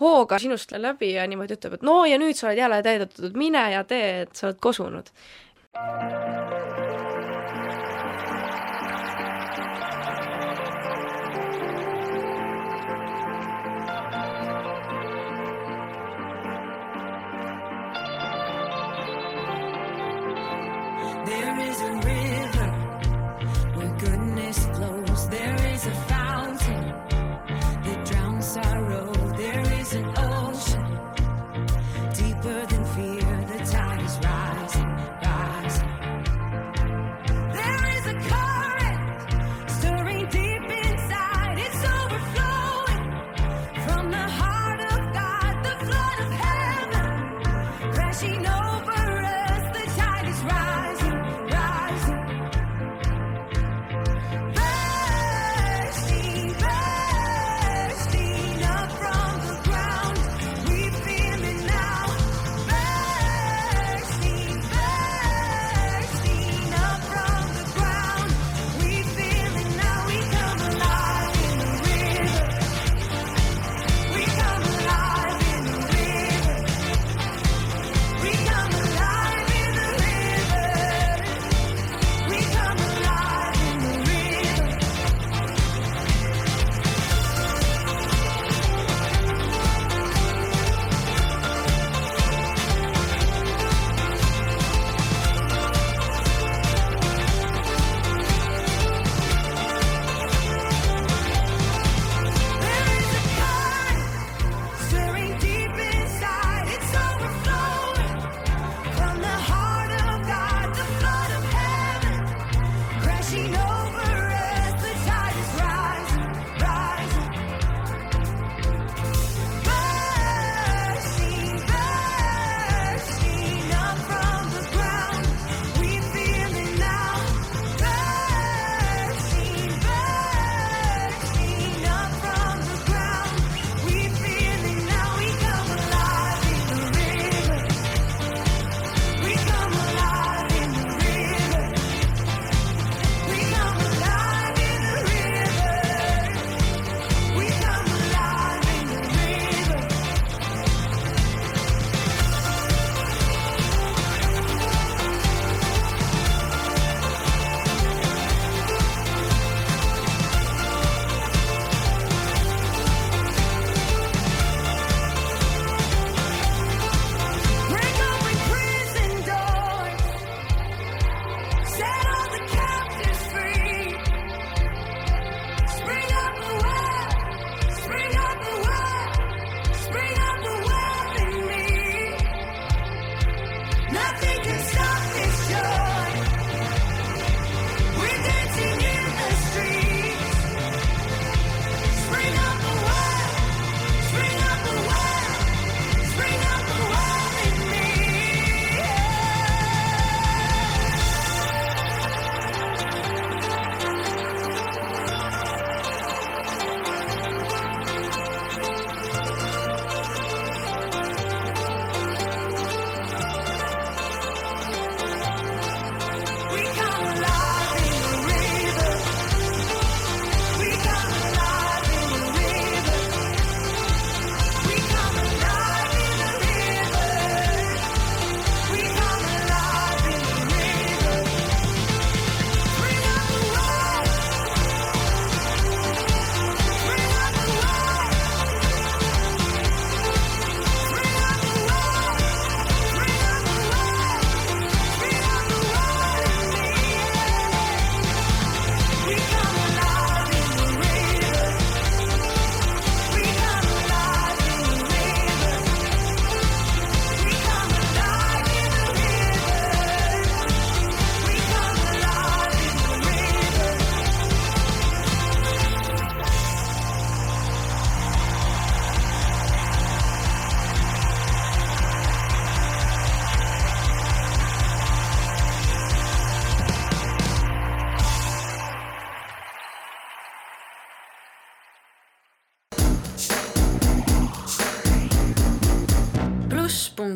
hooga 0.00 0.38
sinust 0.38 0.72
läbi 0.78 1.12
ja 1.12 1.26
niimoodi 1.26 1.58
ütleb, 1.58 1.78
et 1.78 1.82
no 1.82 2.04
ja 2.04 2.18
nüüd 2.18 2.38
sa 2.38 2.48
oled 2.48 2.58
jälle 2.58 2.82
täidetud, 2.82 3.36
mine 3.36 3.70
ja 3.72 3.84
tee, 3.84 4.20
et 4.22 4.36
sa 4.36 4.46
oled 4.50 4.60
kosunud. 4.60 5.10
There 21.24 21.58
is 21.58 21.80
a 21.80 21.93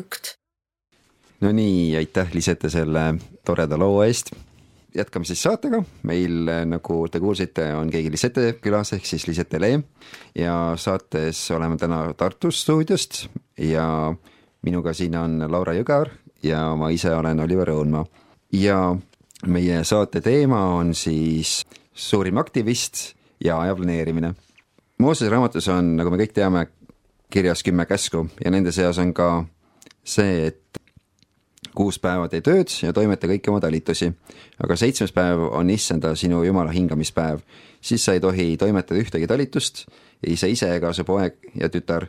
pluss.. 0.03 0.35
no 1.41 1.51
nii, 1.55 1.95
aitäh, 1.97 2.31
Lisette, 2.33 2.69
selle 2.69 3.13
toreda 3.45 3.77
loo 3.79 4.03
eest. 4.03 4.31
jätkame 4.95 5.25
siis 5.25 5.41
saatega, 5.45 5.83
meil 6.09 6.49
nagu 6.65 7.01
te 7.11 7.19
kuulsite, 7.19 7.67
on 7.77 7.91
keegi 7.93 8.11
Lisette 8.11 8.53
külas 8.61 8.93
ehk 8.97 9.05
siis 9.05 9.27
Lisette 9.27 9.59
Lee 9.61 9.81
ja 10.35 10.73
saates 10.77 11.43
oleme 11.51 11.77
täna 11.77 12.07
Tartu 12.17 12.51
stuudiost 12.51 13.27
ja 13.57 14.15
minuga 14.65 14.93
siin 14.93 15.15
on 15.15 15.39
Laura 15.51 15.75
Jõgar 15.77 16.09
ja 16.43 16.63
ma 16.75 16.89
ise 16.89 17.13
olen 17.15 17.39
Oliver 17.39 17.69
Õunmaa 17.75 18.05
ja 18.55 18.95
meie 19.47 19.83
saate 19.83 20.21
teema 20.21 20.63
on 20.79 20.93
siis 20.95 21.61
suurim 21.93 22.37
aktivist 22.37 23.13
ja 23.43 23.59
aja 23.61 23.75
planeerimine. 23.75 24.33
Moosese 24.99 25.29
raamatus 25.31 25.67
on, 25.71 25.95
nagu 25.95 26.11
me 26.11 26.19
kõik 26.19 26.33
teame, 26.35 26.65
kirjas 27.31 27.63
kümme 27.63 27.85
käsku 27.87 28.25
ja 28.43 28.51
nende 28.51 28.73
seas 28.75 28.97
on 28.99 29.13
ka 29.15 29.45
see, 30.09 30.47
et 30.47 30.79
kuus 31.75 31.99
päeva 32.01 32.27
tee 32.31 32.41
tööd 32.45 32.71
ja 32.83 32.93
toimeta 32.95 33.27
kõiki 33.29 33.51
oma 33.51 33.61
talitusi. 33.63 34.11
aga 34.63 34.75
seitsmes 34.75 35.13
päev 35.15 35.45
on 35.51 35.69
issanda 35.69 36.15
sinu 36.15 36.43
jumala 36.43 36.71
hingamispäev. 36.71 37.39
siis 37.81 38.05
sa 38.05 38.13
ei 38.13 38.19
tohi 38.19 38.57
toimetada 38.57 38.99
ühtegi 38.99 39.27
talitust, 39.27 39.85
ei 40.27 40.35
sa 40.37 40.47
ise 40.47 40.75
ega 40.75 40.93
su 40.93 41.03
poeg 41.03 41.37
ja 41.55 41.69
tütar, 41.69 42.07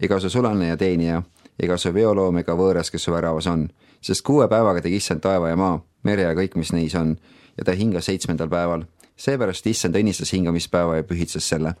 ega 0.00 0.20
su 0.20 0.30
sulane 0.30 0.68
ja 0.68 0.76
teenija, 0.76 1.22
ega 1.60 1.76
su 1.76 1.92
veoloom 1.94 2.38
ega 2.38 2.52
võõras, 2.52 2.90
kes 2.90 3.02
su 3.02 3.12
väravas 3.12 3.46
on. 3.46 3.68
sest 4.00 4.22
kuue 4.22 4.48
päevaga 4.48 4.82
tegi 4.82 4.96
issand 4.96 5.20
taeva 5.20 5.48
ja 5.48 5.56
maa, 5.56 5.80
mere 6.02 6.22
ja 6.22 6.34
kõik, 6.34 6.56
mis 6.56 6.72
neis 6.72 6.94
on, 6.94 7.16
ja 7.56 7.64
ta 7.64 7.72
hingas 7.72 8.04
seitsmendal 8.04 8.48
päeval. 8.48 8.84
seepärast 9.16 9.66
issand 9.66 9.96
õnnistas 9.96 10.32
hingamispäeva 10.32 10.96
ja 10.96 11.02
pühitses 11.02 11.48
selle. 11.48 11.74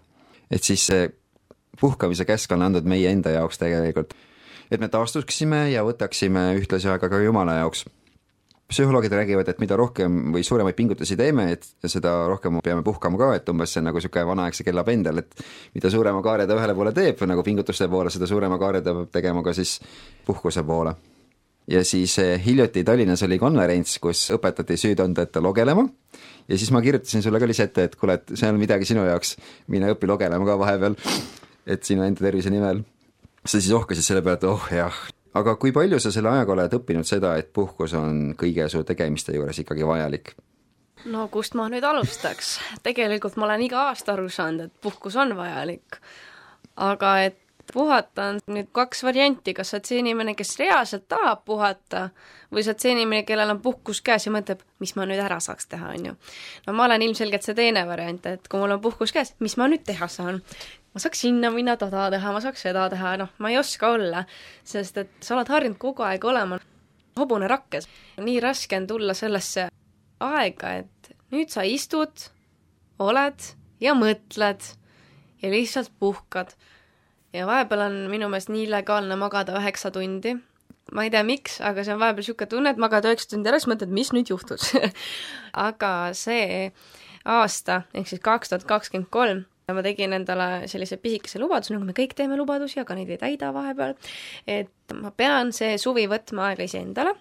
et 0.50 0.62
siis 0.62 0.86
see 0.86 1.10
puhkamise 1.80 2.24
käsk 2.24 2.52
on 2.52 2.62
andnud 2.62 2.84
meie 2.84 3.10
enda 3.10 3.30
jaoks 3.30 3.58
tegelikult 3.58 4.14
et 4.70 4.80
me 4.82 4.88
taastuksime 4.90 5.66
ja 5.72 5.84
võtaksime 5.86 6.50
ühtlasi 6.58 6.90
aega 6.90 7.10
ka 7.10 7.20
Jumala 7.22 7.60
jaoks. 7.60 7.84
psühholoogid 8.66 9.12
räägivad, 9.14 9.46
et 9.46 9.60
mida 9.62 9.76
rohkem 9.78 10.32
või 10.34 10.42
suuremaid 10.42 10.74
pingutusi 10.74 11.14
teeme, 11.16 11.52
et 11.54 11.66
seda 11.86 12.26
rohkem 12.26 12.58
peame 12.64 12.82
puhkama 12.82 13.18
ka, 13.18 13.28
et 13.38 13.48
umbes 13.48 13.70
see 13.70 13.78
on 13.78 13.86
nagu 13.86 14.00
niisugune 14.00 14.24
vanaaegse 14.26 14.64
kella 14.66 14.82
pendel, 14.84 15.20
et 15.22 15.44
mida 15.74 15.90
suurema 15.90 16.22
kaare 16.22 16.48
ta 16.50 16.56
ühele 16.58 16.74
poole 16.74 16.92
teeb 16.92 17.22
nagu 17.30 17.44
pingutuste 17.46 17.86
poole, 17.88 18.10
seda 18.10 18.26
suurema 18.26 18.58
kaare 18.58 18.80
ta 18.82 18.94
peab 18.96 19.12
tegema 19.14 19.44
ka 19.46 19.54
siis 19.54 19.78
puhkuse 20.26 20.64
poole. 20.66 20.96
ja 21.68 21.84
siis 21.84 22.18
eh, 22.18 22.42
hiljuti 22.44 22.84
Tallinnas 22.84 23.22
oli 23.22 23.38
konverents, 23.38 23.98
kus 23.98 24.30
õpetati 24.34 24.76
süütundeta 24.76 25.42
logelema 25.42 25.86
ja 26.48 26.58
siis 26.58 26.70
ma 26.70 26.82
kirjutasin 26.82 27.22
sulle 27.22 27.38
ka 27.38 27.46
lihtsalt 27.46 27.70
ette, 27.70 27.84
et 27.84 27.96
kuule, 27.96 28.14
et 28.14 28.34
see 28.34 28.50
on 28.50 28.58
midagi 28.58 28.84
sinu 28.84 29.06
jaoks, 29.06 29.36
mine 29.68 29.94
õpi 29.94 30.10
logelema 30.10 30.46
ka 30.46 30.58
vahepeal, 30.58 30.98
et 31.66 31.82
sinu 31.84 32.02
enda 32.02 32.26
tervise 32.26 32.50
nimel 32.50 32.82
sa 33.46 33.60
siis 33.60 33.72
ohkasid 33.72 34.04
selle 34.04 34.22
peale, 34.22 34.40
et 34.40 34.48
oh 34.48 34.66
jah, 34.72 34.98
aga 35.38 35.56
kui 35.60 35.72
palju 35.74 36.00
sa 36.02 36.12
selle 36.14 36.32
ajaga 36.32 36.54
oled 36.56 36.76
õppinud 36.80 37.08
seda, 37.08 37.36
et 37.40 37.52
puhkus 37.54 37.94
on 37.98 38.34
kõige 38.38 38.68
su 38.72 38.82
tegemiste 38.86 39.34
juures 39.36 39.58
ikkagi 39.62 39.86
vajalik? 39.86 40.34
no 41.06 41.28
kust 41.30 41.54
ma 41.54 41.68
nüüd 41.70 41.84
alustaks, 41.86 42.56
tegelikult 42.82 43.36
ma 43.38 43.46
olen 43.46 43.66
iga 43.68 43.88
aasta 43.90 44.16
aru 44.16 44.28
saanud, 44.32 44.70
et 44.70 44.80
puhkus 44.82 45.16
on 45.16 45.36
vajalik. 45.38 46.00
aga 46.76 47.18
et 47.28 47.42
puhata 47.72 48.30
on 48.30 48.40
nüüd 48.50 48.68
kaks 48.72 49.02
varianti, 49.04 49.54
kas 49.54 49.70
sa 49.70 49.78
oled 49.78 49.88
see 49.88 50.00
inimene, 50.02 50.34
kes 50.38 50.56
reaalselt 50.60 51.06
tahab 51.10 51.44
puhata 51.46 52.08
või 52.54 52.62
sa 52.64 52.72
oled 52.72 52.82
see 52.82 52.94
inimene, 52.94 53.24
kellel 53.28 53.52
on 53.54 53.60
puhkus 53.62 54.00
käes 54.06 54.26
ja 54.26 54.32
mõtleb, 54.34 54.62
mis 54.82 54.94
ma 54.96 55.06
nüüd 55.08 55.22
ära 55.22 55.38
saaks 55.42 55.68
teha, 55.70 55.92
on 55.96 56.10
ju. 56.10 56.14
no 56.66 56.76
ma 56.76 56.86
olen 56.86 57.02
ilmselgelt 57.06 57.46
see 57.46 57.58
teine 57.58 57.86
variant, 57.88 58.26
et 58.26 58.48
kui 58.48 58.62
mul 58.62 58.76
on 58.76 58.82
puhkus 58.82 59.14
käes, 59.14 59.34
mis 59.42 59.56
ma 59.60 59.68
nüüd 59.70 59.84
teha 59.86 60.08
saan 60.10 60.42
ma 60.96 61.00
saaks 61.02 61.20
sinna 61.26 61.50
minna, 61.52 61.74
toda 61.76 62.06
teha, 62.08 62.30
ma 62.32 62.40
saaks 62.40 62.62
seda 62.64 62.86
teha, 62.88 63.10
noh, 63.20 63.28
ma 63.44 63.50
ei 63.52 63.58
oska 63.60 63.90
olla, 63.98 64.22
sest 64.64 64.96
et 65.02 65.10
sa 65.20 65.34
oled 65.36 65.50
harjunud 65.52 65.76
kogu 65.76 66.06
aeg 66.06 66.22
olema 66.24 66.56
hobune 67.20 67.48
rakkes. 67.52 67.84
nii 68.24 68.38
raske 68.40 68.78
on 68.80 68.86
tulla 68.88 69.12
sellesse 69.12 69.66
aega, 70.24 70.70
et 70.80 71.10
nüüd 71.34 71.52
sa 71.52 71.66
istud, 71.68 72.30
oled 73.04 73.44
ja 73.84 73.92
mõtled 73.92 74.64
ja 75.42 75.50
lihtsalt 75.52 75.92
puhkad. 76.00 76.54
ja 77.36 77.44
vahepeal 77.46 77.82
on 77.90 77.98
minu 78.08 78.30
meelest 78.32 78.48
nii 78.48 78.64
illegaalne 78.64 79.18
magada 79.20 79.58
üheksa 79.60 79.90
tundi. 79.92 80.32
ma 80.96 81.04
ei 81.04 81.12
tea, 81.12 81.22
miks, 81.28 81.58
aga 81.60 81.84
see 81.84 81.92
on 81.92 82.00
vahepeal 82.00 82.24
niisugune 82.24 82.48
tunne, 82.54 82.72
et 82.72 82.80
magad 82.80 83.04
üheksa 83.04 83.34
tundi 83.34 83.52
ära, 83.52 83.60
siis 83.60 83.68
mõtled, 83.68 83.92
mis 83.92 84.14
nüüd 84.16 84.32
juhtus 84.32 84.72
aga 85.68 85.92
see 86.16 86.72
aasta 87.26 87.82
ehk 87.92 88.08
siis 88.08 88.24
kaks 88.24 88.54
tuhat 88.54 88.64
kakskümmend 88.64 89.12
kolm 89.12 89.44
ma 89.74 89.82
tegin 89.82 90.12
endale 90.14 90.68
sellise 90.70 90.94
pisikese 91.02 91.40
lubaduse, 91.42 91.72
nagu 91.74 91.88
me 91.88 91.94
kõik 91.96 92.12
teeme 92.14 92.36
lubadusi, 92.38 92.78
aga 92.78 92.94
neid 92.94 93.08
ei 93.10 93.18
täida 93.18 93.48
vahepeal, 93.50 93.96
et 94.46 94.94
ma 94.94 95.10
pean 95.10 95.50
see 95.56 95.72
suvi 95.82 96.04
võtma 96.06 96.52
aega 96.52 96.62
iseendale 96.68 97.16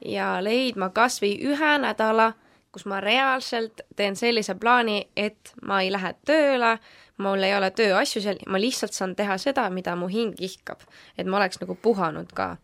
ja 0.00 0.38
leidma 0.40 0.88
kas 0.96 1.18
või 1.20 1.34
ühe 1.44 1.74
nädala, 1.82 2.30
kus 2.72 2.86
ma 2.88 3.02
reaalselt 3.04 3.84
teen 4.00 4.16
sellise 4.16 4.56
plaani, 4.56 5.10
et 5.12 5.52
ma 5.60 5.82
ei 5.84 5.92
lähe 5.92 6.14
tööle, 6.24 6.78
mul 7.20 7.44
ei 7.44 7.52
ole 7.58 7.68
tööasju 7.76 8.24
seal, 8.24 8.40
ma 8.48 8.64
lihtsalt 8.64 8.96
saan 8.96 9.12
teha 9.18 9.36
seda, 9.36 9.68
mida 9.68 9.92
mu 9.92 10.08
hing 10.08 10.40
ihkab. 10.40 10.80
et 11.18 11.28
ma 11.28 11.36
oleks 11.36 11.60
nagu 11.60 11.76
puhanud 11.76 12.32
ka 12.32 12.54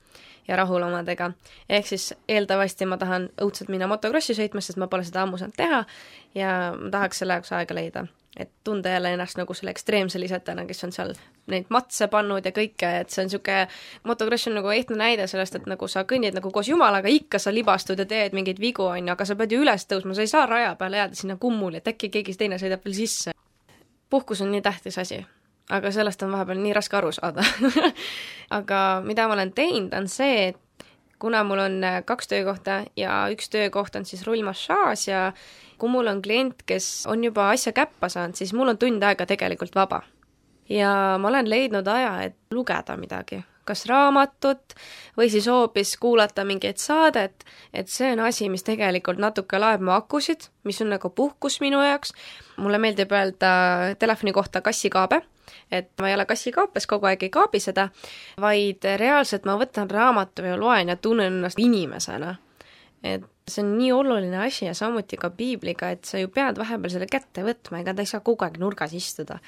ja 0.49 0.57
rahul 0.57 0.81
omadega. 0.83 1.33
ehk 1.69 1.93
siis 1.93 2.15
eeldatavasti 2.29 2.87
ma 2.87 2.97
tahan 2.97 3.29
õudselt 3.37 3.69
minna 3.69 3.87
motokrossi 3.87 4.33
sõitma, 4.33 4.65
sest 4.65 4.81
ma 4.81 4.89
pole 4.89 5.05
seda 5.05 5.29
ammu 5.29 5.37
saanud 5.37 5.57
teha 5.57 5.85
ja 6.35 6.73
ma 6.73 6.91
tahaks 6.91 7.19
selle 7.19 7.37
jaoks 7.37 7.53
aega 7.53 7.75
leida 7.75 8.09
et 8.37 8.51
tunda 8.65 8.89
jälle 8.89 9.13
ennast 9.13 9.39
nagu 9.39 9.55
selle 9.55 9.71
ekstreemse 9.71 10.19
lisetana, 10.21 10.65
kes 10.67 10.85
on 10.85 10.93
seal 10.93 11.13
neid 11.51 11.69
matse 11.75 12.09
pannud 12.11 12.47
ja 12.47 12.51
kõike, 12.55 12.89
et 13.01 13.13
see 13.13 13.23
on 13.23 13.29
niisugune, 13.31 13.69
motokross 14.09 14.49
on 14.51 14.59
nagu 14.59 14.73
ehtne 14.75 14.99
näide 14.99 15.29
sellest, 15.31 15.61
et 15.61 15.69
nagu 15.71 15.89
sa 15.91 16.03
kõnnid 16.09 16.35
nagu 16.35 16.51
koos 16.55 16.69
Jumalaga, 16.69 17.11
ikka 17.13 17.39
sa 17.39 17.55
libastud 17.55 18.01
ja 18.03 18.09
teed 18.11 18.35
mingeid 18.35 18.61
vigu, 18.61 18.89
on 18.89 19.07
ju, 19.07 19.15
aga 19.15 19.29
sa 19.29 19.39
pead 19.39 19.55
ju 19.55 19.63
üles 19.63 19.87
tõusma, 19.91 20.17
sa 20.17 20.27
ei 20.27 20.33
saa 20.33 20.49
raja 20.51 20.75
peale 20.81 21.03
jääda 21.03 21.21
sinna 21.21 21.39
kummuli, 21.41 21.79
et 21.79 21.95
äkki 21.95 22.11
keegi 22.11 22.35
teine 22.41 22.59
sõidab 22.59 22.85
veel 22.85 22.99
sisse. 22.99 23.37
puhkus 24.11 24.41
on 24.41 24.51
nii 24.51 24.63
tähtis 24.63 24.99
asi, 24.99 25.25
aga 25.71 25.91
sellest 25.91 26.23
on 26.23 26.35
vahepeal 26.35 26.59
nii 26.59 26.75
raske 26.75 26.97
aru 26.97 27.13
saada 27.13 27.45
aga 28.59 28.81
mida 29.05 29.29
ma 29.29 29.39
olen 29.39 29.53
teinud, 29.53 29.95
on 29.95 30.09
see, 30.09 30.49
et 30.49 30.89
kuna 31.19 31.45
mul 31.45 31.59
on 31.59 31.79
kaks 32.05 32.29
töökohta 32.29 32.83
ja 32.97 33.25
üks 33.33 33.49
töökoht 33.49 33.97
on 33.97 34.05
siis 34.05 34.27
rullmassaaž 34.27 35.09
ja 35.09 35.33
kui 35.85 35.93
mul 35.93 36.09
on 36.09 36.23
klient, 36.25 36.63
kes 36.65 37.05
on 37.13 37.21
juba 37.27 37.51
asja 37.53 37.75
käppa 37.77 38.09
saanud, 38.09 38.39
siis 38.41 38.55
mul 38.57 38.73
on 38.73 38.79
tund 38.81 39.03
aega 39.05 39.27
tegelikult 39.29 39.75
vaba. 39.77 40.01
ja 40.69 41.19
ma 41.21 41.29
olen 41.29 41.51
leidnud 41.51 41.89
aja, 41.93 42.23
et 42.25 42.37
lugeda 42.57 42.97
midagi, 42.97 43.43
kas 43.69 43.85
raamatut 43.85 44.73
või 45.19 45.29
siis 45.29 45.45
hoopis 45.45 45.97
kuulata 46.01 46.45
mingit 46.49 46.81
saadet, 46.81 47.45
et 47.73 47.93
see 47.93 48.15
on 48.15 48.23
asi, 48.25 48.49
mis 48.49 48.65
tegelikult 48.65 49.21
natuke 49.21 49.61
laeb 49.61 49.85
mu 49.85 49.93
akusid, 49.93 50.49
mis 50.65 50.81
on 50.81 50.89
nagu 50.95 51.11
puhkus 51.11 51.61
minu 51.61 51.83
jaoks. 51.85 52.15
mulle 52.57 52.79
meeldib 52.79 53.13
öelda 53.13 53.53
telefoni 53.99 54.33
kohta 54.33 54.65
kassikaabe, 54.65 55.21
et 55.71 55.91
ma 56.01 56.09
ei 56.09 56.15
ole 56.15 56.25
kassikaapes, 56.25 56.87
kogu 56.87 57.13
aeg 57.13 57.29
ei 57.29 57.31
kaabi 57.31 57.61
seda, 57.61 57.91
vaid 58.41 58.89
reaalselt 58.97 59.45
ma 59.45 59.61
võtan 59.61 59.91
raamatu 59.91 60.49
ja 60.49 60.57
loen 60.57 60.89
ja 60.89 60.97
tunnen 60.97 61.33
ennast 61.33 61.61
inimesena 61.61 62.37
et 63.05 63.25
see 63.51 63.63
on 63.65 63.77
nii 63.79 63.93
oluline 63.93 64.39
asi 64.47 64.65
ja 64.65 64.75
samuti 64.75 65.17
ka 65.21 65.31
piibliga, 65.31 65.91
et 65.91 66.05
sa 66.05 66.19
ju 66.19 66.29
pead 66.33 66.59
vahepeal 66.59 66.93
selle 66.93 67.09
kätte 67.11 67.45
võtma, 67.45 67.83
ega 67.83 67.95
ta 67.95 68.05
ei 68.05 68.09
saa 68.09 68.25
kogu 68.25 68.47
aeg 68.47 68.61
nurgas 68.61 68.95
istuda. 68.97 69.41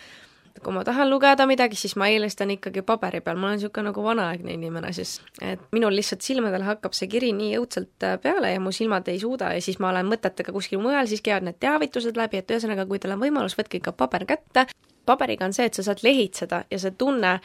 kui 0.65 0.73
ma 0.73 0.81
tahan 0.89 1.11
lugeda 1.11 1.45
midagi, 1.47 1.77
siis 1.77 1.99
ma 2.01 2.07
eelistan 2.09 2.49
ikkagi 2.55 2.81
paberi 2.83 3.21
peal, 3.21 3.37
ma 3.37 3.51
olen 3.51 3.59
niisugune 3.59 3.91
nagu 3.91 4.03
vanaaegne 4.03 4.55
inimene 4.57 4.89
siis, 4.97 5.19
et 5.45 5.61
minul 5.77 5.93
lihtsalt 5.93 6.25
silmadel 6.25 6.65
hakkab 6.65 6.97
see 6.97 7.11
kiri 7.13 7.29
nii 7.37 7.59
õudselt 7.59 8.07
äh, 8.09 8.17
peale 8.21 8.55
ja 8.55 8.61
mu 8.65 8.73
silmad 8.73 9.09
ei 9.13 9.21
suuda 9.21 9.53
ja 9.53 9.61
siis 9.61 9.77
ma 9.85 9.91
olen 9.91 10.09
mõtetega 10.09 10.57
kuskil 10.57 10.81
mujal, 10.81 11.05
siis 11.07 11.21
käivad 11.21 11.45
need 11.45 11.61
teavitused 11.61 12.17
läbi, 12.17 12.41
et 12.41 12.57
ühesõnaga, 12.57 12.89
kui 12.89 12.99
teil 12.99 13.13
on 13.13 13.21
võimalus, 13.21 13.57
võtke 13.59 13.83
ikka 13.83 13.93
paber 13.93 14.25
kätte, 14.33 14.65
paberiga 15.05 15.45
on 15.45 15.53
see, 15.53 15.69
et 15.69 15.77
sa 15.77 15.85
saad 15.91 16.01
lehitseda 16.05 16.65
ja 16.73 16.81
see 16.81 16.97
tunne, 16.97 17.37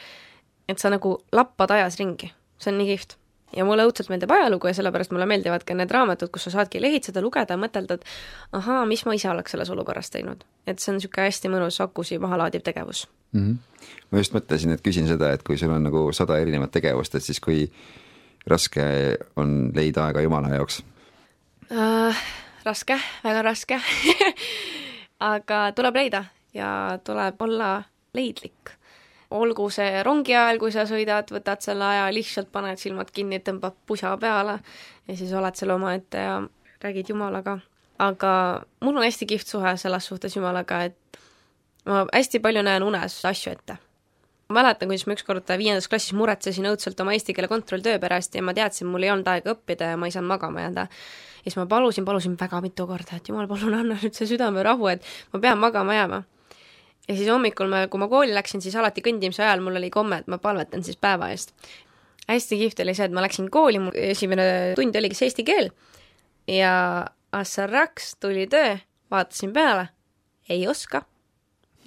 et 0.68 0.80
sa 0.80 0.88
nagu 0.88 1.18
lappad 1.36 1.76
ajas 1.76 2.00
ringi, 2.00 2.32
see 2.56 2.72
on 2.72 2.80
nii 2.80 2.94
kihvt 2.94 3.18
ja 3.56 3.64
mulle 3.64 3.86
õudselt 3.86 4.10
meeldib 4.12 4.30
ajalugu 4.32 4.70
ja 4.70 4.74
sellepärast 4.76 5.12
mulle 5.14 5.26
meeldivad 5.28 5.64
ka 5.68 5.76
need 5.76 5.90
raamatud, 5.92 6.30
kus 6.32 6.48
sa 6.48 6.54
saadki 6.56 6.80
lehitseda, 6.82 7.22
lugeda, 7.24 7.56
mõtelda, 7.60 7.98
et 7.98 8.58
ahaa, 8.58 8.84
mis 8.88 9.04
ma 9.06 9.16
ise 9.16 9.30
oleks 9.30 9.54
selles 9.54 9.70
olukorras 9.70 10.10
teinud. 10.10 10.44
et 10.66 10.78
see 10.78 10.92
on 10.92 10.98
niisugune 10.98 11.26
hästi 11.26 11.50
mõnus 11.52 11.80
akusi 11.82 12.18
mahalaadiv 12.22 12.62
tegevus 12.62 13.06
mm. 13.32 13.40
-hmm. 13.40 13.88
ma 14.10 14.18
just 14.18 14.34
mõtlesin, 14.34 14.72
et 14.72 14.84
küsin 14.84 15.08
seda, 15.08 15.32
et 15.32 15.42
kui 15.42 15.58
sul 15.58 15.70
on 15.70 15.82
nagu 15.82 16.12
sada 16.12 16.38
erinevat 16.38 16.70
tegevust, 16.70 17.14
et 17.14 17.22
siis 17.22 17.40
kui 17.40 17.70
raske 18.46 18.84
on 19.36 19.72
leida 19.74 20.06
aega 20.06 20.20
Jumala 20.20 20.54
jaoks 20.54 20.82
uh,? 21.70 22.16
raske, 22.64 22.98
väga 23.24 23.42
raske 23.42 23.80
aga 25.34 25.72
tuleb 25.72 25.94
leida 25.94 26.24
ja 26.54 26.98
tuleb 27.04 27.40
olla 27.42 27.82
leidlik 28.14 28.76
olgu 29.32 29.68
see 29.72 30.02
rongi 30.06 30.34
ajal, 30.36 30.58
kui 30.60 30.72
sa 30.74 30.86
sõidad, 30.88 31.28
võtad 31.32 31.64
selle 31.64 31.84
aja, 31.88 32.08
lihtsalt 32.14 32.50
paned 32.52 32.80
silmad 32.80 33.10
kinni, 33.14 33.40
tõmbad 33.44 33.76
pusa 33.86 34.14
peale 34.20 34.58
ja 35.08 35.16
siis 35.16 35.32
oled 35.36 35.58
seal 35.58 35.74
omaette 35.74 36.24
ja 36.26 36.40
räägid 36.82 37.12
Jumalaga. 37.12 37.58
aga 37.98 38.62
mul 38.80 38.96
on 38.96 39.04
hästi 39.04 39.26
kihvt 39.26 39.46
suhe 39.46 39.76
selles 39.76 40.06
suhtes 40.06 40.36
Jumalaga, 40.36 40.82
et 40.84 41.18
ma 41.86 42.04
hästi 42.12 42.40
palju 42.42 42.62
näen 42.62 42.82
unes 42.82 43.24
asju 43.24 43.52
ette. 43.52 43.76
mäletan, 44.52 44.88
kuidas 44.88 45.06
ma 45.06 45.14
ükskord 45.16 45.48
viiendas 45.58 45.88
klassis 45.88 46.12
muretsesin 46.12 46.66
õudselt 46.68 47.00
oma 47.00 47.14
eesti 47.16 47.32
keele 47.32 47.48
kontrolltöö 47.48 47.98
pärast 47.98 48.34
ja 48.34 48.42
ma 48.42 48.52
teadsin, 48.54 48.86
mul 48.86 49.06
ei 49.06 49.10
olnud 49.10 49.28
aega 49.32 49.54
õppida 49.54 49.94
ja 49.94 49.96
ma 49.96 50.06
ei 50.06 50.12
saanud 50.12 50.28
magama 50.28 50.66
jääda. 50.66 50.86
ja 50.90 51.44
siis 51.44 51.56
ma 51.56 51.66
palusin, 51.66 52.04
palusin 52.04 52.36
väga 52.40 52.60
mitu 52.60 52.86
korda, 52.86 53.16
et 53.16 53.28
jumal, 53.28 53.48
palun 53.48 53.74
anna 53.74 53.96
nüüd 54.02 54.14
see 54.14 54.28
südamerahu, 54.34 54.90
et 54.92 55.08
ma 55.32 55.40
pean 55.40 55.58
magama 55.58 55.94
jääma. 55.94 56.22
Ja 57.08 57.16
siis 57.16 57.30
hommikul 57.30 57.70
ma, 57.70 57.86
kui 57.90 58.00
ma 58.00 58.08
kooli 58.10 58.34
läksin, 58.34 58.62
siis 58.64 58.76
alati 58.78 59.04
kõndimise 59.04 59.42
ajal 59.44 59.64
mul 59.64 59.80
oli 59.80 59.90
komme, 59.90 60.22
et 60.22 60.30
ma 60.30 60.38
palvetan 60.42 60.84
siis 60.86 60.98
päeva 61.00 61.30
eest. 61.34 61.54
hästi 62.28 62.58
kihvt 62.60 62.84
oli 62.84 62.94
see, 62.94 63.08
et 63.10 63.14
ma 63.14 63.24
läksin 63.24 63.50
kooli, 63.50 63.80
mu 63.82 63.90
esimene 63.94 64.74
tund 64.78 64.96
oligi 64.96 65.18
siis 65.18 65.32
eesti 65.32 65.44
keel 65.48 65.72
ja 66.50 66.72
Assaraks 67.32 68.16
tuli 68.20 68.46
töö, 68.46 68.76
vaatasin 69.10 69.52
peale, 69.52 69.88
ei 70.48 70.66
oska, 70.68 71.02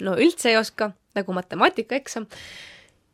no 0.02 0.16
üldse 0.18 0.50
ei 0.50 0.56
oska 0.58 0.90
nagu 1.14 1.32
matemaatikaeksam. 1.32 2.26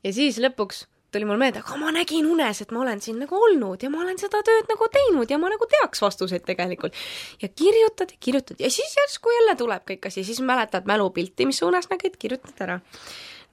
ja 0.04 0.12
siis 0.12 0.38
lõpuks 0.42 0.86
tuli 1.12 1.28
mul 1.28 1.40
meelde, 1.40 1.62
aga 1.62 1.78
ma 1.80 1.92
nägin 1.94 2.26
unes, 2.28 2.62
et 2.64 2.74
ma 2.74 2.82
olen 2.82 3.00
siin 3.04 3.18
nagu 3.22 3.38
olnud 3.38 3.82
ja 3.82 3.90
ma 3.92 4.02
olen 4.04 4.20
seda 4.20 4.42
tööd 4.46 4.68
nagu 4.70 4.88
teinud 4.92 5.30
ja 5.30 5.38
ma 5.40 5.50
nagu 5.52 5.68
teaks 5.70 6.02
vastuseid 6.04 6.46
tegelikult. 6.48 6.96
ja 7.42 7.48
kirjutad 7.48 8.14
ja 8.14 8.20
kirjutad 8.20 8.60
ja 8.60 8.70
siis 8.70 8.94
järsku 8.98 9.34
jälle 9.38 9.56
tuleb 9.56 9.84
kõik 9.88 10.06
asi, 10.10 10.24
siis 10.24 10.40
mäletad 10.40 10.88
mälupilti, 10.88 11.46
mis 11.46 11.60
sa 11.62 11.68
unes 11.68 11.90
nägid, 11.90 12.16
kirjutad 12.18 12.64
ära. 12.66 12.80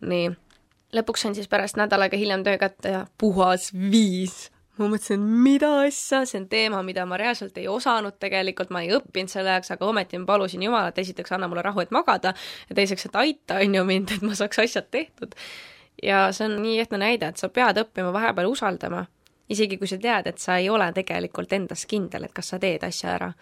nii, 0.02 0.30
lõpuks 0.96 1.28
sain 1.28 1.36
siis 1.36 1.52
pärast 1.52 1.80
nädal 1.80 2.08
aega 2.08 2.18
hiljem 2.18 2.46
töö 2.48 2.58
kätte 2.62 2.96
ja 2.96 3.04
puhas 3.18 3.74
viis 3.74 4.48
ma 4.80 4.88
mõtlesin, 4.88 5.24
mida 5.44 5.70
asja, 5.84 6.22
see 6.28 6.40
on 6.40 6.46
teema, 6.52 6.82
mida 6.88 7.04
ma 7.10 7.18
reaalselt 7.20 7.58
ei 7.60 7.68
osanud 7.68 8.16
tegelikult, 8.22 8.72
ma 8.74 8.84
ei 8.86 8.94
õppinud 8.96 9.32
selle 9.32 9.58
jaoks, 9.58 9.74
aga 9.76 9.88
ometi 9.90 10.20
ma 10.22 10.30
palusin 10.30 10.64
Jumalat, 10.64 11.02
esiteks 11.04 11.36
anna 11.36 11.50
mulle 11.52 11.66
rahu, 11.66 11.84
et 11.84 11.92
magada, 11.96 12.34
ja 12.70 12.78
teiseks, 12.78 13.10
et 13.10 13.20
aita, 13.20 13.60
on 13.66 13.76
ju 13.76 13.84
mind, 13.88 14.16
et 14.16 14.24
ma 14.24 14.38
saaks 14.40 14.64
asjad 14.64 14.88
tehtud. 14.92 15.36
Ja 16.04 16.32
see 16.32 16.46
on 16.48 16.62
nii 16.62 16.80
ehtne 16.80 16.98
näide, 17.02 17.32
et 17.32 17.38
sa 17.38 17.50
pead 17.50 17.82
õppima 17.84 18.14
vahepeal 18.14 18.50
usaldama, 18.52 19.06
isegi 19.50 19.78
kui 19.78 19.88
sa 19.88 19.98
tead, 19.98 20.28
et 20.28 20.38
sa 20.38 20.58
ei 20.58 20.70
ole 20.70 20.92
tegelikult 20.94 21.54
endas 21.54 21.86
kindel, 21.90 22.28
et 22.28 22.34
kas 22.34 22.54
sa 22.54 22.60
teed 22.60 22.84
asja 22.84 23.16
ära. 23.16 23.34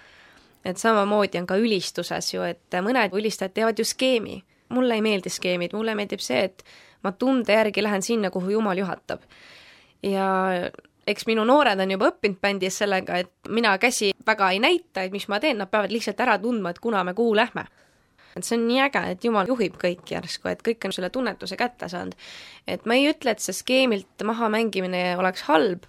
et 0.65 0.77
samamoodi 0.77 1.37
on 1.39 1.45
ka 1.47 1.55
ülistuses 1.55 2.33
ju, 2.33 2.41
et 2.43 2.75
mõned 2.83 3.13
ülistajad 3.13 3.53
teevad 3.53 3.79
ju 3.79 3.85
skeemi. 3.85 4.43
mulle 4.69 4.95
ei 4.95 5.01
meeldi 5.01 5.29
skeemid, 5.29 5.73
mulle 5.73 5.95
meeldib 5.95 6.19
see, 6.19 6.43
et 6.43 6.63
ma 7.03 7.11
tunde 7.11 7.53
järgi 7.53 7.83
lähen 7.83 8.01
sinna, 8.01 8.29
kuhu 8.29 8.49
Jumal 8.49 8.77
juhatab 8.77 9.21
ja 10.03 10.27
eks 11.07 11.25
minu 11.27 11.45
noored 11.47 11.79
on 11.79 11.91
juba 11.91 12.11
õppinud 12.11 12.39
bändis 12.43 12.79
sellega, 12.81 13.21
et 13.23 13.49
mina 13.49 13.75
käsi 13.81 14.11
väga 14.27 14.51
ei 14.53 14.61
näita, 14.63 15.05
et 15.05 15.15
mis 15.15 15.27
ma 15.31 15.39
teen, 15.43 15.57
nad 15.61 15.71
peavad 15.71 15.93
lihtsalt 15.93 16.19
ära 16.23 16.37
tundma, 16.41 16.73
et 16.73 16.81
kuna 16.83 17.03
me 17.07 17.13
kuhu 17.17 17.35
lähme. 17.35 17.65
Et 18.37 18.47
see 18.47 18.57
on 18.57 18.67
nii 18.67 18.81
äge, 18.87 19.03
et 19.13 19.25
Jumal 19.27 19.49
juhib 19.49 19.77
kõiki 19.81 20.15
järsku, 20.15 20.51
et 20.51 20.63
kõik 20.65 20.87
on 20.87 20.95
selle 20.95 21.09
tunnetuse 21.13 21.57
kätte 21.59 21.89
saanud. 21.89 22.15
et 22.67 22.85
ma 22.85 22.97
ei 22.97 23.09
ütle, 23.11 23.31
et 23.31 23.43
see 23.43 23.55
skeemilt 23.55 24.25
maha 24.27 24.49
mängimine 24.53 25.03
oleks 25.17 25.47
halb, 25.49 25.87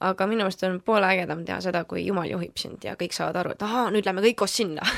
aga 0.00 0.26
minu 0.26 0.44
meelest 0.44 0.64
on 0.66 0.80
poole 0.84 1.06
ägedam 1.06 1.44
teha 1.44 1.60
seda, 1.60 1.84
kui 1.84 2.06
Jumal 2.06 2.30
juhib 2.30 2.58
sind 2.58 2.84
ja 2.84 2.96
kõik 3.00 3.16
saavad 3.16 3.42
aru, 3.42 3.54
et 3.54 3.62
ahaa, 3.62 3.90
nüüd 3.94 4.06
lähme 4.06 4.24
kõik 4.26 4.42
koos 4.44 4.56
sinna 4.60 4.84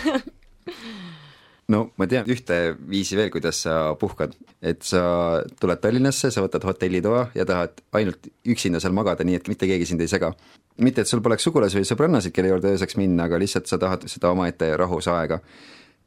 no 1.73 1.83
ma 1.99 2.07
tean 2.11 2.29
ühte 2.31 2.59
viisi 2.91 3.19
veel, 3.19 3.31
kuidas 3.35 3.63
sa 3.67 3.77
puhkad, 3.99 4.35
et 4.63 4.85
sa 4.87 5.03
tuled 5.61 5.83
Tallinnasse, 5.83 6.31
sa 6.33 6.45
võtad 6.45 6.65
hotellitoa 6.67 7.29
ja 7.37 7.47
tahad 7.49 7.83
ainult 7.99 8.31
üksinda 8.47 8.81
seal 8.83 8.95
magada, 8.97 9.27
nii 9.27 9.41
et 9.41 9.51
mitte 9.51 9.69
keegi 9.69 9.89
sind 9.89 10.05
ei 10.05 10.11
sega. 10.11 10.33
mitte, 10.77 11.01
et 11.01 11.09
sul 11.09 11.23
poleks 11.25 11.47
sugulasi 11.47 11.79
või 11.79 11.89
sõbrannasid, 11.89 12.35
kelle 12.37 12.51
juurde 12.51 12.75
ööseks 12.75 12.99
minna, 13.01 13.25
aga 13.25 13.39
lihtsalt 13.41 13.67
sa 13.67 13.79
tahad 13.81 14.05
seda 14.13 14.31
omaette 14.31 14.69
rahus 14.77 15.09
aega. 15.09 15.41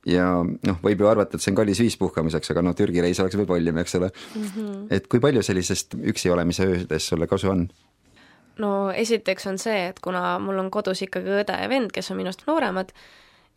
Ja 0.07 0.25
noh, 0.43 0.79
võib 0.83 1.03
ju 1.03 1.09
arvata, 1.09 1.35
et 1.35 1.43
see 1.43 1.51
on 1.51 1.59
kallis 1.59 1.81
viis 1.83 1.97
puhkamiseks, 1.99 2.53
aga 2.53 2.63
noh, 2.63 2.75
Türgi 2.77 3.03
reis 3.03 3.19
oleks 3.19 3.35
veel 3.35 3.47
kallim, 3.49 3.77
eks 3.81 3.95
ole 3.99 4.09
mm. 4.09 4.43
-hmm. 4.43 4.81
et 4.95 5.07
kui 5.11 5.19
palju 5.19 5.43
sellisest 5.43 5.95
üksi 5.99 6.31
olemise 6.31 6.67
öödes 6.67 7.07
sulle 7.07 7.27
kasu 7.27 7.49
on? 7.49 7.69
no 8.57 8.91
esiteks 8.91 9.47
on 9.47 9.57
see, 9.57 9.87
et 9.87 9.99
kuna 9.99 10.39
mul 10.39 10.59
on 10.59 10.71
kodus 10.71 11.01
ikkagi 11.01 11.41
õde 11.41 11.57
ja 11.61 11.69
vend, 11.69 11.91
kes 11.91 12.11
on 12.11 12.17
minust 12.17 12.47
nooremad, 12.47 12.91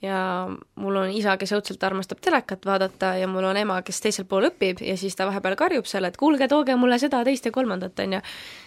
ja 0.03 0.49
mul 0.75 0.97
on 0.97 1.11
isa, 1.15 1.37
kes 1.39 1.53
õudselt 1.55 1.85
armastab 1.87 2.19
telekat 2.21 2.67
vaadata 2.67 3.15
ja 3.21 3.29
mul 3.31 3.47
on 3.47 3.57
ema, 3.57 3.79
kes 3.87 4.01
teisel 4.03 4.27
pool 4.27 4.49
õpib 4.51 4.83
ja 4.83 4.97
siis 4.99 5.17
ta 5.17 5.29
vahepeal 5.29 5.57
karjub 5.57 5.87
seal, 5.87 6.05
et 6.09 6.19
kuulge, 6.19 6.49
tooge 6.51 6.77
mulle 6.77 6.99
seda, 6.99 7.23
teist 7.25 7.47
ja 7.47 7.55
kolmandat, 7.55 7.99
on 8.03 8.19
ju. 8.19 8.21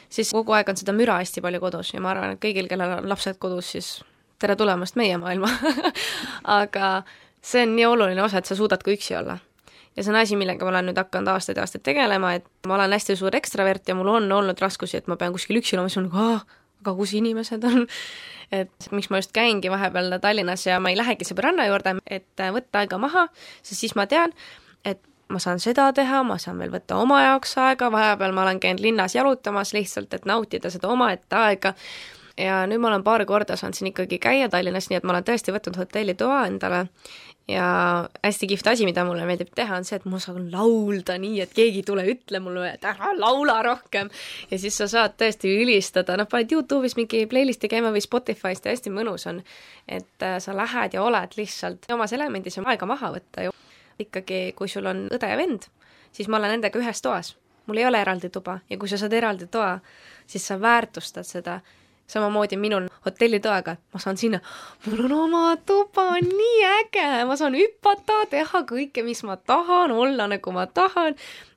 siis 0.09 0.32
kogu 0.32 0.55
aeg 0.55 0.69
on 0.71 0.80
seda 0.80 0.95
müra 0.95 1.19
hästi 1.19 1.43
palju 1.43 1.59
kodus 1.59 1.93
ja 1.93 2.03
ma 2.03 2.13
arvan, 2.15 2.36
et 2.36 2.43
kõigil, 2.43 2.71
kellel 2.71 2.99
on 3.01 3.09
lapsed 3.11 3.39
kodus, 3.39 3.73
siis 3.76 3.91
tere 4.39 4.55
tulemast 4.55 4.95
meie 4.95 5.17
maailma 5.19 5.51
aga 6.59 7.03
see 7.46 7.64
on 7.64 7.76
nii 7.78 7.86
oluline 7.86 8.24
osa, 8.24 8.41
et 8.41 8.50
sa 8.50 8.58
suudad 8.58 8.84
ka 8.84 8.91
üksi 8.93 9.18
olla. 9.20 9.38
ja 9.96 10.04
see 10.04 10.12
on 10.12 10.20
asi, 10.20 10.36
millega 10.36 10.66
ma 10.66 10.74
olen 10.74 10.89
nüüd 10.89 11.00
hakanud 11.00 11.32
aastaid 11.32 11.60
ja 11.60 11.64
aastaid 11.64 11.86
tegelema, 11.86 12.34
et 12.36 12.68
ma 12.68 12.76
olen 12.76 12.96
hästi 12.98 13.16
suur 13.16 13.36
ekstravert 13.38 13.88
ja 13.88 13.96
mul 13.96 14.12
on 14.12 14.32
olnud 14.32 14.62
raskusi, 14.62 14.98
et 14.98 15.08
ma 15.08 15.16
pean 15.16 15.36
kuskil 15.36 15.62
üksi 15.62 15.78
olema, 15.78 15.91
siis 15.91 16.02
on 16.04 16.10
nagu, 16.10 16.41
aga 16.84 16.96
kus 16.98 17.14
inimesed 17.16 17.64
on 17.70 17.86
et 18.62 18.89
miks 18.91 19.10
ma 19.10 19.22
just 19.22 19.34
käingi 19.36 19.72
vahepeal 19.72 20.18
Tallinnas 20.22 20.66
ja 20.68 20.80
ma 20.80 20.91
ei 20.91 20.98
lähegi 20.98 21.28
sõbranna 21.28 21.68
juurde, 21.70 21.98
et 22.06 22.46
võtta 22.58 22.84
aega 22.84 23.00
maha, 23.02 23.28
sest 23.62 23.86
siis 23.86 23.96
ma 23.96 24.08
tean, 24.10 24.34
et 24.86 25.02
ma 25.32 25.39
saan 25.41 25.62
seda 25.64 25.88
teha, 25.96 26.24
ma 26.28 26.38
saan 26.41 26.60
veel 26.62 26.74
võtta 26.74 27.00
oma 27.02 27.22
jaoks 27.24 27.56
aega, 27.62 27.89
vahepeal 27.91 28.36
ma 28.36 28.46
olen 28.46 28.60
käinud 28.62 28.84
linnas 28.84 29.16
jalutamas 29.16 29.74
lihtsalt, 29.74 30.14
et 30.14 30.28
nautida 30.30 30.70
seda 30.74 30.91
omaette 30.91 31.39
aega, 31.39 31.74
ja 32.38 32.64
nüüd 32.70 32.84
ma 32.84 32.91
olen 32.91 33.06
paar 33.06 33.26
korda 33.26 33.58
saanud 33.58 33.78
siin 33.78 33.93
ikkagi 33.93 34.20
käia 34.22 34.50
Tallinnas, 34.52 34.89
nii 34.89 35.00
et 35.00 35.08
ma 35.08 35.16
olen 35.16 35.26
tõesti 35.28 35.56
võtnud 35.56 35.80
hotellitoa 35.80 36.46
endale 36.50 36.86
ja 37.48 38.10
hästi 38.24 38.48
kihvt 38.48 38.68
asi, 38.68 38.86
mida 38.86 39.04
mulle 39.06 39.26
meeldib 39.26 39.52
teha, 39.56 39.78
on 39.78 39.86
see, 39.86 40.00
et 40.00 40.06
ma 40.10 40.20
saan 40.22 40.48
laulda 40.54 41.18
nii, 41.22 41.39
et 41.43 41.54
keegi 41.54 41.84
ei 41.84 41.86
tule, 41.86 42.06
ütle 42.10 42.41
mulle, 42.41 42.72
et 42.74 42.88
ära 42.89 43.12
laula 43.18 43.60
rohkem. 43.66 44.10
ja 44.52 44.60
siis 44.60 44.78
sa 44.78 44.88
saad 44.89 45.18
tõesti 45.22 45.52
ülistada, 45.62 46.18
noh, 46.18 46.30
paned 46.32 46.52
Youtube'is 46.56 46.98
mingi 46.98 47.26
playlist'i 47.30 47.70
käima 47.70 47.93
või 47.93 48.02
Spotify'st 48.06 48.66
ja 48.66 48.74
hästi 48.74 48.93
mõnus 48.93 49.28
on. 49.30 49.43
et 49.88 50.26
äh, 50.26 50.39
sa 50.41 50.58
lähed 50.58 50.98
ja 50.98 51.04
oled 51.04 51.38
lihtsalt 51.38 51.86
omas 51.93 52.14
elemendis 52.14 52.58
ja 52.58 52.66
aega 52.66 52.89
maha 52.89 53.14
võtta 53.14 53.46
ju. 53.46 53.56
ikkagi, 54.00 54.54
kui 54.58 54.68
sul 54.68 54.86
on 54.86 55.06
õde 55.14 55.30
ja 55.30 55.38
vend, 55.38 55.70
siis 56.12 56.28
ma 56.28 56.41
olen 56.41 56.58
nendega 56.58 56.80
ühes 56.80 57.02
toas. 57.02 57.36
mul 57.68 57.78
ei 57.78 57.86
ole 57.86 58.02
eraldi 58.02 58.30
tuba 58.30 58.60
ja 58.70 58.78
kui 58.78 58.89
sa 58.89 58.98
saad 58.98 59.14
eraldi 59.14 59.48
toa, 59.48 59.80
siis 60.28 60.48
sa 60.48 60.58
väärtustad 60.62 61.26
seda 61.26 61.60
samamoodi 62.08 62.58
minul 62.58 62.88
hotellitoaga, 63.06 63.76
ma 63.93 63.99
saan 63.99 64.18
sinna, 64.18 64.39
mul 64.86 65.06
on 65.08 65.14
oma 65.18 65.43
tuba, 65.66 66.08
nii 66.22 66.64
äge, 66.70 67.08
ma 67.26 67.38
saan 67.39 67.58
hüpata, 67.58 68.22
teha 68.30 68.64
kõike, 68.70 69.03
mis 69.06 69.24
ma 69.26 69.38
tahan, 69.38 69.91
olla 69.91 70.28
nagu 70.30 70.53
ma 70.56 70.68
tahan. 70.68 71.16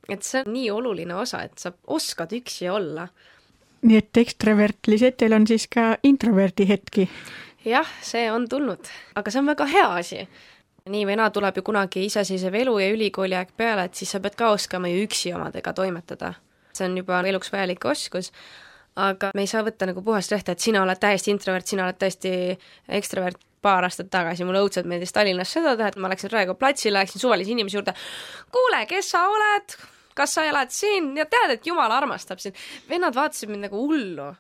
et 0.09 0.23
see 0.25 0.41
on 0.41 0.53
nii 0.53 0.71
oluline 0.73 1.15
osa, 1.15 1.43
et 1.45 1.59
sa 1.59 1.73
oskad 1.87 2.33
üksi 2.33 2.69
olla. 2.73 3.09
nii 3.83 3.97
et 3.97 4.17
ekstravert 4.17 4.89
Lisetel 4.89 5.33
on 5.33 5.47
siis 5.47 5.69
ka 5.69 5.97
introverdi 6.03 6.69
hetki? 6.69 7.09
jah, 7.65 7.89
see 8.03 8.31
on 8.33 8.49
tulnud, 8.49 8.89
aga 9.15 9.31
see 9.31 9.41
on 9.45 9.53
väga 9.53 9.67
hea 9.67 9.91
asi 10.03 10.29
nii 10.89 11.05
või 11.05 11.19
naa 11.21 11.29
tuleb 11.31 11.59
ju 11.59 11.63
kunagi 11.67 12.07
iseseisev 12.07 12.55
elu 12.55 12.79
ja 12.81 12.93
ülikooli 12.95 13.37
aeg 13.37 13.51
peale, 13.57 13.85
et 13.85 13.99
siis 13.99 14.15
sa 14.15 14.21
pead 14.25 14.39
ka 14.39 14.49
oskama 14.55 14.89
ju 14.89 15.03
üksi 15.05 15.35
omadega 15.37 15.73
toimetada. 15.77 16.35
see 16.73 16.87
on 16.87 16.97
juba 16.97 17.21
eluks 17.27 17.53
vajalik 17.53 17.85
oskus 17.85 18.33
aga 18.99 19.31
me 19.37 19.45
ei 19.45 19.51
saa 19.51 19.63
võtta 19.67 19.87
nagu 19.89 20.03
puhast 20.05 20.33
lehte, 20.35 20.55
et 20.55 20.65
sina 20.65 20.83
oled 20.83 20.99
täiesti 21.01 21.31
introvert, 21.33 21.71
sina 21.71 21.87
oled 21.87 21.99
täiesti 22.01 22.33
ekstravert, 22.99 23.41
paar 23.63 23.87
aastat 23.87 24.11
tagasi 24.11 24.47
mulle 24.47 24.63
õudselt 24.63 24.87
meeldis 24.87 25.15
Tallinnas 25.15 25.53
seda 25.55 25.75
teha, 25.79 25.91
et 25.91 25.99
ma 25.99 26.11
läksin 26.11 26.31
Raekoja 26.33 26.59
platsile, 26.59 26.99
läksin 26.99 27.23
suvalise 27.23 27.55
inimese 27.55 27.79
juurde, 27.79 27.95
kuule, 28.55 28.85
kes 28.91 29.13
sa 29.15 29.25
oled, 29.31 29.75
kas 30.19 30.35
sa 30.39 30.45
elad 30.47 30.75
siin 30.75 31.11
ja 31.19 31.27
tead, 31.31 31.57
et 31.57 31.67
jumal 31.67 31.93
armastab 31.95 32.43
sind. 32.43 32.59
vennad 32.91 33.17
vaatasid 33.19 33.51
mind 33.51 33.69
nagu 33.69 33.83
hullu. 33.83 34.35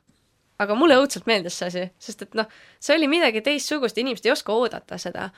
aga 0.58 0.74
mulle 0.74 0.96
õudselt 0.98 1.26
meeldis 1.30 1.54
see 1.58 1.66
asi, 1.70 1.82
sest 2.02 2.22
et 2.22 2.32
noh, 2.34 2.46
see 2.82 2.96
oli 2.96 3.06
midagi 3.06 3.42
teistsugust 3.46 3.98
inimesed 3.98 4.26
ei 4.26 4.32
oska 4.32 4.52
oodata 4.52 4.98
seda 4.98 5.28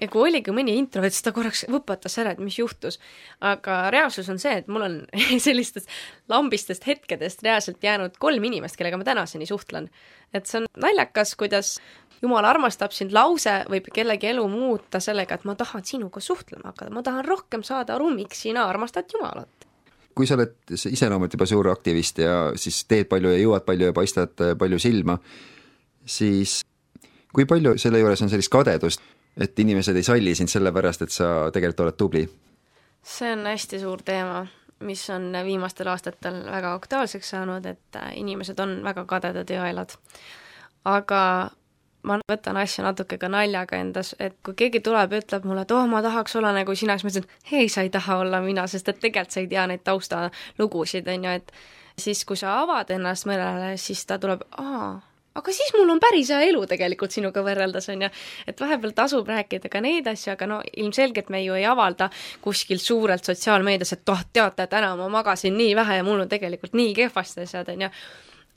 ja 0.00 0.08
kui 0.10 0.28
oligi 0.28 0.52
mõni 0.54 0.74
introvert, 0.78 1.14
siis 1.14 1.26
ta 1.26 1.32
korraks 1.34 1.64
võpatas 1.70 2.18
ära, 2.22 2.32
et 2.34 2.42
mis 2.42 2.58
juhtus. 2.58 2.98
aga 3.40 3.78
reaalsus 3.94 4.28
on 4.32 4.38
see, 4.38 4.54
et 4.62 4.68
mul 4.68 4.84
on 4.86 4.98
sellistest 5.46 5.88
lambistest 6.30 6.86
hetkedest 6.86 7.42
reaalselt 7.42 7.82
jäänud 7.82 8.18
kolm 8.18 8.44
inimest, 8.44 8.78
kellega 8.78 8.98
ma 9.00 9.06
tänaseni 9.06 9.46
suhtlen. 9.46 9.90
et 10.32 10.46
see 10.46 10.62
on 10.62 10.68
naljakas, 10.76 11.34
kuidas 11.36 11.78
jumal 12.22 12.44
armastab 12.44 12.92
sind, 12.94 13.12
lause 13.14 13.52
võib 13.70 13.90
kellegi 13.94 14.32
elu 14.32 14.46
muuta 14.50 15.00
sellega, 15.00 15.38
et 15.38 15.46
ma 15.48 15.54
tahan 15.58 15.84
sinuga 15.84 16.20
suhtlema 16.20 16.72
hakata, 16.72 16.94
ma 16.94 17.02
tahan 17.02 17.24
rohkem 17.24 17.62
saada 17.66 17.94
aru, 17.94 18.10
miks 18.14 18.42
sina 18.46 18.66
armastad 18.68 19.10
Jumalat. 19.14 19.66
kui 20.14 20.26
sa 20.26 20.34
oled 20.34 20.56
iseloomult 20.74 21.34
juba 21.34 21.46
suur 21.46 21.68
aktivist 21.70 22.18
ja 22.18 22.50
siis 22.58 22.80
teed 22.90 23.06
palju 23.06 23.30
ja 23.30 23.38
jõuad 23.38 23.62
palju 23.66 23.90
ja 23.90 23.94
paistad 23.94 24.34
palju 24.58 24.78
silma, 24.82 25.18
siis 26.06 26.62
kui 27.32 27.46
palju 27.46 27.76
selle 27.78 28.00
juures 28.02 28.22
on 28.22 28.30
sellist 28.32 28.50
kadedust 28.50 29.04
et 29.38 29.58
inimesed 29.58 29.96
ei 29.96 30.06
salli 30.06 30.34
sind 30.34 30.50
sellepärast, 30.52 31.02
et 31.02 31.14
sa 31.14 31.50
tegelikult 31.54 31.86
oled 31.86 31.98
tubli? 31.98 32.28
see 33.08 33.32
on 33.32 33.46
hästi 33.46 33.78
suur 33.80 34.02
teema, 34.04 34.42
mis 34.84 35.04
on 35.10 35.30
viimastel 35.44 35.88
aastatel 35.88 36.42
väga 36.50 36.74
aktuaalseks 36.74 37.30
saanud, 37.30 37.66
et 37.66 38.00
inimesed 38.14 38.58
on 38.60 38.80
väga 38.84 39.04
kadedad 39.08 39.50
ja 39.50 39.62
õelad. 39.64 39.94
aga 40.84 41.22
ma 42.06 42.18
võtan 42.30 42.58
asja 42.60 42.84
natuke 42.86 43.18
ka 43.18 43.30
naljaga 43.32 43.78
endas, 43.80 44.14
et 44.18 44.36
kui 44.44 44.54
keegi 44.58 44.80
tuleb 44.84 45.12
ja 45.12 45.22
ütleb 45.22 45.48
mulle, 45.48 45.64
et 45.66 45.74
oh, 45.74 45.86
ma 45.90 46.02
tahaks 46.04 46.36
olla 46.38 46.52
nagu 46.56 46.74
sina, 46.78 46.98
siis 46.98 47.06
ma 47.06 47.14
ütlen, 47.14 47.26
ei, 47.52 47.68
sa 47.72 47.84
ei 47.86 47.90
taha 47.94 48.20
olla 48.22 48.40
mina, 48.44 48.66
sest 48.70 48.88
et 48.88 49.00
tegelikult 49.02 49.34
sa 49.34 49.42
ei 49.42 49.50
tea 49.50 49.66
neid 49.70 49.84
taustalugusid, 49.86 51.08
on 51.14 51.26
ju, 51.28 51.34
et 51.40 51.52
siis, 51.98 52.24
kui 52.28 52.38
sa 52.38 52.60
avad 52.62 52.90
ennast 52.94 53.26
mõnele, 53.28 53.74
siis 53.80 54.04
ta 54.06 54.18
tuleb, 54.22 54.44
aa, 54.62 54.98
aga 55.38 55.54
siis 55.54 55.72
mul 55.76 55.90
on 55.94 56.00
päris 56.02 56.30
hea 56.34 56.40
elu 56.50 56.62
tegelikult 56.70 57.14
sinuga 57.14 57.42
võrreldes, 57.46 57.88
on 57.92 58.06
ju. 58.06 58.10
et 58.50 58.60
vahepeal 58.60 58.94
tasub 58.96 59.28
rääkida 59.28 59.70
ka 59.72 59.82
neid 59.84 60.08
asju, 60.10 60.32
aga 60.34 60.48
no 60.50 60.60
ilmselgelt 60.76 61.30
me 61.34 61.42
ju 61.44 61.58
ei 61.58 61.66
avalda 61.68 62.10
kuskil 62.44 62.80
suurelt 62.82 63.24
sotsiaalmeedias, 63.24 63.94
et 63.96 64.14
oh, 64.14 64.24
teate, 64.32 64.66
täna 64.70 64.94
ma 64.98 65.10
magasin 65.12 65.56
nii 65.58 65.76
vähe 65.78 66.00
ja 66.00 66.06
mul 66.06 66.24
on 66.24 66.30
tegelikult 66.30 66.74
nii 66.78 66.94
kehvasti 67.02 67.46
asjad, 67.46 67.70
on 67.74 67.86
ju. 67.88 67.92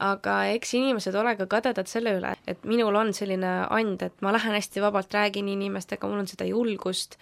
Aga 0.02 0.36
eks 0.56 0.72
inimesed 0.74 1.14
ole 1.14 1.36
ka 1.38 1.46
kadedad 1.46 1.86
selle 1.86 2.16
üle, 2.18 2.32
et 2.50 2.64
minul 2.66 2.96
on 2.98 3.12
selline 3.14 3.52
and, 3.70 4.02
et 4.02 4.24
ma 4.26 4.32
lähen 4.34 4.56
hästi 4.58 4.82
vabalt, 4.82 5.14
räägin 5.14 5.52
inimestega, 5.52 6.10
mul 6.10 6.24
on 6.24 6.30
seda 6.32 6.48
julgust, 6.50 7.20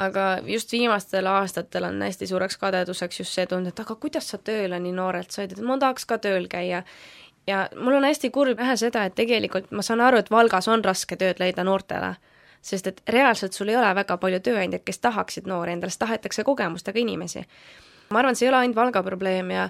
aga 0.00 0.38
just 0.48 0.72
viimastel 0.72 1.28
aastatel 1.28 1.84
on 1.90 2.00
hästi 2.02 2.30
suureks 2.30 2.56
kadeduseks 2.62 3.20
just 3.20 3.36
see 3.36 3.44
tunne, 3.50 3.74
et 3.74 3.82
aga 3.84 3.98
kuidas 4.00 4.32
sa 4.32 4.40
tööle 4.40 4.80
nii 4.80 4.94
noorelt 4.96 5.36
said, 5.36 5.52
et 5.52 5.60
ma 5.60 5.76
tahaks 5.82 6.08
ka 6.08 6.16
tööl 6.24 6.48
käia 6.48 6.80
ja 7.46 7.68
mul 7.76 7.94
on 7.94 8.04
hästi 8.04 8.30
kurb 8.30 8.58
näha 8.58 8.76
seda, 8.76 9.04
et 9.04 9.14
tegelikult 9.14 9.70
ma 9.70 9.82
saan 9.82 10.00
aru, 10.00 10.20
et 10.20 10.30
Valgas 10.30 10.68
on 10.68 10.84
raske 10.84 11.16
tööd 11.16 11.40
leida 11.42 11.64
noortele, 11.64 12.14
sest 12.64 12.86
et 12.86 13.02
reaalselt 13.08 13.52
sul 13.52 13.68
ei 13.68 13.76
ole 13.76 13.94
väga 13.94 14.16
palju 14.20 14.40
tööandjaid, 14.40 14.84
kes 14.84 15.02
tahaksid 15.04 15.48
noori 15.50 15.76
endale, 15.76 15.92
sest 15.92 16.04
tahetakse 16.06 16.44
kogemustega 16.44 17.00
inimesi. 17.00 17.44
ma 18.10 18.18
arvan, 18.18 18.36
see 18.36 18.46
ei 18.46 18.52
ole 18.52 18.62
ainult 18.62 18.76
Valga 18.76 19.02
probleem 19.02 19.50
ja 19.50 19.68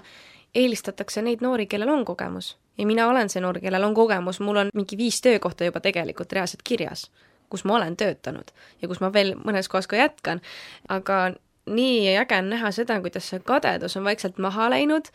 eelistatakse 0.55 1.21
neid 1.21 1.41
noori, 1.41 1.65
kellel 1.65 1.89
on 1.89 2.05
kogemus. 2.05 2.57
ja 2.77 2.85
mina 2.85 3.07
olen 3.07 3.29
see 3.29 3.41
noor, 3.41 3.59
kellel 3.59 3.83
on 3.83 3.93
kogemus, 3.93 4.39
mul 4.39 4.57
on 4.57 4.69
mingi 4.73 4.97
viis 4.97 5.21
töökohta 5.21 5.65
juba 5.65 5.79
tegelikult 5.79 6.31
reaalselt 6.31 6.63
kirjas, 6.63 7.11
kus 7.49 7.63
ma 7.63 7.75
olen 7.75 7.97
töötanud 7.97 8.51
ja 8.81 8.87
kus 8.87 8.99
ma 8.99 9.13
veel 9.13 9.35
mõnes 9.35 9.69
kohas 9.69 9.87
ka 9.87 9.95
jätkan, 9.95 10.41
aga 10.89 11.35
nii 11.65 12.17
äge 12.17 12.37
on 12.37 12.49
näha 12.49 12.71
seda, 12.71 12.99
kuidas 13.01 13.29
see 13.29 13.39
kadedus 13.39 13.97
on 13.97 14.03
vaikselt 14.03 14.37
maha 14.37 14.69
läinud 14.69 15.09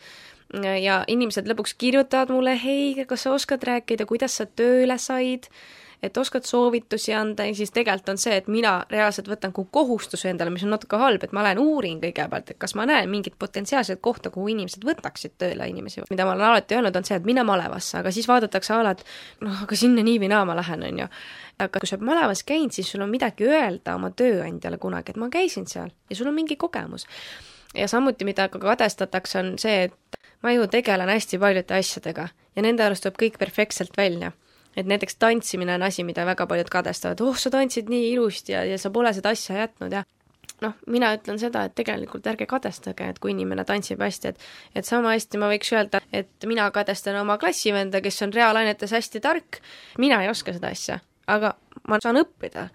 ja 0.81 1.01
inimesed 1.07 1.47
lõpuks 1.47 1.75
kirjutavad 1.77 2.33
mulle, 2.33 2.55
hei, 2.63 3.05
kas 3.07 3.27
sa 3.27 3.35
oskad 3.35 3.63
rääkida, 3.63 4.05
kuidas 4.09 4.35
sa 4.39 4.45
tööle 4.45 4.97
said, 4.99 5.47
et 6.03 6.17
oskad 6.17 6.43
soovitusi 6.43 7.13
anda 7.13 7.45
ja 7.45 7.55
siis 7.55 7.71
tegelikult 7.71 8.09
on 8.09 8.17
see, 8.17 8.33
et 8.39 8.47
mina 8.49 8.71
reaalselt 8.89 9.29
võtan 9.29 9.53
kui 9.53 9.67
kohustuse 9.71 10.31
endale, 10.31 10.49
mis 10.53 10.63
on 10.65 10.73
natuke 10.73 10.97
halb, 10.97 11.23
et 11.23 11.35
ma 11.35 11.43
lähen 11.45 11.61
uurin 11.61 11.99
kõigepealt, 12.01 12.53
et 12.53 12.59
kas 12.61 12.73
ma 12.75 12.87
näen 12.89 13.09
mingit 13.09 13.37
potentsiaalset 13.39 14.01
kohta, 14.01 14.31
kuhu 14.33 14.49
inimesed 14.55 14.85
võtaksid 14.87 15.37
tööle 15.41 15.67
inimesi, 15.69 16.01
mida 16.09 16.25
ma 16.25 16.33
olen 16.33 16.47
alati 16.49 16.77
öelnud, 16.79 16.97
on 16.97 17.05
see, 17.07 17.19
et 17.21 17.29
mine 17.29 17.45
malevasse, 17.47 17.99
aga 18.01 18.13
siis 18.13 18.27
vaadatakse 18.31 18.73
a 18.73 18.81
la, 18.87 18.95
et 18.97 19.05
noh, 19.45 19.63
aga 19.67 19.77
sinna 19.77 20.03
nii 20.07 20.17
või 20.25 20.33
naa 20.33 20.41
ma 20.49 20.57
lähen, 20.57 20.87
on 20.89 21.05
ju. 21.05 21.07
aga 21.61 21.79
kui 21.79 21.87
sa 21.87 21.99
oled 21.99 22.09
malevas 22.09 22.41
käinud, 22.49 22.73
siis 22.73 22.89
sul 22.89 23.05
on 23.05 23.13
midagi 23.13 23.45
öelda 23.45 23.95
oma 23.95 24.09
tööandjale 24.09 24.81
kunagi, 24.81 25.13
et 25.13 25.21
ma 25.21 25.29
käisin 25.29 25.69
seal 25.69 25.93
ja 26.09 26.17
sul 26.17 26.33
on 26.33 26.37
mingi 26.39 26.57
kogemus. 26.57 27.05
Ja 27.75 27.87
samuti, 27.87 28.25
mida 28.25 28.47
ka 28.49 28.59
kadestatakse, 28.59 29.39
on 29.39 29.53
see, 29.59 29.83
et 29.87 30.21
ma 30.43 30.51
ju 30.51 30.67
tegelen 30.67 31.09
hästi 31.09 31.39
paljude 31.39 31.75
asjadega 31.77 32.27
ja 32.55 32.63
nende 32.65 32.85
arust 32.85 33.05
tuleb 33.05 33.19
kõik 33.19 33.39
perfektselt 33.39 33.97
välja. 33.97 34.31
et 34.75 34.87
näiteks 34.87 35.15
tantsimine 35.19 35.73
on 35.75 35.83
asi, 35.83 36.03
mida 36.03 36.23
väga 36.25 36.45
paljud 36.47 36.69
kadestavad, 36.71 37.21
oh, 37.21 37.35
sa 37.35 37.49
tantsid 37.51 37.89
nii 37.91 38.13
ilusti 38.13 38.53
ja, 38.53 38.63
ja 38.63 38.77
sa 38.79 38.89
pole 38.89 39.11
seda 39.13 39.33
asja 39.35 39.57
jätnud 39.57 39.91
ja 39.91 40.05
noh, 40.61 40.77
mina 40.87 41.09
ütlen 41.17 41.39
seda, 41.41 41.65
et 41.67 41.75
tegelikult 41.75 42.27
ärge 42.31 42.47
kadestage, 42.47 43.09
et 43.11 43.19
kui 43.19 43.33
inimene 43.33 43.65
tantsib 43.67 43.99
hästi, 43.99 44.31
et 44.31 44.79
et 44.79 44.87
sama 44.87 45.11
hästi 45.11 45.41
ma 45.41 45.49
võiks 45.51 45.73
öelda, 45.75 45.99
et 46.13 46.47
mina 46.47 46.69
kadestan 46.71 47.19
oma 47.19 47.37
klassivenda, 47.37 48.01
kes 48.01 48.21
on 48.23 48.33
reaalainetes 48.33 48.95
hästi 48.95 49.19
tark, 49.19 49.59
mina 49.97 50.21
ei 50.23 50.31
oska 50.31 50.55
seda 50.55 50.71
asja, 50.71 51.01
aga 51.27 51.55
ma 51.87 51.99
saan 51.99 52.23
õppida. 52.23 52.69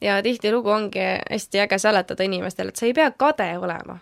ja 0.00 0.22
tihtilugu 0.22 0.70
ongi 0.70 1.02
hästi 1.30 1.66
äge 1.66 1.78
seletada 1.78 2.22
inimestele, 2.22 2.70
et 2.70 2.76
sa 2.76 2.86
ei 2.86 2.94
pea 2.94 3.10
kade 3.10 3.50
olema 3.58 3.98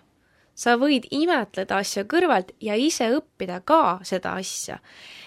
sa 0.61 0.77
võid 0.81 1.09
imetleda 1.15 1.81
asja 1.81 2.05
kõrvalt 2.09 2.53
ja 2.61 2.77
ise 2.77 3.09
õppida 3.17 3.61
ka 3.65 4.01
seda 4.07 4.37
asja. 4.41 4.81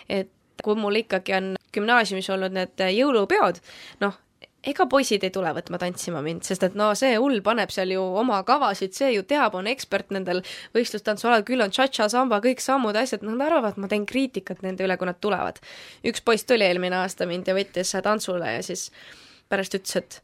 et 0.09 0.29
kui 0.63 0.75
mul 0.77 1.01
ikkagi 1.01 1.33
on 1.35 1.55
gümnaasiumis 1.73 2.29
olnud 2.29 2.53
need 2.53 2.83
jõulupeod, 2.93 3.57
noh, 4.03 4.19
ega 4.63 4.85
poisid 4.87 5.23
ei 5.25 5.31
tule 5.33 5.51
võtma 5.55 5.79
tantsima 5.81 6.21
mind, 6.23 6.45
sest 6.47 6.63
et 6.67 6.77
no 6.79 6.91
see 6.95 7.17
hull 7.19 7.41
paneb 7.43 7.71
seal 7.73 7.91
ju 7.91 8.03
oma 8.21 8.39
kavasid, 8.47 8.93
see 8.95 9.11
ju 9.15 9.25
teab, 9.27 9.57
on 9.59 9.67
ekspert 9.67 10.13
nendel 10.15 10.39
võistlustantsualadel, 10.75 11.45
küll 11.47 11.65
on 11.65 11.73
tša-tša, 11.73 12.07
samba, 12.13 12.39
kõik 12.43 12.63
sammud, 12.63 12.95
asjad, 12.99 13.25
nad 13.27 13.43
arvavad, 13.43 13.79
ma 13.81 13.89
teen 13.91 14.07
kriitikat 14.09 14.63
nende 14.63 14.85
üle, 14.87 14.97
kui 14.99 15.09
nad 15.09 15.19
tulevad. 15.23 15.59
üks 16.07 16.23
poiss 16.23 16.47
tuli 16.47 16.67
eelmine 16.67 17.01
aasta 17.01 17.27
mind 17.27 17.51
ja 17.51 17.57
võttis 17.57 17.91
tantsule 18.05 18.55
ja 18.55 18.63
siis 18.63 18.89
pärast 19.51 19.75
ütles, 19.75 19.99
et 19.99 20.21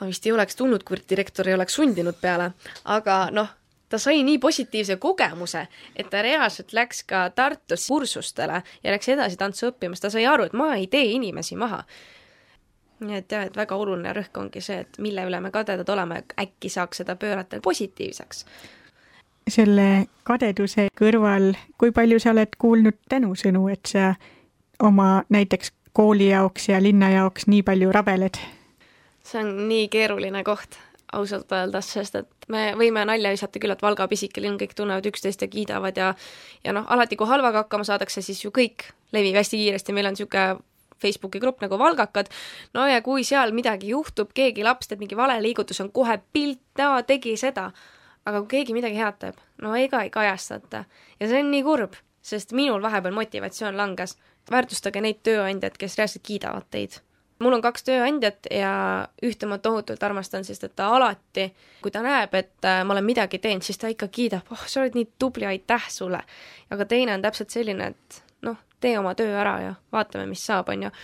ma 0.00 0.10
vist 0.10 0.26
ei 0.26 0.34
oleks 0.34 0.58
tulnud, 0.58 0.82
kui 0.86 0.98
direktor 1.08 1.48
ei 1.48 1.54
oleks 1.54 1.78
sundinud 1.78 2.18
peale, 2.20 2.50
aga 2.84 3.22
noh, 3.36 3.54
ta 3.90 3.98
sai 3.98 4.22
nii 4.22 4.38
positiivse 4.38 4.96
kogemuse, 4.96 5.66
et 5.96 6.10
ta 6.10 6.22
reaalselt 6.22 6.72
läks 6.72 7.02
ka 7.04 7.30
Tartus 7.34 7.88
kursustele 7.88 8.62
ja 8.84 8.94
läks 8.94 9.08
edasi 9.08 9.36
tantsu 9.36 9.70
õppima, 9.70 9.98
sest 9.98 10.06
ta 10.06 10.12
sai 10.14 10.26
aru, 10.30 10.46
et 10.46 10.56
ma 10.56 10.72
ei 10.78 10.86
tee 10.86 11.10
inimesi 11.16 11.58
maha. 11.58 11.82
nii 13.00 13.16
et 13.16 13.32
jah, 13.32 13.46
et 13.48 13.56
väga 13.56 13.76
oluline 13.80 14.12
rõhk 14.12 14.36
ongi 14.36 14.60
see, 14.60 14.82
et 14.84 14.98
mille 15.00 15.24
üle 15.24 15.38
me 15.40 15.50
kadedad 15.50 15.88
oleme, 15.88 16.22
äkki 16.40 16.68
saaks 16.68 17.00
seda 17.00 17.16
pöörata 17.16 17.60
positiivseks. 17.60 18.44
selle 19.50 20.06
kadeduse 20.22 20.88
kõrval, 21.00 21.54
kui 21.78 21.90
palju 21.90 22.20
sa 22.20 22.30
oled 22.30 22.54
kuulnud 22.58 22.98
tänusõnu, 23.08 23.68
et 23.72 23.86
sa 23.86 24.14
oma 24.78 25.24
näiteks 25.28 25.72
kooli 25.92 26.28
jaoks 26.28 26.68
ja 26.68 26.82
linna 26.82 27.10
jaoks 27.10 27.46
nii 27.46 27.62
palju 27.62 27.92
rabeled? 27.92 28.38
see 29.24 29.40
on 29.40 29.68
nii 29.68 29.88
keeruline 29.88 30.44
koht 30.44 30.78
ausalt 31.12 31.52
öeldes, 31.52 31.92
sest 31.92 32.14
et 32.20 32.48
me 32.48 32.70
võime 32.78 33.02
nalja 33.08 33.32
visata 33.34 33.60
küll, 33.62 33.72
et 33.74 33.82
Valga 33.82 34.06
pisike 34.10 34.42
linn, 34.42 34.58
kõik 34.60 34.74
tunnevad 34.78 35.06
üksteist 35.10 35.42
ja 35.42 35.48
kiidavad 35.50 35.96
ja 35.98 36.14
ja 36.64 36.74
noh, 36.76 36.86
alati 36.88 37.18
kui 37.18 37.28
halvaga 37.28 37.64
hakkama 37.64 37.86
saadakse, 37.86 38.22
siis 38.22 38.44
ju 38.44 38.52
kõik 38.54 38.90
levib 39.12 39.38
hästi 39.40 39.58
kiiresti, 39.58 39.94
meil 39.96 40.10
on 40.10 40.16
niisugune 40.16 40.60
Facebooki 41.00 41.40
grupp 41.40 41.62
nagu 41.64 41.78
Valgakad, 41.80 42.28
no 42.76 42.84
ja 42.86 43.00
kui 43.02 43.24
seal 43.24 43.54
midagi 43.56 43.94
juhtub, 43.94 44.34
keegi 44.36 44.64
laps 44.66 44.90
teeb 44.90 45.00
mingi 45.00 45.16
vale 45.16 45.38
liigutus, 45.42 45.80
on 45.80 45.88
kohe 45.90 46.18
pilt, 46.32 46.62
aa, 46.78 47.02
tegi 47.02 47.36
seda. 47.40 47.70
aga 48.28 48.42
kui 48.42 48.58
keegi 48.58 48.74
midagi 48.76 49.00
head 49.00 49.16
teeb, 49.18 49.38
no 49.64 49.74
ega 49.74 50.02
ei 50.04 50.10
kajastata. 50.12 50.84
ja 51.20 51.28
see 51.28 51.40
on 51.40 51.50
nii 51.50 51.62
kurb, 51.64 51.96
sest 52.22 52.52
minul 52.52 52.82
vahepeal 52.82 53.16
motivatsioon 53.16 53.76
langes. 53.76 54.18
väärtustage 54.50 55.00
neid 55.00 55.22
tööandjaid, 55.22 55.78
kes 55.78 55.96
reaalselt 55.96 56.26
kiidavad 56.26 56.66
teid 56.70 57.00
mul 57.40 57.56
on 57.56 57.62
kaks 57.64 57.84
tööandjat 57.86 58.48
ja 58.52 58.72
ühte 59.24 59.48
ma 59.48 59.58
tohutult 59.62 60.02
armastan, 60.04 60.44
sest 60.44 60.64
et 60.66 60.74
ta 60.76 60.90
alati, 60.96 61.48
kui 61.82 61.92
ta 61.92 62.02
näeb, 62.04 62.34
et 62.36 62.68
äh, 62.68 62.82
ma 62.84 62.94
olen 62.94 63.06
midagi 63.06 63.40
teinud, 63.42 63.64
siis 63.66 63.80
ta 63.80 63.90
ikka 63.92 64.10
kiidab, 64.12 64.52
oh, 64.52 64.66
sa 64.68 64.82
oled 64.82 64.98
nii 64.98 65.08
tubli, 65.18 65.48
aitäh 65.48 65.88
sulle. 65.92 66.20
aga 66.70 66.86
teine 66.86 67.14
on 67.16 67.24
täpselt 67.24 67.50
selline, 67.50 67.90
et 67.94 68.22
noh, 68.46 68.60
tee 68.80 68.98
oma 68.98 69.14
töö 69.18 69.32
ära 69.40 69.56
ja 69.64 69.74
vaatame, 69.92 70.28
mis 70.30 70.44
saab, 70.46 70.68
on 70.72 70.88
ju. 70.88 70.94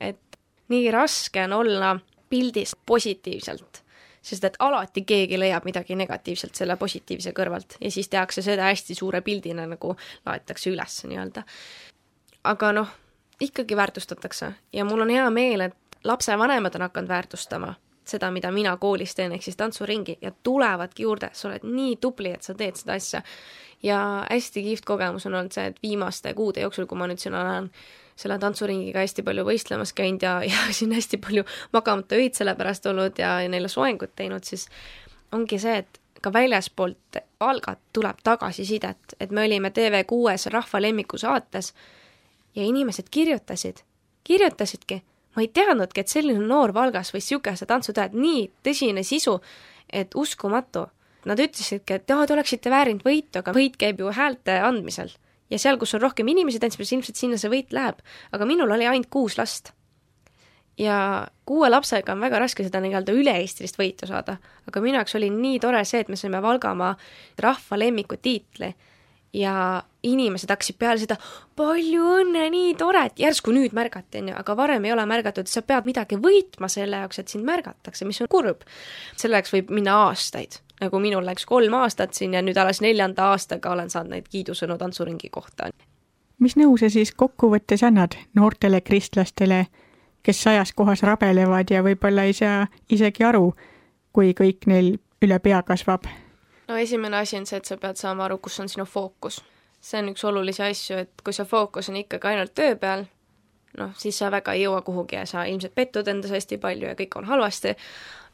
et 0.00 0.40
nii 0.72 0.90
raske 0.94 1.44
on 1.44 1.58
olla 1.60 1.94
pildis 2.32 2.74
positiivselt, 2.86 3.82
sest 4.24 4.44
et 4.48 4.56
alati 4.64 5.04
keegi 5.04 5.38
leiab 5.38 5.68
midagi 5.68 5.96
negatiivselt 6.00 6.56
selle 6.56 6.76
positiivse 6.80 7.34
kõrvalt 7.36 7.76
ja 7.80 7.92
siis 7.92 8.08
tehakse 8.08 8.42
seda 8.42 8.70
hästi 8.72 8.96
suure 8.96 9.20
pildina, 9.20 9.68
nagu 9.68 9.96
laetakse 10.26 10.72
üles 10.72 11.02
nii-öelda. 11.04 11.44
aga 12.44 12.72
noh 12.72 13.00
ikkagi 13.40 13.76
väärtustatakse. 13.76 14.52
Ja 14.72 14.84
mul 14.84 15.00
on 15.00 15.10
hea 15.10 15.30
meel, 15.30 15.60
et 15.60 15.76
lapsevanemad 16.04 16.74
on 16.74 16.86
hakanud 16.86 17.08
väärtustama 17.08 17.74
seda, 18.04 18.30
mida 18.30 18.50
mina 18.52 18.76
koolis 18.76 19.14
teen, 19.14 19.32
ehk 19.32 19.42
siis 19.42 19.56
tantsuringi 19.56 20.18
ja 20.22 20.32
tulevadki 20.42 21.02
juurde, 21.02 21.30
sa 21.32 21.48
oled 21.48 21.64
nii 21.64 21.96
tubli, 22.00 22.34
et 22.34 22.42
sa 22.44 22.54
teed 22.54 22.76
seda 22.76 22.98
asja. 22.98 23.22
ja 23.82 23.98
hästi 24.30 24.62
kihvt 24.62 24.84
kogemus 24.84 25.26
on 25.26 25.34
olnud 25.34 25.52
see, 25.52 25.66
et 25.66 25.80
viimaste 25.82 26.34
kuude 26.34 26.60
jooksul, 26.60 26.86
kui 26.88 26.98
ma 26.98 27.08
nüüd 27.08 27.20
siin 27.20 27.34
olen 27.36 27.70
selle 28.16 28.38
tantsuringiga 28.38 29.02
hästi 29.02 29.24
palju 29.26 29.44
võistlemas 29.44 29.92
käinud 29.92 30.22
ja, 30.22 30.38
ja 30.44 30.68
siin 30.78 30.92
hästi 30.92 31.20
palju 31.24 31.44
magamata 31.72 32.20
öid 32.20 32.36
selle 32.36 32.54
pärast 32.54 32.86
olnud 32.86 33.18
ja, 33.18 33.38
ja 33.44 33.50
neile 33.50 33.68
soengut 33.68 34.14
teinud, 34.16 34.44
siis 34.44 34.68
ongi 35.32 35.58
see, 35.58 35.82
et 35.84 36.00
ka 36.24 36.32
väljaspoolt 36.32 37.20
Valgat 37.44 37.80
tuleb 37.92 38.22
tagasisidet, 38.24 39.16
et 39.20 39.30
me 39.30 39.42
olime 39.44 39.68
TV6-s 39.68 40.48
Rahva 40.54 40.80
lemmiku 40.80 41.18
saates 41.20 41.74
ja 42.54 42.62
inimesed 42.62 43.04
kirjutasid, 43.10 43.76
kirjutasidki. 44.24 45.02
ma 45.36 45.42
ei 45.42 45.48
teadnudki, 45.48 46.00
et 46.00 46.08
selline 46.08 46.46
noor 46.46 46.70
Valgas 46.74 47.10
võis 47.10 47.26
niisuguse 47.26 47.66
tantsu 47.66 47.92
teha, 47.92 48.06
et 48.06 48.12
nii 48.14 48.44
tõsine 48.62 49.02
sisu, 49.02 49.40
et 49.90 50.14
uskumatu. 50.14 50.86
Nad 51.26 51.40
ütlesidki, 51.40 51.96
et 51.96 52.08
jaa, 52.08 52.26
te 52.26 52.34
oleksite 52.36 52.70
väärinud 52.70 53.02
võitu, 53.02 53.40
aga 53.40 53.54
võit 53.56 53.78
käib 53.80 53.98
ju 54.00 54.12
häälte 54.12 54.60
andmisel. 54.60 55.10
ja 55.50 55.58
seal, 55.58 55.78
kus 55.78 55.94
on 55.94 56.00
rohkem 56.00 56.28
inimesi 56.28 56.60
tantsimas, 56.60 56.92
ilmselt 56.92 57.16
sinna 57.16 57.36
see 57.38 57.50
võit 57.50 57.72
läheb. 57.72 57.98
aga 58.32 58.46
minul 58.46 58.70
oli 58.70 58.86
ainult 58.86 59.10
kuus 59.10 59.38
last. 59.38 59.72
ja 60.78 61.26
kuue 61.46 61.70
lapsega 61.70 62.12
on 62.12 62.20
väga 62.20 62.38
raske 62.38 62.62
seda 62.64 62.80
nii-öelda 62.80 63.12
üle-eestilist 63.12 63.78
võitu 63.78 64.06
saada, 64.06 64.36
aga 64.68 64.80
minu 64.80 65.00
jaoks 65.00 65.14
oli 65.14 65.30
nii 65.30 65.58
tore 65.60 65.84
see, 65.84 66.00
et 66.00 66.08
me 66.08 66.16
saime 66.16 66.42
Valgamaa 66.42 66.96
rahva 67.38 67.78
lemmiku 67.78 68.16
tiitli 68.16 68.74
ja 69.34 69.82
inimesed 70.02 70.50
hakkasid 70.50 70.76
peale 70.78 71.00
seda 71.02 71.16
palju 71.56 72.08
õnne, 72.20 72.46
nii 72.52 72.74
tore, 72.78 73.06
et 73.08 73.20
järsku 73.20 73.52
nüüd 73.54 73.74
märgati, 73.76 74.20
on 74.20 74.30
ju, 74.30 74.36
aga 74.38 74.56
varem 74.56 74.84
ei 74.86 74.92
ole 74.94 75.06
märgatud, 75.10 75.48
sa 75.50 75.62
pead 75.66 75.88
midagi 75.88 76.18
võitma 76.20 76.68
selle 76.70 77.02
jaoks, 77.02 77.18
et 77.18 77.32
sind 77.32 77.46
märgatakse, 77.48 78.06
mis 78.06 78.20
on 78.22 78.30
kurb. 78.30 78.62
selleks 79.16 79.52
võib 79.54 79.72
minna 79.74 79.96
aastaid, 80.06 80.60
nagu 80.80 81.00
minul 81.02 81.26
läks 81.26 81.46
kolm 81.50 81.74
aastat 81.80 82.14
siin 82.14 82.34
ja 82.34 82.42
nüüd 82.42 82.58
alles 82.60 82.80
neljanda 82.84 83.30
aastaga 83.32 83.72
olen 83.74 83.90
saanud 83.90 84.14
neid 84.14 84.28
kiidusõnu 84.30 84.78
tantsuringi 84.78 85.30
kohta. 85.30 85.70
mis 86.38 86.56
nõu 86.56 86.76
sa 86.78 86.90
siis 86.90 87.12
kokkuvõttes 87.12 87.82
annad 87.82 88.18
noortele 88.34 88.80
kristlastele, 88.80 89.66
kes 90.22 90.42
sajas 90.42 90.72
kohas 90.72 91.02
rabelevad 91.02 91.70
ja 91.70 91.82
võib-olla 91.82 92.22
ei 92.22 92.32
saa 92.32 92.66
isegi 92.88 93.24
aru, 93.24 93.52
kui 94.12 94.34
kõik 94.34 94.66
neil 94.66 94.98
üle 95.22 95.38
pea 95.38 95.62
kasvab? 95.62 96.06
No 96.68 96.76
esimene 96.76 97.16
asi 97.16 97.36
on 97.36 97.46
see, 97.46 97.58
et 97.60 97.68
sa 97.68 97.76
pead 97.80 98.00
saama 98.00 98.24
aru, 98.28 98.38
kus 98.38 98.60
on 98.60 98.68
sinu 98.68 98.86
fookus. 98.88 99.42
see 99.84 100.00
on 100.00 100.08
üks 100.14 100.24
olulisi 100.24 100.62
asju, 100.64 100.98
et 101.04 101.24
kui 101.24 101.34
see 101.36 101.44
fookus 101.44 101.90
on 101.92 101.98
ikkagi 102.00 102.30
ainult 102.30 102.54
töö 102.56 102.76
peal, 102.80 103.04
noh, 103.78 103.90
siis 104.00 104.18
sa 104.18 104.30
väga 104.32 104.54
ei 104.56 104.62
jõua 104.64 104.80
kuhugi 104.82 105.18
ja 105.18 105.26
sa 105.28 105.44
ilmselt 105.44 105.74
pettud 105.74 106.08
endas 106.08 106.32
hästi 106.32 106.56
palju 106.62 106.88
ja 106.88 106.94
kõik 106.96 107.18
on 107.20 107.28
halvasti, 107.28 107.74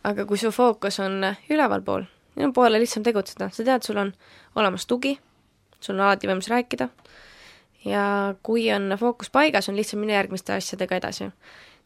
aga 0.06 0.26
kui 0.26 0.38
su 0.38 0.52
fookus 0.54 1.00
on 1.02 1.26
ülevalpool, 1.50 2.06
sinu 2.36 2.52
poole 2.54 2.78
lihtsam 2.78 3.02
tegutseda, 3.02 3.50
sa 3.50 3.66
tead, 3.66 3.82
sul 3.82 3.98
on 3.98 4.12
olemas 4.54 4.86
tugi, 4.86 5.16
sul 5.80 5.98
on 5.98 6.06
alati 6.06 6.30
võimalus 6.30 6.52
rääkida 6.52 6.88
ja 7.84 8.34
kui 8.42 8.68
on 8.72 8.94
fookus 9.00 9.30
paigas, 9.30 9.68
on 9.68 9.76
lihtsam 9.76 10.00
minna 10.00 10.20
järgmiste 10.20 10.54
asjadega 10.54 11.00
edasi. 11.02 11.32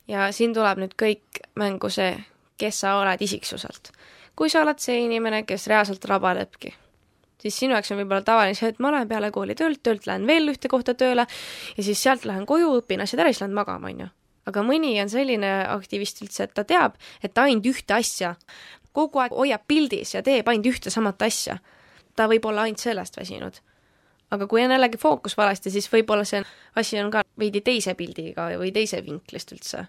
ja 0.08 0.28
siin 0.32 0.54
tuleb 0.54 0.82
nüüd 0.82 0.98
kõik 1.00 1.44
mängu 1.56 1.88
see, 1.88 2.18
kes 2.60 2.84
sa 2.84 2.98
oled 3.00 3.22
isiksuselt 3.22 3.94
kui 4.36 4.50
sa 4.50 4.62
oled 4.64 4.80
see 4.82 5.04
inimene, 5.04 5.44
kes 5.46 5.68
reaalselt 5.70 6.04
rabalebki, 6.10 6.74
siis 7.40 7.58
sinu 7.60 7.76
jaoks 7.76 7.92
on 7.92 8.00
võib-olla 8.00 8.24
tavaline 8.26 8.56
see, 8.58 8.72
et 8.72 8.80
ma 8.82 8.92
lähen 8.94 9.08
peale 9.08 9.30
kooli 9.34 9.56
töölt, 9.58 9.82
töölt 9.82 10.06
lähen 10.10 10.26
veel 10.26 10.52
ühte 10.52 10.70
kohta 10.72 10.94
tööle 10.98 11.26
ja 11.76 11.86
siis 11.86 12.02
sealt 12.02 12.24
lähen 12.28 12.46
koju, 12.48 12.72
õpin 12.80 13.04
asjad 13.04 13.24
ära, 13.24 13.32
siis 13.32 13.44
lähen 13.44 13.56
magama, 13.56 13.92
on 13.92 14.06
ju. 14.06 14.08
aga 14.50 14.64
mõni 14.64 14.94
on 15.02 15.12
selline 15.12 15.52
aktivist 15.72 16.22
üldse, 16.24 16.48
et 16.48 16.54
ta 16.56 16.64
teab, 16.68 16.96
et 17.22 17.38
ainult 17.38 17.68
ühte 17.72 17.96
asja 17.96 18.34
kogu 18.94 19.20
aeg 19.22 19.34
hoiab 19.34 19.64
pildis 19.68 20.14
ja 20.14 20.22
teeb 20.22 20.48
ainult 20.48 20.72
ühte 20.72 20.92
samat 20.94 21.22
asja. 21.26 21.58
ta 22.16 22.28
võib 22.30 22.44
olla 22.46 22.62
ainult 22.62 22.82
sellest 22.82 23.16
väsinud. 23.18 23.60
aga 24.30 24.46
kui 24.46 24.64
on 24.64 24.70
jällegi 24.70 24.98
fookus 24.98 25.36
valesti, 25.36 25.70
siis 25.70 25.90
võib-olla 25.92 26.24
see 26.24 26.42
asi 26.76 27.00
on 27.00 27.10
ka 27.10 27.22
veidi 27.38 27.60
teise 27.60 27.94
pildiga 27.94 28.48
või 28.58 28.72
teise 28.72 29.02
vinklist 29.04 29.52
üldse. 29.52 29.86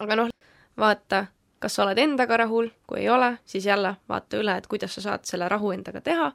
aga 0.00 0.16
noh, 0.16 0.30
vaata 0.78 1.26
kas 1.60 1.76
sa 1.76 1.84
oled 1.84 1.98
endaga 2.00 2.36
rahul, 2.40 2.70
kui 2.88 3.02
ei 3.02 3.08
ole, 3.12 3.34
siis 3.44 3.66
jälle 3.66 3.94
vaata 4.08 4.40
üle, 4.40 4.56
et 4.56 4.66
kuidas 4.66 4.94
sa 4.96 5.04
saad 5.04 5.26
selle 5.28 5.48
rahu 5.48 5.72
endaga 5.74 6.00
teha, 6.00 6.30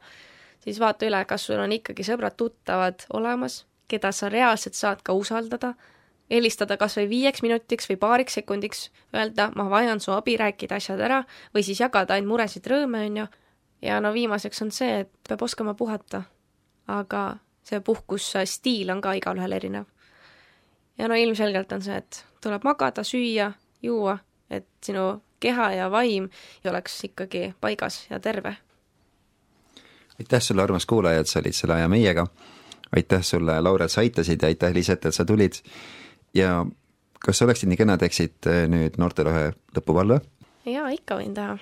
siis 0.62 0.80
vaata 0.80 1.08
üle, 1.10 1.24
kas 1.26 1.48
sul 1.48 1.60
on 1.60 1.74
ikkagi 1.74 2.06
sõbrad-tuttavad 2.06 3.08
olemas, 3.18 3.64
keda 3.90 4.12
sa 4.14 4.30
reaalselt 4.30 4.78
saad 4.78 5.02
ka 5.06 5.14
usaldada, 5.18 5.74
helistada 6.30 6.78
kas 6.78 6.98
või 6.98 7.10
viieks 7.10 7.42
minutiks 7.46 7.90
või 7.90 7.98
paariks 8.02 8.38
sekundiks, 8.40 8.90
öelda, 9.14 9.50
ma 9.56 9.66
vajan 9.70 10.00
su 10.02 10.14
abi, 10.14 10.38
rääkida 10.42 10.78
asjad 10.78 11.02
ära, 11.02 11.24
või 11.54 11.66
siis 11.66 11.82
jagada 11.82 12.14
ainult 12.14 12.34
muresid, 12.36 12.70
rõõme, 12.70 13.02
on 13.10 13.18
ju, 13.24 13.26
ja 13.86 13.98
no 14.02 14.14
viimaseks 14.14 14.62
on 14.62 14.72
see, 14.74 15.02
et 15.06 15.12
peab 15.28 15.42
oskama 15.42 15.74
puhata. 15.74 16.24
aga 16.88 17.38
see 17.66 17.80
puhkusstiil 17.82 18.92
on 18.94 19.02
ka 19.02 19.16
igalühel 19.18 19.52
erinev. 19.52 19.86
ja 20.98 21.08
no 21.08 21.16
ilmselgelt 21.16 21.72
on 21.72 21.82
see, 21.82 21.98
et 21.98 22.26
tuleb 22.42 22.64
magada, 22.64 23.04
süüa, 23.04 23.52
juua 23.82 24.20
et 24.50 24.68
sinu 24.84 25.22
keha 25.40 25.72
ja 25.74 25.92
vaim 25.92 26.30
oleks 26.70 27.04
ikkagi 27.04 27.54
paigas 27.62 28.06
ja 28.10 28.20
terve. 28.20 28.58
aitäh 30.20 30.42
sulle, 30.42 30.64
armas 30.64 30.86
kuulaja, 30.86 31.20
et 31.20 31.28
sa 31.28 31.40
olid 31.40 31.54
selle 31.54 31.74
aja 31.74 31.88
meiega. 31.88 32.28
aitäh 32.96 33.22
sulle, 33.22 33.62
Laura, 33.62 33.86
et 33.86 33.92
sa 33.92 34.02
aitasid 34.02 34.42
ja 34.42 34.48
aitäh, 34.48 34.74
Liisette, 34.74 35.08
et 35.08 35.16
sa 35.16 35.26
tulid. 35.26 35.54
ja 36.34 36.66
kas 37.20 37.38
sa 37.38 37.46
oleksid 37.46 37.70
nii 37.70 37.78
kena, 37.78 37.98
teeksid 37.98 38.48
äh, 38.48 38.66
nüüd 38.70 38.98
noortele 38.98 39.32
ühe 39.34 39.46
lõpupalve? 39.78 40.22
jaa, 40.66 40.90
ikka 40.90 41.20
võin 41.20 41.34
teha. 41.34 41.58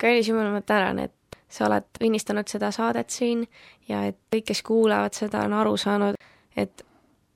kallis 0.00 0.28
jumal, 0.28 0.50
ma 0.52 0.60
tänan, 0.60 0.98
et 0.98 1.38
sa 1.48 1.68
oled 1.68 2.02
õnnistanud 2.02 2.48
seda 2.50 2.70
saadet 2.74 3.10
siin 3.10 3.46
ja 3.88 4.04
et 4.08 4.18
kõik, 4.32 4.48
kes 4.52 4.62
kuulavad 4.66 5.14
seda, 5.14 5.44
on 5.46 5.54
aru 5.56 5.76
saanud, 5.80 6.18
et 6.56 6.84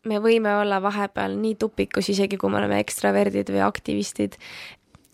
me 0.09 0.20
võime 0.22 0.53
olla 0.61 0.80
vahepeal 0.82 1.36
nii 1.40 1.57
tupikus, 1.61 2.09
isegi 2.12 2.38
kui 2.40 2.51
me 2.51 2.61
oleme 2.61 2.80
ekstraverdid 2.80 3.53
või 3.53 3.62
aktivistid, 3.66 4.36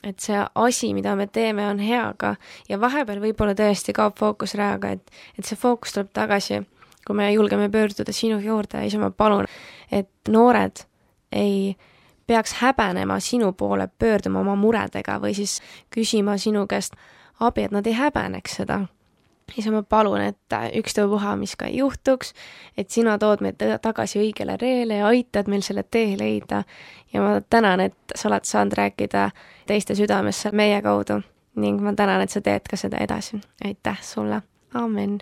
et 0.06 0.22
see 0.22 0.38
asi, 0.54 0.92
mida 0.94 1.16
me 1.18 1.26
teeme, 1.26 1.66
on 1.66 1.80
hea, 1.82 2.04
aga 2.14 2.36
ja 2.68 2.78
vahepeal 2.80 3.20
võib-olla 3.24 3.56
tõesti 3.58 3.94
kaob 3.96 4.16
fookus 4.18 4.54
rajaga, 4.58 4.94
et, 4.96 5.18
et 5.38 5.44
see 5.44 5.58
fookus 5.58 5.96
tuleb 5.96 6.12
tagasi, 6.14 6.62
kui 7.06 7.18
me 7.18 7.28
julgeme 7.32 7.68
pöörduda 7.72 8.14
sinu 8.14 8.38
juurde 8.42 8.84
siis 8.86 9.00
ma 9.02 9.10
palun, 9.10 9.46
et 9.90 10.10
noored 10.30 10.86
ei 11.32 11.76
peaks 12.26 12.58
häbenema 12.62 13.20
sinu 13.20 13.52
poole 13.52 13.88
pöörduma 13.98 14.40
oma 14.40 14.56
muredega 14.58 15.20
või 15.22 15.34
siis 15.34 15.60
küsima 15.94 16.38
sinu 16.38 16.66
käest 16.66 16.96
abi, 17.40 17.66
et 17.66 17.74
nad 17.74 17.86
ei 17.86 17.94
häbeneks 17.98 18.60
seda 18.62 18.84
siis 19.54 19.68
ma 19.70 19.82
palun, 19.82 20.20
et 20.20 20.56
ükstapuha, 20.78 21.36
mis 21.36 21.56
ka 21.56 21.66
ei 21.66 21.76
juhtuks, 21.76 22.32
et 22.76 22.90
sina 22.90 23.18
tood 23.18 23.40
meid 23.44 23.62
tagasi 23.82 24.18
õigele 24.20 24.56
reele 24.60 25.00
ja 25.00 25.06
aitad 25.06 25.48
meil 25.48 25.62
selle 25.62 25.82
tee 25.82 26.16
leida. 26.18 26.64
ja 27.12 27.22
ma 27.22 27.40
tänan, 27.50 27.80
et 27.80 27.96
sa 28.14 28.28
oled 28.28 28.44
saanud 28.44 28.72
rääkida 28.76 29.30
teiste 29.66 29.94
südamesse 29.94 30.52
meie 30.52 30.82
kaudu 30.82 31.20
ning 31.56 31.80
ma 31.80 31.92
tänan, 31.92 32.20
et 32.20 32.30
sa 32.30 32.40
teed 32.40 32.68
ka 32.70 32.76
seda 32.76 32.96
edasi. 33.00 33.40
aitäh 33.64 34.02
sulle, 34.02 34.42
amen. 34.74 35.18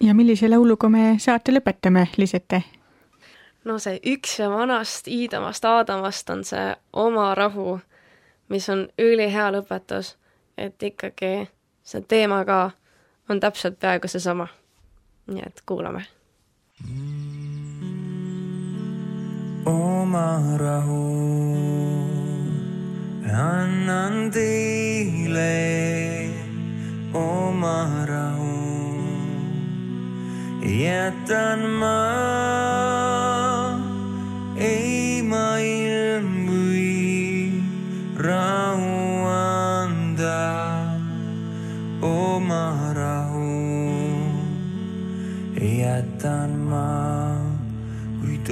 ja 0.00 0.14
millise 0.14 0.48
lauluga 0.48 0.88
me 0.88 1.16
saate 1.18 1.52
lõpetame, 1.52 2.06
Lisette? 2.16 2.62
no 3.64 3.78
see 3.78 4.00
üks 4.06 4.38
ja 4.38 4.50
vanast 4.50 5.08
Iidamast 5.08 5.64
Aadamast 5.64 6.30
on 6.30 6.44
see 6.44 6.74
oma 6.92 7.34
rahu, 7.34 7.80
mis 8.48 8.68
on 8.68 8.88
ülihea 8.98 9.50
lõpetus, 9.52 10.16
et 10.58 10.82
ikkagi 10.82 11.48
see 11.82 12.02
teema 12.08 12.44
ka 12.44 12.70
on 13.32 13.40
täpselt 13.40 13.78
peaaegu 13.80 14.08
seesama. 14.08 14.48
nii 15.26 15.42
et 15.46 15.62
kuulame. 15.66 16.02
oma 19.66 20.56
rahu 20.58 21.02
annan 23.32 24.30
teile, 24.34 25.54
oma 27.14 28.06
rahu 28.06 28.52
jätan 30.84 31.60
ma, 31.80 31.96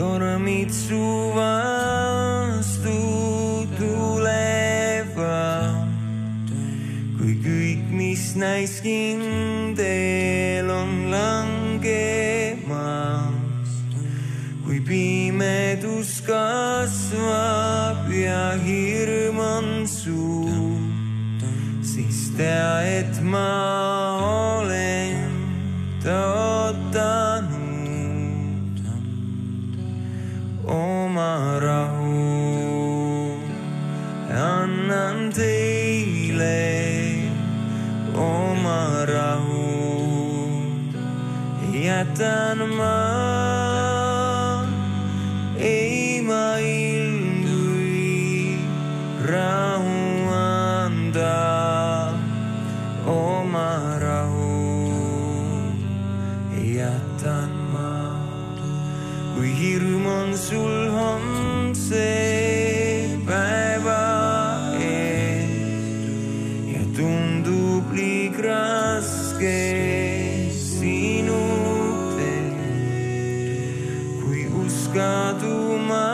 tormid 0.00 0.70
su 0.72 1.32
vastu 1.36 3.00
tulevad. 3.78 5.76
kui 7.18 7.34
kõik, 7.44 7.84
mis 7.92 8.32
näis 8.34 8.80
kindel, 8.80 10.70
on 10.72 11.12
langemas. 11.12 12.00
kui 14.64 14.80
pimedus 14.80 16.24
kasvab 16.24 18.08
ja 18.08 18.56
hirm 18.64 19.38
on 19.38 19.84
suur, 19.84 20.80
siis 21.84 22.32
tea, 22.40 22.72
et 23.00 23.20
ma 23.20 23.52
olen 24.64 25.28
tõotanud 26.00 26.39
jätan 42.20 42.60
skatumā. 74.70 76.09